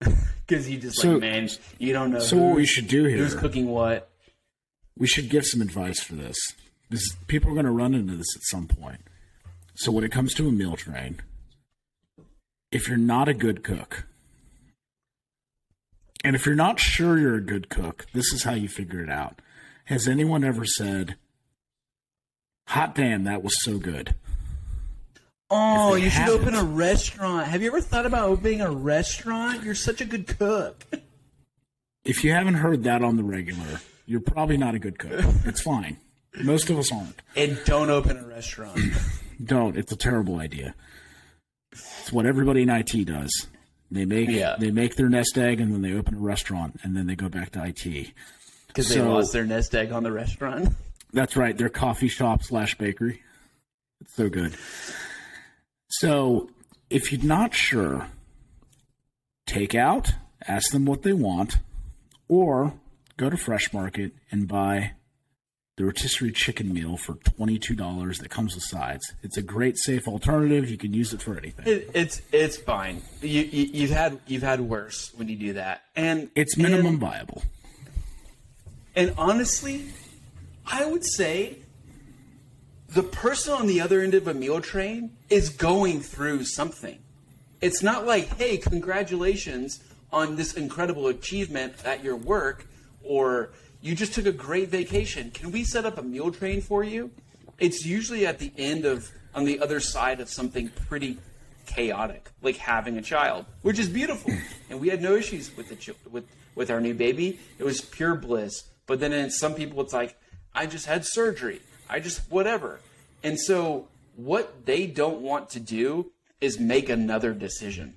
because 0.46 0.68
you 0.68 0.78
just 0.78 1.00
So- 1.00 1.12
like 1.12 1.20
man, 1.20 1.48
you 1.78 1.92
don't 1.92 2.10
know. 2.12 2.20
so 2.20 2.36
what 2.36 2.56
we 2.56 2.66
should 2.66 2.88
do 2.88 3.04
here? 3.04 3.18
who's 3.18 3.34
cooking 3.34 3.66
what. 3.68 4.10
we 4.98 5.06
should 5.06 5.28
give 5.30 5.44
some 5.46 5.60
advice 5.62 6.00
for 6.00 6.14
this. 6.14 6.36
Because 6.88 7.16
people 7.28 7.50
are 7.50 7.54
going 7.54 7.66
to 7.66 7.70
run 7.72 7.94
into 7.94 8.16
this 8.16 8.34
at 8.36 8.42
some 8.42 8.66
point. 8.66 9.00
So 9.76 9.92
when 9.92 10.02
it 10.04 10.10
comes 10.10 10.34
to 10.34 10.48
a 10.48 10.52
meal 10.52 10.74
train, 10.76 11.20
if 12.72 12.88
you're 12.88 12.96
not 12.98 13.28
a 13.28 13.34
good 13.34 13.62
cook, 13.62 14.06
and 16.24 16.34
if 16.36 16.44
you're 16.44 16.54
not 16.54 16.78
sure 16.80 17.18
you're 17.18 17.36
a 17.36 17.40
good 17.40 17.68
cook, 17.68 18.06
this 18.12 18.32
is 18.32 18.42
how 18.42 18.52
you 18.54 18.68
figure 18.68 19.02
it 19.02 19.08
out. 19.08 19.40
Has 19.86 20.06
anyone 20.08 20.44
ever 20.44 20.64
said, 20.66 21.16
Hot 22.68 22.94
damn, 22.94 23.24
that 23.24 23.42
was 23.42 23.54
so 23.62 23.78
good? 23.78 24.14
Oh, 25.50 25.94
you 25.96 26.10
should 26.10 26.28
open 26.28 26.54
a 26.54 26.62
restaurant. 26.64 27.48
Have 27.48 27.60
you 27.62 27.68
ever 27.68 27.80
thought 27.80 28.06
about 28.06 28.28
opening 28.28 28.60
a 28.60 28.70
restaurant? 28.70 29.64
You're 29.64 29.74
such 29.74 30.00
a 30.00 30.04
good 30.04 30.26
cook. 30.26 30.84
If 32.04 32.22
you 32.24 32.32
haven't 32.32 32.54
heard 32.54 32.84
that 32.84 33.02
on 33.02 33.16
the 33.16 33.24
regular, 33.24 33.80
you're 34.06 34.20
probably 34.20 34.56
not 34.56 34.74
a 34.74 34.78
good 34.78 34.98
cook. 34.98 35.24
It's 35.44 35.60
fine. 35.60 35.96
Most 36.42 36.70
of 36.70 36.78
us 36.78 36.92
aren't. 36.92 37.20
And 37.34 37.60
don't 37.64 37.90
open 37.90 38.16
a 38.16 38.26
restaurant. 38.26 38.78
Don't. 39.44 39.76
It's 39.76 39.90
a 39.90 39.96
terrible 39.96 40.38
idea. 40.38 40.74
It's 41.72 42.12
what 42.12 42.26
everybody 42.26 42.62
in 42.62 42.68
IT 42.68 43.06
does. 43.06 43.46
They 43.90 44.04
make 44.04 44.28
Yeah. 44.28 44.56
they 44.58 44.70
make 44.70 44.96
their 44.96 45.08
nest 45.08 45.36
egg 45.38 45.60
and 45.60 45.72
then 45.72 45.80
they 45.82 45.94
open 45.94 46.14
a 46.14 46.18
restaurant 46.20 46.78
and 46.82 46.94
then 46.96 47.06
they 47.06 47.16
go 47.16 47.28
back 47.30 47.50
to 47.52 47.64
IT. 47.64 48.12
Because 48.68 48.88
they 48.90 49.00
lost 49.00 49.32
their 49.32 49.46
nest 49.46 49.74
egg 49.74 49.90
on 49.92 50.02
the 50.04 50.12
restaurant. 50.12 50.68
That's 51.12 51.36
right. 51.36 51.56
They're 51.56 51.68
coffee 51.70 52.08
shop 52.08 52.42
slash 52.44 52.76
bakery. 52.76 53.22
It's 54.02 54.14
so 54.14 54.28
good. 54.28 54.54
So 55.90 56.50
if 56.88 57.12
you're 57.12 57.22
not 57.22 57.54
sure, 57.54 58.08
take 59.46 59.74
out, 59.74 60.12
ask 60.46 60.70
them 60.72 60.84
what 60.84 61.02
they 61.02 61.12
want, 61.12 61.58
or 62.28 62.74
go 63.16 63.28
to 63.30 63.36
Fresh 63.36 63.72
Market 63.72 64.12
and 64.30 64.46
buy 64.48 64.92
the 65.76 65.84
rotisserie 65.86 66.32
chicken 66.32 66.72
meal 66.74 66.96
for 66.96 67.14
$22 67.14 68.18
that 68.20 68.28
comes 68.30 68.54
with 68.54 68.64
sides. 68.64 69.14
It's 69.22 69.36
a 69.36 69.42
great 69.42 69.78
safe 69.78 70.06
alternative. 70.06 70.68
You 70.70 70.76
can 70.76 70.92
use 70.92 71.12
it 71.12 71.22
for 71.22 71.36
anything. 71.38 71.66
It, 71.66 71.90
it's 71.94 72.20
it's 72.32 72.56
fine. 72.58 73.02
You, 73.22 73.42
you 73.42 73.70
you've 73.72 73.90
had 73.90 74.20
you've 74.26 74.42
had 74.42 74.60
worse 74.60 75.10
when 75.16 75.28
you 75.28 75.36
do 75.36 75.52
that, 75.54 75.82
and 75.96 76.28
It's 76.34 76.56
minimum 76.58 76.86
And, 76.86 76.98
viable. 77.00 77.42
and 78.94 79.14
honestly, 79.16 79.86
I 80.66 80.84
would 80.84 81.04
say 81.04 81.56
the 82.92 83.02
person 83.02 83.54
on 83.54 83.66
the 83.66 83.80
other 83.80 84.00
end 84.00 84.14
of 84.14 84.26
a 84.26 84.34
meal 84.34 84.60
train 84.60 85.16
is 85.28 85.48
going 85.50 86.00
through 86.00 86.44
something. 86.44 86.98
It's 87.60 87.82
not 87.82 88.06
like, 88.06 88.36
hey, 88.36 88.56
congratulations 88.56 89.80
on 90.12 90.36
this 90.36 90.54
incredible 90.54 91.06
achievement 91.06 91.74
at 91.84 92.02
your 92.02 92.16
work, 92.16 92.66
or 93.02 93.50
you 93.80 93.94
just 93.94 94.14
took 94.14 94.26
a 94.26 94.32
great 94.32 94.68
vacation. 94.70 95.30
Can 95.30 95.52
we 95.52 95.62
set 95.64 95.84
up 95.84 95.98
a 95.98 96.02
meal 96.02 96.32
train 96.32 96.60
for 96.62 96.82
you? 96.82 97.10
It's 97.58 97.84
usually 97.84 98.26
at 98.26 98.38
the 98.38 98.52
end 98.56 98.84
of, 98.84 99.10
on 99.34 99.44
the 99.44 99.60
other 99.60 99.78
side 99.78 100.20
of 100.20 100.28
something 100.28 100.70
pretty 100.88 101.18
chaotic, 101.66 102.30
like 102.42 102.56
having 102.56 102.96
a 102.96 103.02
child, 103.02 103.46
which 103.62 103.78
is 103.78 103.88
beautiful. 103.88 104.32
and 104.70 104.80
we 104.80 104.88
had 104.88 105.00
no 105.00 105.14
issues 105.14 105.54
with 105.56 105.68
the 105.68 105.76
ch- 105.76 105.90
with 106.10 106.24
with 106.54 106.70
our 106.70 106.80
new 106.80 106.94
baby. 106.94 107.38
It 107.58 107.64
was 107.64 107.80
pure 107.80 108.14
bliss. 108.14 108.64
But 108.86 109.00
then 109.00 109.12
in 109.12 109.30
some 109.30 109.54
people, 109.54 109.80
it's 109.80 109.92
like, 109.92 110.16
I 110.52 110.66
just 110.66 110.86
had 110.86 111.04
surgery. 111.04 111.60
I 111.90 112.00
just 112.00 112.30
whatever. 112.30 112.80
And 113.22 113.38
so 113.38 113.88
what 114.16 114.64
they 114.66 114.86
don't 114.86 115.20
want 115.20 115.50
to 115.50 115.60
do 115.60 116.12
is 116.40 116.58
make 116.58 116.88
another 116.88 117.32
decision. 117.32 117.96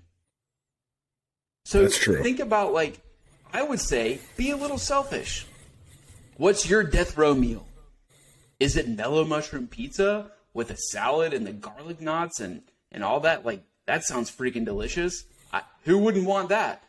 So 1.66 1.84
That's 1.84 1.98
true. 1.98 2.22
think 2.22 2.40
about 2.40 2.74
like 2.74 3.00
I 3.54 3.64
would 3.64 3.80
say 3.80 4.20
be 4.36 4.50
a 4.50 4.58
little 4.58 4.78
selfish. 4.78 5.46
What's 6.38 6.68
your 6.70 6.84
death 6.84 7.18
row 7.18 7.36
meal? 7.36 7.68
Is 8.60 8.76
it 8.76 8.90
mellow 8.90 9.24
mushroom 9.24 9.68
pizza 9.68 10.32
with 10.54 10.72
a 10.72 10.78
salad 10.78 11.34
and 11.34 11.46
the 11.46 11.54
garlic 11.54 12.02
knots 12.02 12.40
and 12.40 12.64
and 12.92 13.04
all 13.04 13.20
that? 13.22 13.46
Like 13.46 13.64
that 13.86 14.04
sounds 14.04 14.32
freaking 14.32 14.66
delicious. 14.66 15.24
I, 15.52 15.62
who 15.84 16.00
wouldn't 16.00 16.26
want 16.26 16.50
that? 16.50 16.84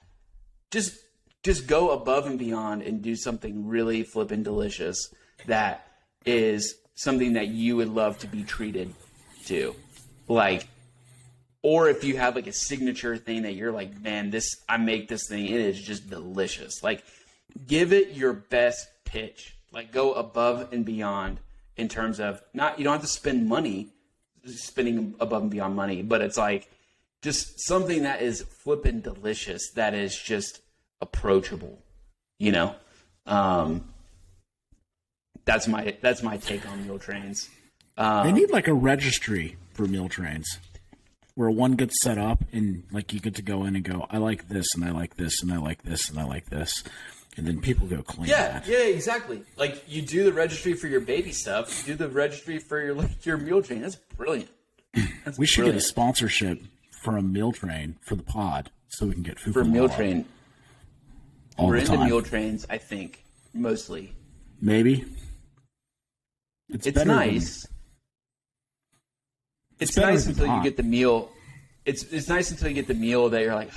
Just 0.70 0.96
just 1.42 1.66
go 1.66 1.90
above 1.90 2.26
and 2.26 2.38
beyond 2.38 2.82
and 2.82 3.02
do 3.02 3.14
something 3.14 3.68
really 3.68 4.02
flippin' 4.02 4.42
delicious 4.42 5.12
that 5.46 5.86
is 6.24 6.74
something 6.94 7.34
that 7.34 7.48
you 7.48 7.76
would 7.76 7.88
love 7.88 8.18
to 8.18 8.26
be 8.26 8.42
treated 8.42 8.94
to. 9.46 9.74
Like 10.28 10.68
or 11.64 11.88
if 11.88 12.04
you 12.04 12.18
have 12.18 12.36
like 12.36 12.46
a 12.46 12.52
signature 12.52 13.16
thing 13.16 13.42
that 13.42 13.54
you're 13.54 13.72
like, 13.72 13.98
man, 14.02 14.28
this 14.28 14.62
I 14.68 14.76
make 14.76 15.08
this 15.08 15.26
thing, 15.28 15.46
it 15.46 15.60
is 15.60 15.80
just 15.80 16.10
delicious. 16.10 16.82
Like 16.82 17.02
give 17.66 17.92
it 17.92 18.10
your 18.10 18.34
best 18.34 18.86
pitch. 19.04 19.56
Like 19.72 19.90
go 19.90 20.12
above 20.12 20.72
and 20.72 20.84
beyond 20.84 21.40
in 21.76 21.88
terms 21.88 22.20
of 22.20 22.42
not 22.52 22.78
you 22.78 22.84
don't 22.84 22.92
have 22.92 23.00
to 23.00 23.08
spend 23.08 23.48
money 23.48 23.88
spending 24.46 25.14
above 25.20 25.42
and 25.42 25.50
beyond 25.50 25.74
money, 25.74 26.02
but 26.02 26.20
it's 26.20 26.36
like 26.36 26.70
just 27.22 27.58
something 27.66 28.02
that 28.02 28.20
is 28.20 28.42
flippin' 28.42 29.00
delicious 29.00 29.70
that 29.74 29.94
is 29.94 30.14
just 30.14 30.60
approachable. 31.00 31.82
You 32.38 32.52
know? 32.52 32.74
Um 33.24 33.93
that's 35.44 35.66
my 35.68 35.96
that's 36.00 36.22
my 36.22 36.36
take 36.36 36.68
on 36.68 36.86
meal 36.86 36.98
trains. 36.98 37.48
Um, 37.96 38.26
They 38.26 38.32
need 38.32 38.50
like 38.50 38.68
a 38.68 38.74
registry 38.74 39.56
for 39.74 39.86
meal 39.86 40.08
trains 40.08 40.58
where 41.34 41.50
one 41.50 41.72
gets 41.72 41.94
set 42.02 42.16
up 42.18 42.44
and 42.52 42.84
like 42.92 43.12
you 43.12 43.20
get 43.20 43.34
to 43.36 43.42
go 43.42 43.64
in 43.64 43.74
and 43.76 43.84
go, 43.84 44.06
I 44.10 44.18
like 44.18 44.48
this 44.48 44.66
and 44.74 44.84
I 44.84 44.90
like 44.90 45.16
this 45.16 45.42
and 45.42 45.52
I 45.52 45.58
like 45.58 45.82
this 45.82 46.08
and 46.08 46.18
I 46.18 46.24
like 46.24 46.48
this. 46.50 46.84
And 47.36 47.44
then 47.46 47.60
people 47.60 47.88
go 47.88 48.02
claim 48.02 48.28
Yeah, 48.28 48.60
that. 48.60 48.68
yeah, 48.68 48.84
exactly. 48.84 49.42
Like 49.56 49.82
you 49.88 50.02
do 50.02 50.22
the 50.24 50.32
registry 50.32 50.74
for 50.74 50.86
your 50.86 51.00
baby 51.00 51.32
stuff, 51.32 51.86
you 51.86 51.94
do 51.94 52.04
the 52.04 52.08
registry 52.10 52.58
for 52.58 52.80
your 52.80 52.94
like 52.94 53.26
your 53.26 53.36
meal 53.36 53.62
train. 53.62 53.82
That's 53.82 53.96
brilliant. 54.16 54.48
That's 55.24 55.38
We 55.38 55.46
should 55.46 55.64
get 55.64 55.74
a 55.74 55.80
sponsorship 55.80 56.60
for 57.02 57.16
a 57.16 57.22
meal 57.22 57.50
train 57.52 57.96
for 58.02 58.14
the 58.14 58.22
pod 58.22 58.70
so 58.88 59.06
we 59.06 59.14
can 59.14 59.22
get 59.24 59.38
food 59.40 59.54
for 59.54 59.64
meal 59.64 59.88
train. 59.88 60.24
all 61.58 61.68
We're 61.68 61.80
the 61.80 61.92
into 61.92 62.04
meal 62.04 62.22
trains, 62.22 62.64
I 62.70 62.78
think, 62.78 63.24
mostly. 63.52 64.12
Maybe. 64.60 65.04
It's, 66.70 66.86
It's 66.86 66.94
better 66.94 67.08
than- 67.08 67.16
nice. 67.16 67.66
It's, 69.80 69.96
nice 69.96 70.26
until 70.26 70.46
you 70.46 70.62
get 70.62 70.76
the 70.76 70.82
meal. 70.82 71.30
It's 71.84 72.04
it's 72.04 72.28
nice 72.28 72.50
until 72.50 72.68
you 72.68 72.74
get 72.74 72.86
the 72.86 72.94
meal 72.94 73.28
that 73.30 73.42
you're 73.42 73.54
like, 73.54 73.70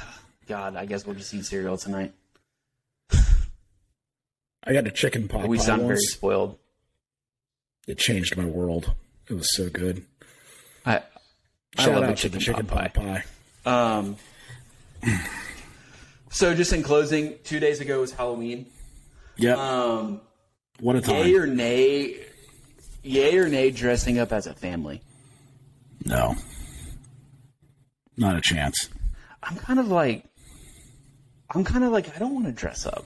God, 0.48 0.76
I 0.78 0.86
guess 0.86 1.06
we'll 1.06 1.16
just 1.16 1.34
eat 1.34 1.44
cereal 1.46 1.76
tonight. 1.78 2.14
I 4.64 4.74
got 4.74 4.86
a 4.88 4.92
chicken 4.92 5.28
pot 5.28 5.48
We 5.48 5.58
pie 5.58 5.64
sound 5.64 5.82
very 5.84 5.98
spoiled. 6.00 6.58
It 7.88 7.98
changed 7.98 8.38
my 8.38 8.46
world. 8.46 8.94
It 9.30 9.34
was 9.34 9.54
so 9.56 9.70
good. 9.70 10.06
I 10.86 11.02
I 11.78 11.88
love 11.88 12.04
out 12.04 12.12
a 12.12 12.16
to 12.16 12.30
the 12.30 12.40
chicken 12.40 12.40
chicken 12.40 12.66
pot 12.66 12.94
pot 12.94 13.24
pie. 13.66 13.66
Um, 13.66 14.16
so 16.30 16.54
just 16.56 16.72
in 16.74 16.84
closing, 16.84 17.36
two 17.44 17.60
days 17.60 17.82
ago 17.82 18.00
was 18.02 18.12
Halloween. 18.14 18.68
Yeah. 19.36 19.56
Um, 19.56 20.22
what 20.80 20.96
a 20.96 21.02
time. 21.02 21.16
yay 21.28 21.36
or 21.36 21.48
nay, 21.48 22.16
yay 23.08 23.38
or 23.38 23.48
nay, 23.48 23.72
dressing 23.72 24.20
up 24.20 24.32
as 24.32 24.48
a 24.48 24.54
family. 24.54 25.02
no. 26.06 26.36
Not 28.20 28.36
a 28.36 28.42
chance. 28.42 28.90
I'm 29.44 29.58
kind 29.58 29.80
of 29.80 29.90
like, 29.90 30.26
I'm 31.52 31.64
kind 31.64 31.84
of 31.84 31.92
like, 31.92 32.16
I 32.16 32.20
don't 32.20 32.34
want 32.34 32.48
to 32.48 32.52
dress 32.52 32.88
up. 32.88 33.06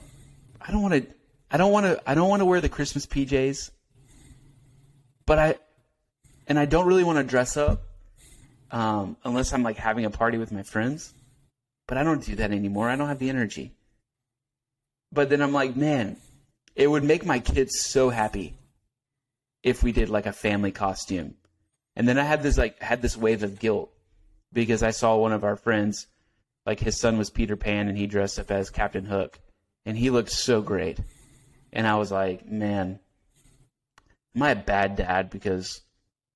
I 0.58 0.72
don't 0.72 0.80
want 0.80 0.94
to. 0.94 1.06
I 1.50 1.58
don't 1.58 1.70
want 1.70 1.84
to. 1.84 2.10
I 2.10 2.14
don't 2.14 2.30
want 2.30 2.40
to 2.40 2.46
wear 2.46 2.62
the 2.62 2.70
Christmas 2.70 3.04
PJs. 3.04 3.70
But 5.26 5.38
I, 5.38 5.54
and 6.46 6.58
I 6.58 6.64
don't 6.64 6.86
really 6.86 7.04
want 7.04 7.18
to 7.18 7.24
dress 7.24 7.58
up, 7.58 7.82
um, 8.70 9.18
unless 9.22 9.52
I'm 9.52 9.62
like 9.62 9.76
having 9.76 10.06
a 10.06 10.10
party 10.10 10.38
with 10.38 10.50
my 10.50 10.62
friends. 10.62 11.12
But 11.86 11.98
I 11.98 12.04
don't 12.04 12.24
do 12.24 12.36
that 12.36 12.50
anymore. 12.50 12.88
I 12.88 12.96
don't 12.96 13.08
have 13.08 13.18
the 13.18 13.28
energy. 13.28 13.74
But 15.12 15.28
then 15.28 15.42
I'm 15.42 15.52
like, 15.52 15.76
man, 15.76 16.16
it 16.74 16.86
would 16.86 17.04
make 17.04 17.26
my 17.26 17.38
kids 17.38 17.80
so 17.80 18.08
happy 18.08 18.54
if 19.62 19.82
we 19.82 19.92
did 19.92 20.08
like 20.08 20.26
a 20.26 20.32
family 20.32 20.72
costume. 20.72 21.34
And 21.94 22.08
then 22.08 22.18
I 22.18 22.24
had 22.24 22.42
this 22.42 22.58
like 22.58 22.80
had 22.80 23.02
this 23.02 23.16
wave 23.16 23.42
of 23.42 23.58
guilt 23.58 23.92
because 24.52 24.82
I 24.82 24.90
saw 24.90 25.16
one 25.16 25.32
of 25.32 25.44
our 25.44 25.56
friends, 25.56 26.06
like 26.66 26.80
his 26.80 26.98
son 26.98 27.18
was 27.18 27.30
Peter 27.30 27.56
Pan 27.56 27.88
and 27.88 27.96
he 27.96 28.06
dressed 28.06 28.38
up 28.38 28.50
as 28.50 28.70
Captain 28.70 29.04
Hook, 29.04 29.38
and 29.84 29.96
he 29.96 30.10
looked 30.10 30.30
so 30.30 30.62
great. 30.62 30.98
And 31.72 31.86
I 31.86 31.96
was 31.96 32.10
like, 32.10 32.46
man, 32.46 32.98
am 34.36 34.42
I 34.42 34.50
a 34.50 34.56
bad 34.56 34.96
dad 34.96 35.30
because 35.30 35.80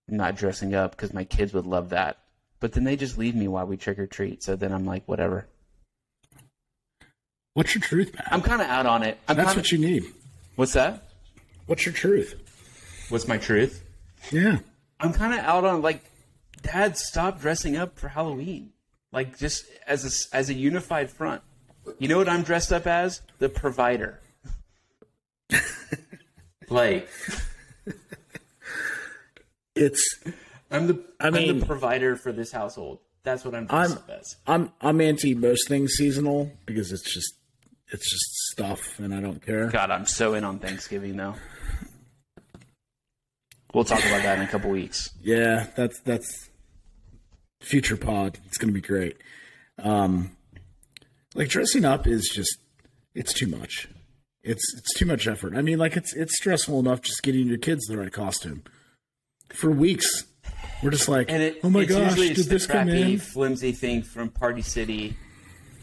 I'm 0.08 0.16
not 0.16 0.36
dressing 0.36 0.74
up 0.74 0.92
because 0.92 1.12
my 1.12 1.24
kids 1.24 1.52
would 1.52 1.66
love 1.66 1.90
that. 1.90 2.18
But 2.58 2.72
then 2.72 2.84
they 2.84 2.96
just 2.96 3.18
leave 3.18 3.34
me 3.34 3.48
while 3.48 3.66
we 3.66 3.76
trick 3.76 3.98
or 3.98 4.06
treat. 4.06 4.42
So 4.42 4.56
then 4.56 4.72
I'm 4.72 4.86
like, 4.86 5.06
whatever. 5.06 5.46
What's 7.52 7.74
your 7.74 7.82
truth, 7.82 8.14
man? 8.14 8.24
I'm 8.30 8.42
kind 8.42 8.62
of 8.62 8.68
out 8.68 8.86
on 8.86 9.02
it. 9.02 9.18
I'm 9.28 9.36
That's 9.36 9.48
kinda, 9.48 9.60
what 9.60 9.72
you 9.72 9.78
need. 9.78 10.04
What's 10.56 10.72
that? 10.72 11.08
What's 11.66 11.84
your 11.84 11.94
truth? 11.94 12.34
What's 13.08 13.28
my 13.28 13.38
truth? 13.38 13.84
Yeah. 14.30 14.58
I'm 14.98 15.12
kind 15.12 15.32
of 15.34 15.40
out 15.40 15.64
on 15.64 15.82
like, 15.82 16.02
Dad, 16.62 16.96
stop 16.96 17.40
dressing 17.40 17.76
up 17.76 17.98
for 17.98 18.08
Halloween. 18.08 18.72
Like 19.12 19.38
just 19.38 19.64
as 19.86 20.04
a 20.32 20.36
as 20.36 20.50
a 20.50 20.54
unified 20.54 21.10
front. 21.10 21.42
You 21.98 22.08
know 22.08 22.18
what 22.18 22.28
I'm 22.28 22.42
dressed 22.42 22.72
up 22.72 22.86
as? 22.86 23.20
The 23.38 23.48
provider. 23.48 24.20
like 26.68 27.08
It's 29.74 30.02
I'm 30.70 30.86
the 30.88 31.04
I 31.20 31.30
mean- 31.30 31.50
am 31.50 31.60
the 31.60 31.66
provider 31.66 32.16
for 32.16 32.32
this 32.32 32.50
household. 32.52 32.98
That's 33.22 33.44
what 33.44 33.54
I'm 33.54 33.66
dressed 33.66 33.92
I'm 33.92 33.98
up 33.98 34.10
as. 34.20 34.36
I'm 34.46 34.72
I'm 34.80 35.00
anti 35.00 35.34
most 35.34 35.68
things 35.68 35.92
seasonal 35.94 36.52
because 36.64 36.92
it's 36.92 37.12
just 37.12 37.34
it's 37.88 38.10
just 38.10 38.24
stuff 38.52 38.98
and 38.98 39.14
I 39.14 39.20
don't 39.20 39.44
care. 39.44 39.68
God, 39.68 39.90
I'm 39.90 40.06
so 40.06 40.34
in 40.34 40.44
on 40.44 40.58
Thanksgiving 40.58 41.16
though. 41.16 41.34
We'll 43.76 43.84
talk 43.84 43.98
about 44.06 44.22
that 44.22 44.38
in 44.38 44.44
a 44.46 44.48
couple 44.48 44.70
weeks. 44.70 45.10
Yeah, 45.22 45.66
that's 45.76 46.00
that's 46.00 46.48
future 47.60 47.98
pod. 47.98 48.38
It's 48.46 48.56
gonna 48.56 48.72
be 48.72 48.80
great. 48.80 49.18
Um, 49.78 50.34
like 51.34 51.50
dressing 51.50 51.84
up 51.84 52.06
is 52.06 52.30
just 52.34 52.56
it's 53.14 53.34
too 53.34 53.46
much. 53.46 53.86
It's 54.42 54.62
it's 54.78 54.94
too 54.94 55.04
much 55.04 55.28
effort. 55.28 55.54
I 55.54 55.60
mean, 55.60 55.76
like 55.76 55.94
it's 55.94 56.14
it's 56.16 56.34
stressful 56.38 56.78
enough 56.80 57.02
just 57.02 57.22
getting 57.22 57.48
your 57.48 57.58
kids 57.58 57.84
the 57.84 57.98
right 57.98 58.10
costume. 58.10 58.64
For 59.52 59.70
weeks, 59.70 60.24
we're 60.82 60.90
just 60.90 61.06
like, 61.06 61.30
And 61.30 61.42
it, 61.42 61.60
oh 61.62 61.68
my 61.68 61.82
it's 61.82 61.92
gosh, 61.92 62.16
usually 62.16 62.28
did 62.32 62.46
this 62.46 62.66
the 62.66 62.72
come 62.72 62.86
crappy, 62.88 63.12
in? 63.12 63.18
flimsy 63.18 63.72
thing 63.72 64.02
from 64.02 64.30
Party 64.30 64.62
City, 64.62 65.18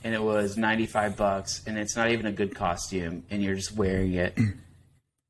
and 0.04 0.16
it 0.16 0.24
was 0.24 0.58
95 0.58 1.16
bucks, 1.16 1.62
and 1.68 1.78
it's 1.78 1.96
not 1.96 2.10
even 2.10 2.26
a 2.26 2.32
good 2.32 2.56
costume, 2.56 3.24
and 3.30 3.44
you're 3.44 3.54
just 3.54 3.76
wearing 3.76 4.14
it. 4.14 4.36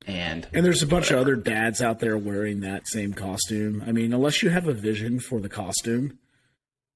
And 0.06 0.48
And 0.54 0.66
there's 0.66 0.82
a 0.84 0.88
bunch 0.88 1.12
of 1.12 1.20
other 1.20 1.36
dads 1.36 1.82
out 1.82 2.00
there 2.00 2.18
wearing 2.18 2.60
that 2.62 2.88
same 2.88 3.14
costume. 3.14 3.84
I 3.86 3.92
mean, 3.92 4.14
unless 4.14 4.44
you 4.44 4.50
have 4.50 4.68
a 4.68 4.74
vision 4.74 5.20
for 5.20 5.40
the 5.40 5.50
costume, 5.50 6.20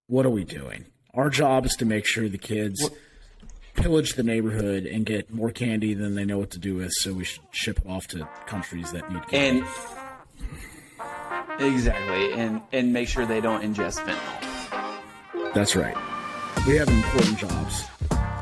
what 0.08 0.26
are 0.26 0.30
we 0.30 0.44
doing? 0.44 0.86
Our 1.14 1.30
job 1.30 1.66
is 1.66 1.74
to 1.78 1.86
make 1.86 2.06
sure 2.06 2.30
the 2.30 2.38
kids 2.38 2.90
pillage 3.76 4.14
the 4.14 4.24
neighborhood 4.24 4.86
and 4.86 5.06
get 5.06 5.34
more 5.34 5.52
candy 5.52 5.94
than 5.94 6.16
they 6.16 6.26
know 6.26 6.38
what 6.38 6.50
to 6.52 6.60
do 6.60 6.76
with, 6.76 6.92
so 6.94 7.14
we 7.14 7.24
should 7.24 7.44
ship 7.52 7.80
it 7.80 7.90
off 7.90 8.08
to 8.08 8.28
countries 8.48 8.92
that 8.92 9.10
need 9.12 9.26
candy. 9.28 9.64
and 11.00 11.62
exactly, 11.62 12.34
and 12.34 12.62
and 12.72 12.92
make 12.92 13.08
sure 13.08 13.26
they 13.26 13.42
don't 13.42 13.62
ingest 13.62 14.00
fentanyl. 14.00 15.54
That's 15.54 15.76
right. 15.76 15.96
We 16.68 16.76
have 16.76 16.90
important 16.90 17.38
jobs. 17.38 17.86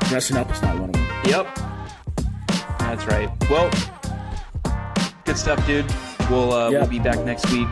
Dressing 0.08 0.36
up 0.36 0.50
is 0.50 0.62
not 0.62 0.78
one 0.78 0.88
of 0.90 0.94
them. 0.94 1.06
Yep, 1.26 1.58
that's 2.78 3.06
right. 3.06 3.30
Well, 3.50 3.70
good 5.26 5.36
stuff, 5.36 5.64
dude. 5.66 5.84
We'll 6.30 6.52
uh, 6.52 6.70
Yep. 6.70 6.80
we'll 6.82 6.90
be 6.90 6.98
back 6.98 7.18
next 7.24 7.50
week, 7.52 7.68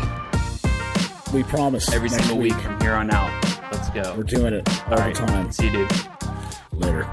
We 1.32 1.42
promise. 1.44 1.92
every 1.92 2.08
single 2.08 2.36
week 2.38 2.54
from 2.54 2.80
here 2.80 2.92
on 2.94 3.10
out. 3.10 3.30
Let's 3.72 3.88
go. 3.90 4.14
We're 4.16 4.22
doing 4.24 4.54
it 4.54 4.68
all, 4.88 4.98
All 5.00 5.08
the 5.08 5.12
time. 5.14 5.50
see 5.52 5.66
you, 5.66 5.72
dude. 5.72 5.90
Later. 6.72 7.06